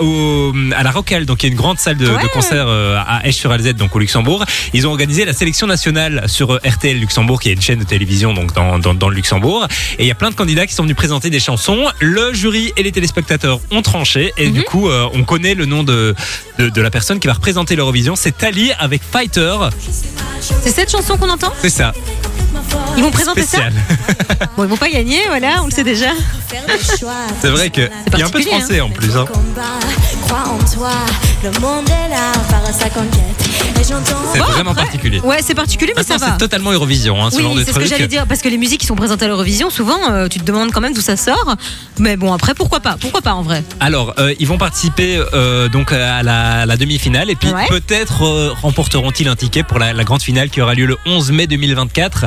au, 0.00 0.52
à 0.76 0.82
la 0.82 0.90
Rocale 0.90 1.26
donc 1.26 1.42
il 1.42 1.46
y 1.46 1.48
a 1.48 1.52
une 1.52 1.58
grande 1.58 1.78
salle 1.78 1.96
de, 1.96 2.06
Ouais. 2.10 2.22
de 2.22 2.28
concert 2.28 2.66
à 2.68 3.26
Esch-sur-Alzette 3.26 3.76
donc 3.76 3.94
au 3.94 3.98
Luxembourg. 3.98 4.44
Ils 4.72 4.86
ont 4.86 4.90
organisé 4.90 5.24
la 5.24 5.32
sélection 5.32 5.66
nationale 5.66 6.24
sur 6.26 6.54
RTL 6.64 6.98
Luxembourg 6.98 7.40
qui 7.40 7.50
est 7.50 7.54
une 7.54 7.60
chaîne 7.62 7.78
de 7.78 7.84
télévision 7.84 8.32
donc 8.34 8.52
dans, 8.54 8.78
dans, 8.78 8.94
dans 8.94 9.08
le 9.08 9.14
Luxembourg. 9.14 9.66
Et 9.98 10.04
il 10.04 10.06
y 10.06 10.10
a 10.10 10.14
plein 10.14 10.30
de 10.30 10.34
candidats 10.34 10.66
qui 10.66 10.74
sont 10.74 10.82
venus 10.82 10.96
présenter 10.96 11.30
des 11.30 11.40
chansons. 11.40 11.86
Le 12.00 12.32
jury 12.34 12.72
et 12.76 12.82
les 12.82 12.92
téléspectateurs 12.92 13.60
ont 13.70 13.82
tranché. 13.82 14.32
Et 14.36 14.46
Mhm. 14.48 14.52
du 14.54 14.62
coup 14.62 14.88
on 14.90 15.22
connaît 15.24 15.54
le 15.54 15.66
nom 15.66 15.82
de, 15.84 16.14
de, 16.60 16.68
de 16.68 16.82
la 16.82 16.90
personne 16.90 17.18
qui 17.18 17.26
va 17.26 17.32
représenter 17.34 17.76
l'Eurovision 17.76 18.16
c'est 18.16 18.36
Tali 18.36 18.72
avec 18.78 19.02
Fighter 19.02 19.56
C'est 20.40 20.70
cette 20.70 20.90
chanson 20.90 21.16
qu'on 21.16 21.28
entend 21.30 21.52
c'est 21.60 21.70
ça 21.70 21.92
Ils 22.96 23.02
vont 23.02 23.10
présenter 23.10 23.42
spécial. 23.42 23.72
ça 24.38 24.46
Bon, 24.56 24.64
ils 24.64 24.70
vont 24.70 24.76
pas 24.76 24.90
gagner, 24.90 25.20
voilà, 25.28 25.62
on 25.62 25.66
le 25.66 25.70
sait 25.70 25.84
déjà. 25.84 26.10
C'est 27.40 27.48
vrai 27.48 27.70
que 27.70 27.82
il 28.12 28.18
y 28.18 28.22
a 28.22 28.26
un 28.26 28.30
peu 28.30 28.40
de 28.40 28.48
particulier, 28.48 28.50
hein. 28.52 28.58
français 28.58 28.80
en 28.80 28.90
plus. 28.90 29.16
Hein. 29.16 29.24
Le 31.42 31.50
monde 31.60 31.88
est 31.88 32.08
là, 32.10 32.32
par 32.50 32.66
sa 32.74 32.90
conquête. 32.90 33.48
Et 33.80 33.84
j'entends. 33.88 34.18
C'est 34.32 34.38
Bon, 34.40 34.44
vraiment 34.46 34.72
après- 34.72 34.82
particulier. 34.84 35.20
Ouais, 35.20 35.38
c'est 35.42 35.54
particulier, 35.54 35.94
mais 35.96 36.02
ça 36.02 36.18
va. 36.18 36.26
c'est 36.32 36.38
totalement 36.38 36.70
Eurovision, 36.70 37.24
hein, 37.24 37.30
ce 37.30 37.36
Oui, 37.36 37.42
genre 37.42 37.54
de 37.54 37.64
c'est 37.64 37.72
ce 37.72 37.78
que 37.78 37.86
j'allais 37.86 38.08
dire, 38.08 38.26
parce 38.26 38.42
que 38.42 38.48
les 38.50 38.58
musiques 38.58 38.80
qui 38.80 38.86
sont 38.86 38.94
présentées 38.94 39.24
à 39.24 39.28
l'Eurovision, 39.28 39.70
souvent, 39.70 39.98
euh, 40.10 40.28
tu 40.28 40.38
te 40.38 40.44
demandes 40.44 40.70
quand 40.70 40.82
même 40.82 40.92
d'où 40.92 41.00
ça 41.00 41.16
sort. 41.16 41.56
Mais 41.98 42.16
bon, 42.18 42.32
après, 42.34 42.52
pourquoi 42.54 42.80
pas 42.80 42.96
Pourquoi 43.00 43.22
pas 43.22 43.32
en 43.32 43.40
vrai 43.42 43.64
Alors, 43.80 44.14
euh, 44.18 44.34
ils 44.38 44.46
vont 44.46 44.58
participer 44.58 45.22
euh, 45.32 45.68
donc 45.70 45.92
à 45.92 46.22
la, 46.22 46.66
la 46.66 46.76
demi-finale 46.76 47.30
et 47.30 47.36
puis 47.36 47.48
Ouais. 47.50 47.66
peut-être 47.68 48.22
euh, 48.26 48.52
remporteront-ils 48.60 49.28
un 49.28 49.36
ticket 49.36 49.62
pour 49.62 49.78
la, 49.78 49.94
la 49.94 50.04
grande 50.04 50.22
finale 50.22 50.50
qui 50.50 50.60
aura 50.60 50.74
lieu 50.74 50.84
le 50.86 50.98
11 51.06 51.32
mai 51.32 51.46
2024. 51.46 52.26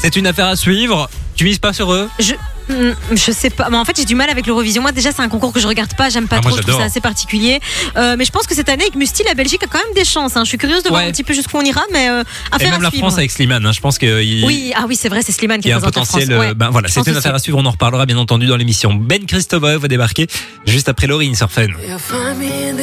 C'est 0.00 0.16
une 0.16 0.26
affaire 0.26 0.46
à 0.46 0.56
suivre. 0.56 1.10
Tu 1.34 1.44
mises 1.44 1.58
pas 1.58 1.74
sur 1.74 1.92
eux? 1.92 2.08
Je, 2.18 2.32
je 2.68 3.32
sais 3.32 3.50
pas. 3.50 3.68
Mais 3.70 3.76
en 3.76 3.84
fait, 3.84 3.96
j'ai 3.96 4.04
du 4.04 4.14
mal 4.14 4.28
avec 4.30 4.46
l'Eurovision. 4.46 4.82
Moi, 4.82 4.92
déjà, 4.92 5.12
c'est 5.12 5.22
un 5.22 5.28
concours 5.28 5.52
que 5.52 5.60
je 5.60 5.66
regarde 5.66 5.94
pas. 5.94 6.08
J'aime 6.08 6.28
pas 6.28 6.36
Ah, 6.38 6.40
moi, 6.42 6.50
trop. 6.52 6.60
Je 6.60 6.66
trouve 6.66 6.80
ça 6.80 6.84
assez 6.86 7.00
particulier. 7.00 7.60
Euh, 7.96 8.16
mais 8.18 8.24
je 8.24 8.30
pense 8.32 8.46
que 8.46 8.54
cette 8.54 8.68
année, 8.68 8.82
avec 8.82 8.94
Musti, 8.96 9.22
la 9.24 9.34
Belgique 9.34 9.62
a 9.62 9.66
quand 9.66 9.78
même 9.78 9.94
des 9.94 10.04
chances. 10.04 10.36
hein. 10.36 10.42
Je 10.44 10.48
suis 10.48 10.58
curieuse 10.58 10.82
de 10.82 10.88
voir 10.88 11.02
Ouais. 11.02 11.08
un 11.08 11.12
petit 11.12 11.24
peu 11.24 11.34
jusqu'où 11.34 11.56
on 11.58 11.62
ira, 11.62 11.82
mais 11.92 12.08
euh, 12.08 12.22
Et 12.60 12.64
même 12.64 12.74
à 12.74 12.78
la 12.78 12.88
suivre. 12.90 13.06
France 13.06 13.18
avec 13.18 13.30
Slimane. 13.30 13.64
hein, 13.66 13.72
je 13.72 13.80
pense 13.80 13.98
qu'il 13.98 14.44
Oui, 14.44 14.72
ah 14.76 14.84
oui, 14.88 14.96
c'est 14.96 15.08
vrai, 15.08 15.20
c'est 15.24 15.32
Slimane 15.32 15.60
qui 15.60 15.68
il 15.68 15.70
y 15.70 15.74
a 15.74 15.76
un 15.76 15.80
potentiel. 15.80 16.30
Euh, 16.32 16.38
Ouais. 16.38 16.54
ben 16.54 16.70
voilà, 16.70 16.88
pense 16.88 17.06
une 17.06 17.16
affaire 17.16 17.34
à 17.34 17.38
suivre. 17.38 17.58
On 17.58 17.64
en 17.66 17.70
reparlera 17.70 18.06
bien 18.06 18.18
entendu 18.18 18.46
dans 18.46 18.56
l'émission. 18.56 18.94
Ben 18.94 19.24
Christopher 19.26 19.78
va 19.78 19.88
débarquer 19.88 20.26
juste 20.66 20.88
après 20.88 21.06
Laurine 21.06 21.34
sur 21.34 21.50
Fun. 21.50 21.66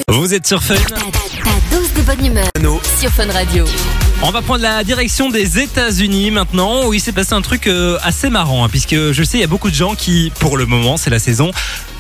Vous 0.08 0.34
êtes 0.34 0.48
sur 0.48 0.64
Fun. 0.64 0.76
Ta, 0.76 0.96
ta 0.96 1.76
dose 1.76 1.94
de 1.94 2.02
bonne 2.02 2.26
humeur 2.26 2.48
sur 3.00 3.10
Fun 3.12 3.32
Radio. 3.32 3.66
On 4.26 4.32
va 4.32 4.42
prendre 4.42 4.62
la 4.62 4.86
direction 4.86 5.30
des 5.30 5.60
États-Unis 5.60 6.32
maintenant, 6.32 6.88
où 6.88 6.94
il 6.94 7.02
s'est 7.02 7.12
passé 7.12 7.34
un 7.34 7.42
truc 7.42 7.68
euh, 7.68 7.98
assez 8.04 8.30
marrant, 8.30 8.64
hein, 8.64 8.70
puisque 8.70 9.12
je 9.12 9.22
sais, 9.22 9.38
il 9.38 9.42
y 9.42 9.44
a 9.44 9.48
beaucoup 9.48 9.70
de 9.70 9.76
gens 9.76 9.96
qui, 9.96 10.32
pour 10.40 10.56
le 10.56 10.66
moment, 10.66 10.96
c'est 10.96 11.10
la 11.10 11.20
saison, 11.20 11.52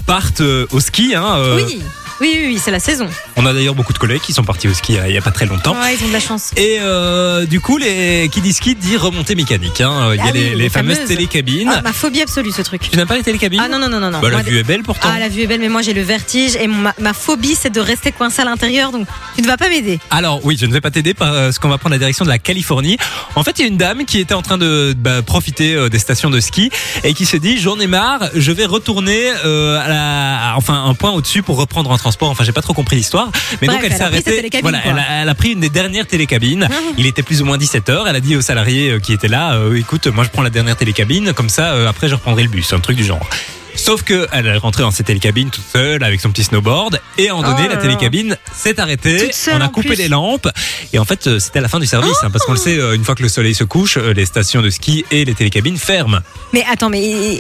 partent 0.05 0.39
euh, 0.39 0.65
au 0.71 0.79
ski. 0.79 1.15
Hein, 1.15 1.35
euh, 1.35 1.57
Oui, 1.57 1.81
oui, 2.23 2.37
oui, 2.39 2.45
oui, 2.53 2.61
c'est 2.63 2.71
la 2.71 2.79
saison. 2.79 3.07
On 3.35 3.45
a 3.45 3.53
d'ailleurs 3.53 3.75
beaucoup 3.75 3.91
de 3.93 3.97
collègues 3.97 4.21
qui 4.21 4.31
sont 4.33 4.43
partis 4.43 4.67
au 4.67 4.73
ski 4.73 4.97
il 5.07 5.13
y 5.13 5.17
a 5.17 5.21
pas 5.21 5.31
très 5.31 5.45
longtemps. 5.45 5.73
Ouais, 5.79 5.95
ils 5.99 6.03
ont 6.03 6.07
de 6.07 6.13
la 6.13 6.19
chance. 6.19 6.51
Et 6.55 6.77
euh, 6.79 7.45
du 7.45 7.59
coup, 7.59 7.77
les, 7.77 8.29
qui 8.31 8.39
dit 8.41 8.53
ski 8.53 8.75
dit 8.75 8.95
remontée 8.97 9.35
mécanique. 9.35 9.81
hein. 9.81 10.11
Il 10.13 10.17
y 10.17 10.19
a 10.21 10.23
Ah 10.27 10.31
oui, 10.33 10.53
les, 10.55 10.69
fameuses 10.69 10.95
fameuses. 10.97 11.07
télécabines. 11.09 11.69
Ah, 11.73 11.81
ma 11.81 11.91
phobie 11.93 12.21
absolue, 12.21 12.51
ce 12.51 12.61
truc. 12.61 12.89
Tu 12.89 12.95
n'aimes 12.97 13.07
pas 13.07 13.17
les 13.17 13.23
télécabines 13.23 13.61
Ah 13.63 13.67
non, 13.67 13.77
non, 13.79 13.89
non, 13.89 13.99
non. 13.99 14.09
non. 14.11 14.19
Bah, 14.21 14.29
La 14.29 14.37
Moi, 14.37 14.43
vue 14.43 14.57
est 14.59 14.63
belle 14.63 14.83
pourtant. 14.83 15.09
Ah, 15.13 15.19
la 15.19 15.27
vue 15.29 15.41
est 15.41 15.47
belle, 15.47 15.59
mais 15.59 15.69
moi 15.69 15.81
j'ai 15.81 15.93
le 15.93 16.01
vertige 16.01 16.55
et 16.55 16.67
ma, 16.67 16.93
ma 16.99 17.13
phobie 17.13 17.55
c'est 17.55 17.69
de 17.71 17.79
rester 17.81 18.11
coincé 18.11 18.41
à 18.41 18.45
l'intérieur, 18.45 18.91
donc 18.91 19.07
tu 19.35 19.41
ne 19.41 19.47
vas 19.47 19.57
pas 19.57 19.67
m'aider. 19.69 19.99
Alors 20.09 20.39
oui, 20.45 20.55
je 20.59 20.65
ne 20.65 20.71
vais 20.71 20.81
pas 20.81 20.91
t'aider 20.91 21.13
parce 21.13 21.59
qu'on 21.59 21.69
va 21.69 21.77
prendre 21.77 21.93
la 21.93 21.99
direction 21.99 22.23
de 22.25 22.29
la 22.29 22.39
Californie. 22.39 22.97
En 23.35 23.43
fait, 23.43 23.59
il 23.59 23.61
y 23.63 23.65
a 23.65 23.67
une 23.67 23.77
dame 23.77 24.05
qui 24.05 24.19
était 24.19 24.33
en 24.33 24.41
train 24.41 24.57
de 24.57 24.93
bah, 24.97 25.21
profiter 25.21 25.73
euh, 25.75 25.89
des 25.89 25.99
stations 25.99 26.29
de 26.29 26.39
ski 26.39 26.69
et 27.03 27.13
qui 27.13 27.25
se 27.25 27.35
dit 27.37 27.57
j'en 27.59 27.79
ai 27.79 27.87
marre, 27.87 28.29
je 28.35 28.51
vais 28.51 28.65
retourner 28.65 29.31
euh, 29.45 29.79
à 29.83 29.87
la, 29.89 30.51
à- 30.51 30.55
enfin 30.55 30.85
un 30.85 30.93
point 30.93 31.11
au-dessus 31.11 31.43
pour 31.43 31.57
reprendre 31.57 31.91
un 31.91 31.97
transport. 31.97 32.12
Enfin, 32.21 32.43
j'ai 32.43 32.51
pas 32.51 32.61
trop 32.61 32.73
compris 32.73 32.95
l'histoire, 32.95 33.31
mais 33.61 33.67
Bref, 33.67 33.77
donc 33.77 33.85
elle 33.85 33.91
elle 33.91 33.97
s'est 33.97 34.03
arrêtée. 34.03 34.49
Voilà, 34.61 34.79
elle 34.85 34.97
a, 34.97 35.21
elle 35.21 35.29
a 35.29 35.35
pris 35.35 35.51
une 35.51 35.59
des 35.59 35.69
dernières 35.69 36.07
télécabines. 36.07 36.67
Ah. 36.69 36.75
Il 36.97 37.05
était 37.05 37.23
plus 37.23 37.41
ou 37.41 37.45
moins 37.45 37.57
17 37.57 37.89
h 37.89 38.03
Elle 38.07 38.15
a 38.15 38.19
dit 38.19 38.35
aux 38.35 38.41
salariés 38.41 38.91
euh, 38.91 38.99
qui 38.99 39.13
étaient 39.13 39.27
là 39.27 39.55
euh, 39.55 39.75
écoute, 39.75 40.07
moi 40.07 40.23
je 40.23 40.29
prends 40.29 40.41
la 40.41 40.49
dernière 40.49 40.75
télécabine, 40.75 41.33
comme 41.33 41.49
ça 41.49 41.73
euh, 41.73 41.89
après 41.89 42.07
je 42.07 42.15
reprendrai 42.15 42.43
le 42.43 42.49
bus, 42.49 42.71
un 42.73 42.79
truc 42.79 42.97
du 42.97 43.03
genre. 43.03 43.27
Sauf 43.75 44.03
que 44.03 44.27
elle 44.31 44.45
est 44.45 44.57
rentrée 44.57 44.83
dans 44.83 44.91
cette 44.91 45.07
télécabine 45.07 45.49
toute 45.49 45.63
seule 45.63 46.03
avec 46.03 46.21
son 46.21 46.29
petit 46.29 46.43
snowboard 46.43 47.01
et 47.17 47.29
à 47.29 47.33
un 47.33 47.35
moment 47.37 47.55
donné 47.55 47.67
Oh 47.71 47.73
la 47.73 47.81
télécabine 47.81 48.37
s'est 48.53 48.79
arrêtée. 48.79 49.31
On 49.51 49.61
a 49.61 49.65
en 49.65 49.69
coupé 49.69 49.95
les 49.95 50.07
lampes 50.07 50.47
et 50.93 50.99
en 50.99 51.05
fait 51.05 51.39
c'était 51.39 51.59
la 51.61 51.67
fin 51.67 51.79
du 51.79 51.87
service 51.87 52.17
hein, 52.23 52.29
parce 52.29 52.45
qu'on 52.45 52.53
le 52.53 52.59
sait 52.59 52.77
euh, 52.77 52.93
une 52.93 53.03
fois 53.03 53.15
que 53.15 53.23
le 53.23 53.29
soleil 53.29 53.55
se 53.55 53.63
couche 53.63 53.97
les 53.97 54.25
stations 54.25 54.61
de 54.61 54.69
ski 54.69 55.05
et 55.11 55.25
les 55.25 55.33
télécabines 55.33 55.77
ferment. 55.77 56.19
Mais 56.53 56.63
attends, 56.71 56.89
mais 56.89 57.39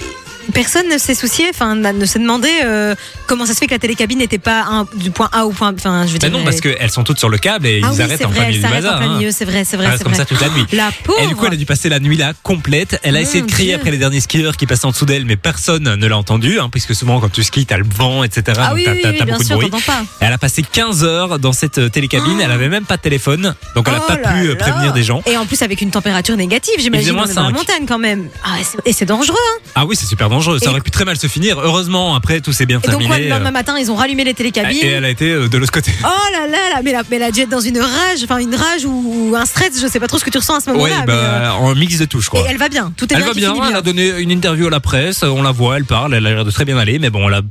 personne 0.53 0.87
ne 0.89 0.97
s'est 0.97 1.15
soucié, 1.15 1.45
enfin 1.49 1.75
ne 1.75 2.05
s'est 2.05 2.19
demandé 2.19 2.49
euh, 2.63 2.95
comment 3.27 3.45
ça 3.45 3.53
se 3.53 3.59
fait 3.59 3.67
que 3.67 3.71
la 3.73 3.79
télécabine 3.79 4.19
n'était 4.19 4.37
pas 4.37 4.63
un- 4.63 4.87
du 4.95 5.11
point 5.11 5.29
A 5.31 5.45
au 5.45 5.51
point. 5.51 5.73
Enfin, 5.73 6.05
je 6.07 6.13
veux 6.13 6.19
Ben 6.19 6.29
dire. 6.29 6.37
non 6.39 6.43
parce 6.43 6.59
qu'elles 6.61 6.89
sont 6.91 7.03
toutes 7.03 7.19
sur 7.19 7.29
le 7.29 7.37
câble 7.37 7.67
et 7.67 7.81
ah 7.83 7.89
ils 7.91 7.95
oui, 7.97 8.01
arrêtent 8.01 8.25
en 8.25 8.29
plein 8.29 8.47
milieu 8.47 8.59
elle 8.63 8.69
du 8.69 8.75
bazar. 8.75 9.01
hein. 9.01 9.19
c'est 9.31 9.45
vrai, 9.45 9.63
c'est 9.65 9.75
Elle 9.75 9.79
vrai, 9.81 9.87
reste 9.89 9.97
c'est 9.99 10.03
comme 10.03 10.13
vrai. 10.13 10.19
ça 10.21 10.25
toute 10.25 10.41
la 10.41 10.49
nuit. 10.49 10.65
La 10.73 10.89
pauvre. 11.03 11.19
Et 11.21 11.27
du 11.27 11.35
coup, 11.35 11.45
elle 11.45 11.53
a 11.53 11.57
dû 11.57 11.65
passer 11.65 11.89
la 11.89 11.99
nuit 11.99 12.17
là 12.17 12.33
complète. 12.43 12.99
Elle 13.03 13.15
a 13.15 13.21
essayé 13.21 13.41
de 13.41 13.47
crier 13.49 13.69
Dieu. 13.69 13.75
après 13.77 13.91
les 13.91 13.97
derniers 13.97 14.19
skieurs 14.19 14.57
qui 14.57 14.65
passaient 14.65 14.85
en 14.85 14.91
dessous 14.91 15.05
d'elle, 15.05 15.25
mais 15.25 15.35
personne 15.35 15.83
ne 15.95 16.07
l'a 16.07 16.17
entendu, 16.17 16.59
hein, 16.59 16.69
puisque 16.71 16.93
souvent 16.95 17.19
quand 17.19 17.31
tu 17.31 17.43
skis, 17.43 17.65
t'as 17.65 17.77
le 17.77 17.85
vent, 17.85 18.23
etc. 18.23 18.57
Ah 18.59 18.67
donc 18.69 18.75
oui, 18.77 18.83
t'as 18.85 18.91
oui, 19.09 19.17
beaucoup 19.25 19.39
de 19.39 19.43
sûr, 19.45 19.55
bruit. 19.57 19.69
t'entends 19.69 19.83
pas. 19.85 20.01
Elle 20.19 20.33
a 20.33 20.37
passé 20.37 20.63
15 20.63 21.03
heures 21.03 21.39
dans 21.39 21.53
cette 21.53 21.77
euh, 21.77 21.89
télécabine. 21.89 22.39
Elle 22.41 22.51
avait 22.51 22.69
même 22.69 22.85
pas 22.85 22.97
de 22.97 23.01
téléphone, 23.01 23.55
donc 23.75 23.87
elle 23.87 23.95
a 23.95 24.01
Oh 24.03 24.07
pas 24.07 24.17
pu 24.17 24.47
euh, 24.47 24.49
là. 24.49 24.55
prévenir 24.55 24.93
des 24.93 25.03
gens. 25.03 25.21
Et 25.25 25.37
en 25.37 25.45
plus 25.45 25.61
avec 25.61 25.81
une 25.81 25.91
température 25.91 26.35
négative, 26.35 26.73
j'imagine, 26.79 27.15
on 27.17 27.25
est 27.25 27.33
dans 27.33 27.43
la 27.43 27.49
montagne 27.51 27.85
quand 27.87 27.99
même. 27.99 28.27
Ah, 28.43 28.59
et 28.59 28.63
c'est- 28.63 28.77
et 28.85 28.93
c'est 28.93 29.05
dangereux. 29.05 29.35
Hein. 29.37 29.59
Ah 29.75 29.85
oui, 29.85 29.95
c'est 29.95 30.05
super 30.05 30.29
dangereux. 30.33 30.59
Ça 30.59 30.69
aurait 30.71 30.81
pu 30.81 30.91
très 30.91 31.05
mal 31.05 31.17
se 31.17 31.27
finir. 31.27 31.59
Heureusement, 31.59 32.15
après 32.15 32.41
tout 32.41 32.53
s'est 32.53 32.65
bien 32.65 32.77
Et 32.79 32.81
donc 32.87 32.91
terminé. 33.01 33.07
quoi, 33.09 33.19
le 33.19 33.29
lendemain 33.29 33.49
euh, 33.49 33.51
matin, 33.51 33.75
ils 33.79 33.89
ont 33.91 33.95
rallumé 33.95 34.23
les 34.23 34.33
télécabines. 34.33 34.77
et 34.83 34.87
elle 34.87 35.05
a 35.05 35.09
été 35.09 35.31
euh, 35.31 35.47
de 35.47 35.57
l'autre 35.57 35.71
côté. 35.71 35.91
Oh 36.03 36.07
là 36.31 36.47
là 36.47 36.57
là, 36.73 36.81
mais 36.83 36.89
elle, 36.91 36.95
a, 36.97 37.03
mais 37.09 37.15
elle 37.17 37.23
a 37.23 37.31
dû 37.31 37.41
être 37.41 37.49
dans 37.49 37.59
une 37.61 37.79
rage, 37.79 38.19
enfin 38.23 38.37
une 38.37 38.55
rage 38.55 38.85
ou 38.85 39.33
un 39.37 39.45
stress, 39.45 39.79
je 39.81 39.87
sais 39.87 39.99
pas 39.99 40.07
trop 40.07 40.17
ce 40.19 40.25
que 40.25 40.29
tu 40.29 40.37
ressens 40.37 40.55
à 40.55 40.59
ce 40.59 40.69
Oui, 40.71 40.77
moment-là. 40.77 41.01
euh, 41.01 41.39
bah, 41.49 41.55
en 41.55 41.73
mix 41.75 41.97
de 41.97 42.05
touches, 42.05 42.29
quoi. 42.29 42.41
et 42.41 42.45
elle 42.49 42.57
va 42.57 42.69
bien, 42.69 42.91
tout 42.97 43.05
est 43.05 43.15
Elle 43.15 43.19
bien. 43.19 43.27
va 43.27 43.33
qui 43.33 43.39
bien, 43.39 43.53
elle 43.69 43.75
a 43.75 43.81
donné 43.81 44.09
une 44.19 44.31
interview 44.31 44.67
à 44.67 44.71
la 44.71 44.79
presse, 44.79 45.23
on 45.23 45.41
la 45.41 45.51
voit, 45.51 45.77
elle 45.77 45.85
parle, 45.85 46.13
elle 46.13 46.25
a 46.27 46.33
l'air 46.33 46.45
de 46.45 46.51
très 46.51 46.65
bien 46.65 46.77
aller, 46.77 46.99
mais 46.99 47.09
bon, 47.09 47.27
elle 47.29 47.35
a 47.35 47.41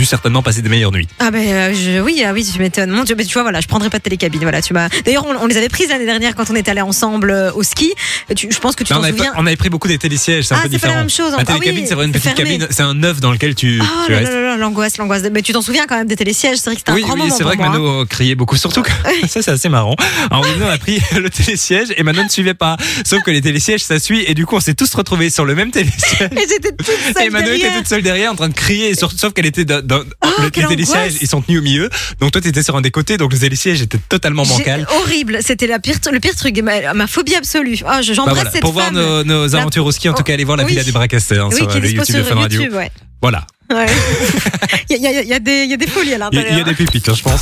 dû 0.00 0.06
certainement 0.06 0.42
passer 0.42 0.62
des 0.62 0.70
meilleures 0.70 0.92
nuits. 0.92 1.06
Ah 1.18 1.30
ben 1.30 1.46
euh, 1.46 1.74
je- 1.74 2.00
oui, 2.00 2.22
ah 2.26 2.32
oui, 2.32 2.42
tu 2.50 2.58
m'étonnes. 2.58 2.90
Mon 2.90 3.04
Dieu, 3.04 3.14
mais 3.18 3.24
tu 3.26 3.34
vois, 3.34 3.42
voilà, 3.42 3.60
je 3.60 3.66
prendrais 3.68 3.90
pas 3.90 3.98
de 3.98 4.02
télécabine. 4.02 4.40
Voilà, 4.40 4.62
tu 4.62 4.72
m'as. 4.72 4.88
D'ailleurs, 5.04 5.26
on, 5.26 5.36
on 5.36 5.46
les 5.46 5.58
avait 5.58 5.68
prises 5.68 5.90
l'année 5.90 6.06
dernière 6.06 6.34
quand 6.34 6.48
on 6.50 6.56
était 6.56 6.70
allés 6.70 6.80
ensemble 6.80 7.30
euh, 7.30 7.52
au 7.52 7.62
ski. 7.62 7.92
Tu- 8.34 8.48
je 8.50 8.58
pense 8.58 8.74
que 8.76 8.82
tu 8.82 8.94
on, 8.94 8.96
t'en 8.96 9.02
avait 9.02 9.12
souviens. 9.12 9.32
pas- 9.32 9.38
on 9.38 9.46
avait 9.46 9.56
pris 9.56 9.68
beaucoup 9.68 9.88
des 9.88 9.98
télésièges, 9.98 10.46
c'est 10.46 10.54
un 10.54 10.58
Ah, 10.60 10.62
peu 10.64 10.68
c'est 10.72 10.78
pas 10.78 10.88
la 10.88 10.94
même 10.96 11.10
chose, 11.10 11.32
La 11.32 11.38
ah 11.40 11.44
télécabine, 11.44 11.82
oui, 11.82 11.86
c'est 11.86 11.94
vraiment 11.94 12.06
une 12.06 12.12
petite 12.18 12.34
fermé. 12.34 12.52
cabine, 12.58 12.66
c'est 12.70 12.82
un 12.82 13.02
œuf 13.02 13.20
dans 13.20 13.30
lequel 13.30 13.54
tu, 13.54 13.78
Oh 13.82 13.84
tu 14.06 14.12
là 14.12 14.18
restes. 14.20 14.32
là 14.32 14.40
là, 14.40 14.56
l'angoisse, 14.56 14.96
l'angoisse. 14.96 15.22
Mais 15.30 15.42
tu 15.42 15.52
t'en 15.52 15.60
souviens 15.60 15.84
quand 15.86 15.96
même 15.96 16.06
des 16.08 16.16
télésièges. 16.16 16.56
C'est 16.56 16.70
vrai 16.70 16.76
que 16.76 16.80
c'était 16.80 16.92
Oui, 16.92 17.02
un 17.02 17.06
grand 17.06 17.14
oui, 17.14 17.20
moment 17.20 17.34
c'est 17.36 17.44
vrai 17.44 17.56
que 17.58 17.62
pour 17.62 17.70
moi, 17.70 17.76
hein. 17.78 17.92
Mano 17.92 18.06
criait 18.06 18.34
beaucoup, 18.34 18.56
surtout 18.56 18.80
que 18.82 18.90
ça 19.28 19.42
c'est 19.42 19.50
assez 19.50 19.68
marrant. 19.68 19.96
Alors 20.30 20.46
Mano 20.46 20.66
a 20.70 20.78
pris 20.78 20.98
le 21.20 21.28
télésiège 21.28 21.88
et 21.94 22.02
Mano 22.02 22.22
ne 22.24 22.28
suivait 22.30 22.54
pas. 22.54 22.78
Sauf 23.04 23.22
que 23.22 23.30
les 23.30 23.42
télésièges 23.42 23.82
ça 23.84 23.98
suit 23.98 24.24
et 24.26 24.32
du 24.34 24.46
coup 24.46 24.56
on 24.56 24.60
s'est 24.60 24.74
tous 24.74 24.94
retrouvés 24.94 25.28
sur 25.28 25.44
le 25.44 25.54
même 25.54 25.70
télésiège. 25.70 25.90
Et 26.32 26.46
j'étais 26.48 26.72
toute 26.72 26.86
seule 27.14 27.24
Et 27.26 27.30
Mano 27.30 27.50
était 27.52 27.72
toute 27.76 27.86
seule 27.88 28.02
derrière 28.02 28.30
en 28.32 28.36
train 28.36 28.48
de 28.48 28.54
crier, 28.54 28.94
sauf, 28.94 29.12
sauf 29.16 29.32
qu'elle 29.32 29.46
était 29.46 29.64
dans, 29.64 29.84
dans- 29.90 30.02
Oh, 30.24 30.28
quelle 30.52 30.64
les 30.64 30.68
télésièges, 30.70 31.14
ils 31.20 31.26
sont 31.28 31.42
tenus 31.42 31.60
au 31.60 31.62
milieu. 31.62 31.90
Donc 32.20 32.30
toi 32.32 32.40
t'étais 32.40 32.62
sur 32.62 32.76
un 32.76 32.80
des 32.80 32.90
côtés, 32.90 33.16
donc 33.18 33.32
le 33.32 33.38
télésiège 33.38 33.82
était 33.82 33.98
totalement 34.08 34.44
bancal. 34.46 34.86
Horrible. 35.02 35.38
C'était 35.42 35.66
la 35.66 35.78
pire, 35.78 35.96
le 36.10 36.20
pire 36.20 36.34
truc. 36.36 36.58
Ma, 36.62 36.94
ma 36.94 37.06
phobie 37.06 37.34
absolue. 37.34 37.78
Oh, 37.84 37.88
je- 38.02 38.08
Bah 38.08 38.14
j'embrasse 38.14 38.34
voilà. 38.36 38.50
cette 38.50 38.60
Pour 38.62 38.72
voir 38.72 38.92
nos, 38.92 39.24
La- 39.24 39.58
aventures 39.58 39.84
au 39.84 39.92
ski, 39.92 40.08
en 40.08 40.14
tout 40.14 40.22
cas 40.22 40.32
allez 40.34 40.44
voir 40.44 40.56
la 40.56 40.64
Oui. 40.64 40.70
Villa 40.70 40.84
des 40.84 40.92
Bracassés 40.92 41.38
hein, 41.38 41.48
oui, 41.50 41.56
sur 41.56 41.68
qui 41.68 41.76
euh, 41.76 41.80
le 41.80 41.90
YouTube 41.90 42.16
de 42.16 42.22
Fun 42.22 42.34
Radio. 42.36 42.60
YouTube, 42.62 42.76
ouais. 42.76 42.90
Voilà. 43.20 43.46
Ouais. 43.72 43.86
Il 44.90 44.96
y, 45.00 45.06
a- 45.06 45.22
y 45.22 45.26
y 45.32 45.40
des- 45.40 45.64
il 45.64 45.70
y 45.70 45.74
a 45.74 45.76
des 45.76 45.86
folies 45.86 46.14
à 46.14 46.18
l'intérieur. 46.18 46.48
il 46.52 46.58
y 46.58 46.60
a 46.60 46.64
des 46.64 46.74
pépites, 46.74 47.08
hein, 47.08 47.14
je 47.16 47.22
pense. 47.22 47.40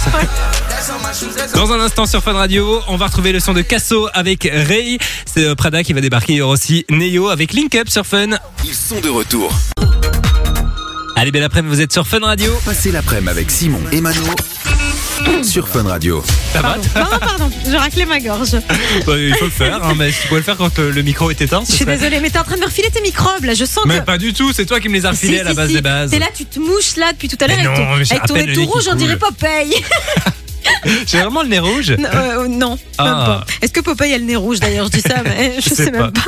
Dans 1.54 1.72
un 1.72 1.80
instant 1.80 2.04
sur 2.06 2.22
Fun 2.22 2.34
Radio, 2.34 2.80
on 2.88 2.96
va 2.96 3.06
retrouver 3.06 3.32
le 3.32 3.40
son 3.40 3.54
de 3.54 3.62
Casso 3.62 4.08
avec 4.12 4.46
Ray. 4.52 4.98
C'est 5.24 5.44
euh, 5.44 5.54
Prada 5.54 5.82
qui 5.82 5.92
va 5.94 6.00
débarquer. 6.02 6.34
Il 6.34 6.36
y 6.36 6.40
aura 6.42 6.52
aussi 6.52 6.84
Neo 6.90 7.28
avec 7.28 7.52
Link 7.54 7.74
Up 7.76 7.88
sur 7.88 8.04
Fun. 8.06 8.28
Ils 8.64 8.74
sont 8.74 9.00
de 9.00 9.08
retour. 9.08 9.50
Allez, 11.20 11.32
belle 11.32 11.42
après-midi, 11.42 11.74
vous 11.74 11.80
êtes 11.80 11.92
sur 11.92 12.06
Fun 12.06 12.20
Radio. 12.20 12.52
Passez 12.64 12.92
l'après-midi 12.92 13.28
avec 13.30 13.50
Simon 13.50 13.80
et 13.90 14.00
Mano 14.00 14.20
sur 15.42 15.68
Fun 15.68 15.82
Radio. 15.82 16.22
Ça 16.52 16.62
va 16.62 16.68
Pardon, 16.74 16.88
pardon, 16.94 17.18
pardon, 17.26 17.50
je 17.66 17.74
raclais 17.76 18.06
ma 18.06 18.20
gorge. 18.20 18.52
Bah, 19.06 19.14
Il 19.18 19.34
faut 19.34 19.44
le 19.46 19.50
faire, 19.50 19.84
hein, 19.84 19.94
mais 19.96 20.12
si 20.12 20.22
tu 20.22 20.28
pouvais 20.28 20.40
le 20.40 20.44
faire 20.44 20.56
quand 20.56 20.78
le, 20.78 20.90
le 20.92 21.02
micro 21.02 21.30
est 21.30 21.40
éteint, 21.40 21.62
Je 21.66 21.72
suis 21.74 21.84
serait- 21.84 21.96
désolée, 21.96 22.20
mais 22.20 22.30
t'es 22.30 22.38
en 22.38 22.44
train 22.44 22.54
de 22.54 22.60
me 22.60 22.66
refiler 22.66 22.90
tes 22.90 23.00
microbes 23.00 23.44
là. 23.44 23.54
Je 23.54 23.64
sens 23.64 23.84
Mais 23.86 23.98
que. 23.98 24.04
pas 24.04 24.16
du 24.18 24.32
tout, 24.32 24.52
c'est 24.52 24.64
toi 24.66 24.78
qui 24.80 24.88
me 24.88 24.94
les 24.94 25.06
as 25.06 25.12
Si, 25.14 25.26
refilés 25.26 25.40
à 25.40 25.44
la 25.44 25.50
si, 25.50 25.56
base 25.56 25.68
si. 25.68 25.74
des 25.74 25.82
bases. 25.82 26.10
T'es 26.10 26.18
là, 26.20 26.26
tu 26.34 26.44
te 26.46 26.60
mouches 26.60 26.96
là 26.96 27.12
depuis 27.12 27.28
tout 27.28 27.36
à 27.40 27.46
l'heure 27.48 27.56
Mais 27.58 27.66
avec 27.66 27.78
non, 27.78 27.84
ton, 27.84 27.96
mais 27.96 28.12
avec 28.12 28.26
ton 28.26 28.34
nez 28.34 28.52
tout 28.52 28.66
rouge, 28.66 28.84
on 28.90 28.94
dirait. 28.94 29.16
Popeye. 29.18 29.74
J'ai 31.06 31.18
vraiment 31.18 31.42
le 31.42 31.48
nez 31.48 31.58
rouge. 31.58 31.90
non, 31.98 32.08
euh, 32.14 32.48
non, 32.48 32.70
même 32.70 32.78
Ah. 32.98 33.44
pas. 33.44 33.46
Est-ce 33.62 33.72
que 33.72 33.80
Popeye 33.80 34.14
a 34.14 34.18
le 34.18 34.24
nez 34.24 34.36
rouge 34.36 34.60
d'ailleurs? 34.60 34.86
Je 34.86 34.98
dis 34.98 35.00
ça, 35.00 35.22
mais 35.24 35.54
je, 35.58 35.62
Je 35.62 35.68
sais, 35.74 35.84
sais 35.86 35.90
même 35.90 36.12
pas. 36.12 36.20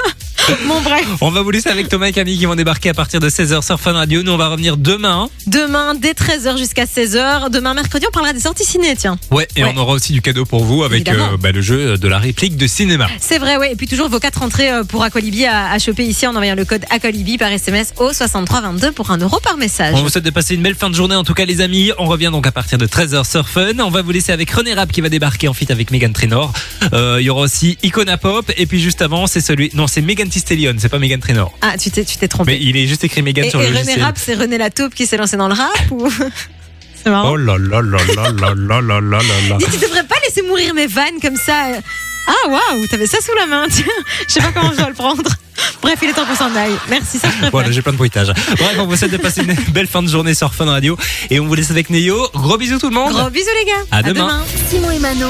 Bon, 0.66 0.80
bref. 0.82 1.06
On 1.20 1.30
va 1.30 1.42
vous 1.42 1.50
laisser 1.50 1.68
avec 1.68 1.88
Thomas 1.88 2.06
et 2.06 2.12
Camille 2.12 2.38
qui 2.38 2.46
vont 2.46 2.54
débarquer 2.54 2.90
à 2.90 2.94
partir 2.94 3.20
de 3.20 3.28
16h 3.28 3.64
sur 3.64 3.80
Fun 3.80 3.92
Radio. 3.92 4.22
Nous, 4.22 4.32
on 4.32 4.36
va 4.36 4.48
revenir 4.48 4.76
demain. 4.76 5.28
Demain, 5.46 5.94
dès 5.94 6.12
13h 6.12 6.56
jusqu'à 6.58 6.84
16h. 6.84 7.50
Demain, 7.50 7.74
mercredi, 7.74 8.06
on 8.08 8.12
parlera 8.12 8.32
des 8.32 8.40
sorties 8.40 8.64
ciné, 8.64 8.94
tiens. 8.96 9.18
Ouais, 9.30 9.46
et 9.56 9.64
Ouais. 9.64 9.72
on 9.74 9.78
aura 9.78 9.92
aussi 9.94 10.12
du 10.12 10.22
cadeau 10.22 10.44
pour 10.44 10.64
vous 10.64 10.82
avec 10.84 11.08
euh, 11.08 11.36
bah, 11.38 11.52
le 11.52 11.60
jeu 11.60 11.96
de 11.98 12.08
la 12.08 12.18
réplique 12.18 12.56
de 12.56 12.66
cinéma. 12.66 13.08
C'est 13.20 13.38
vrai, 13.38 13.56
ouais. 13.56 13.72
Et 13.72 13.76
puis 13.76 13.86
toujours 13.86 14.08
vos 14.08 14.18
quatre 14.20 14.42
entrées 14.42 14.70
euh, 14.70 14.84
pour 14.84 15.02
Aqualibi 15.02 15.44
à, 15.46 15.70
à 15.70 15.78
choper 15.78 16.04
ici 16.04 16.26
en 16.26 16.30
envoyant 16.30 16.54
le 16.54 16.64
code 16.64 16.84
Aqualibi 16.90 17.38
par 17.38 17.50
SMS 17.50 17.92
au 17.98 18.12
6322 18.12 18.92
pour 18.92 19.10
1 19.10 19.18
euro 19.18 19.38
par 19.40 19.56
message. 19.56 19.94
On 19.96 20.02
vous 20.02 20.08
souhaite 20.08 20.24
de 20.24 20.30
passer 20.30 20.54
une 20.54 20.62
belle 20.62 20.74
fin 20.74 20.90
de 20.90 20.94
journée 20.94 21.16
en 21.16 21.24
tout 21.24 21.34
cas 21.34 21.44
les 21.44 21.60
amis. 21.60 21.92
On 21.98 22.06
revient 22.06 22.30
donc 22.32 22.46
à 22.46 22.52
partir 22.52 22.78
de 22.78 22.86
13h 22.86 23.28
sur 23.30 23.48
Fun. 23.48 23.78
On 23.78 23.90
va 23.90 24.02
vous 24.02 24.10
laisser 24.12 24.32
avec 24.32 24.50
René 24.50 24.74
Rapp 24.74 24.90
qui 24.92 25.00
va 25.00 25.08
débarquer 25.08 25.48
en 25.48 25.54
fit 25.54 25.70
avec 25.70 25.90
Megan 25.90 26.12
Trainor. 26.12 26.52
Euh, 26.92 27.18
Il 27.20 27.24
y 27.26 27.30
aura 27.30 27.42
aussi 27.42 27.78
Icona 27.82 28.16
Pop 28.18 28.50
et 28.56 28.66
puis 28.66 28.80
juste 28.80 29.02
avant 29.02 29.26
c'est 29.26 29.40
celui 29.40 29.70
non 29.74 29.86
c'est 29.86 30.00
Megan 30.02 30.30
Stallion, 30.40 30.74
c'est 30.78 30.88
pas 30.88 30.98
Megan 30.98 31.20
Trainor. 31.20 31.52
Ah, 31.60 31.76
tu 31.78 31.90
t'es, 31.90 32.04
tu 32.04 32.16
t'es 32.16 32.28
trompé. 32.28 32.52
Mais 32.52 32.58
il 32.60 32.76
est 32.76 32.86
juste 32.86 33.04
écrit 33.04 33.22
Megan 33.22 33.44
et, 33.44 33.50
sur 33.50 33.60
et 33.60 33.64
le 33.64 33.68
René 33.68 33.80
logiciel. 33.80 34.02
Rapp, 34.02 34.18
c'est 34.18 34.34
René 34.34 34.58
Lataupe 34.58 34.94
qui 34.94 35.06
s'est 35.06 35.16
lancé 35.16 35.36
dans 35.36 35.48
le 35.48 35.54
rap 35.54 35.90
ou 35.90 36.10
C'est 37.02 37.10
marrant. 37.10 37.30
Oh 37.32 37.36
là 37.36 37.56
là 37.58 37.80
là 37.80 37.98
là 38.14 38.30
là 38.32 38.54
là 38.54 38.80
là 38.80 39.00
là 39.00 39.00
là 39.00 39.20
là. 39.48 39.56
Dis, 39.58 39.66
tu 39.72 39.78
devrais 39.78 40.04
pas 40.04 40.16
laisser 40.26 40.42
mourir 40.42 40.74
mes 40.74 40.86
vannes 40.86 41.20
comme 41.22 41.36
ça. 41.36 41.66
Ah 42.26 42.48
waouh, 42.48 42.86
t'avais 42.88 43.06
ça 43.06 43.18
sous 43.20 43.34
la 43.34 43.46
main. 43.46 43.66
Tiens, 43.70 43.84
je 44.28 44.32
sais 44.34 44.40
pas 44.40 44.52
comment 44.52 44.70
je 44.72 44.76
dois 44.76 44.88
le 44.88 44.94
prendre. 44.94 45.22
Bref, 45.82 45.98
il 46.02 46.10
est 46.10 46.12
temps 46.12 46.24
qu'on 46.26 46.36
s'en 46.36 46.54
aille. 46.54 46.72
Merci, 46.88 47.18
ça 47.18 47.28
je. 47.42 47.50
Voilà, 47.50 47.70
j'ai 47.70 47.82
plein 47.82 47.92
de 47.92 47.96
bruitages. 47.96 48.28
Bref, 48.28 48.76
on 48.78 48.86
vous 48.86 48.96
souhaite 48.96 49.10
de 49.10 49.16
passer 49.16 49.42
une 49.42 49.54
belle 49.72 49.86
fin 49.86 50.02
de 50.02 50.08
journée 50.08 50.34
sur 50.34 50.54
Fun 50.54 50.66
Radio 50.66 50.96
et 51.30 51.40
on 51.40 51.46
vous 51.46 51.54
laisse 51.54 51.70
avec 51.70 51.90
Neo. 51.90 52.28
Gros 52.34 52.58
bisous 52.58 52.78
tout 52.78 52.88
le 52.88 52.94
monde. 52.94 53.12
Gros 53.12 53.30
bisous 53.30 53.48
les 53.58 53.66
gars. 53.66 53.84
À 53.90 54.02
demain. 54.02 54.42
Simon 54.68 54.90
et 54.90 54.98
Mano 54.98 55.26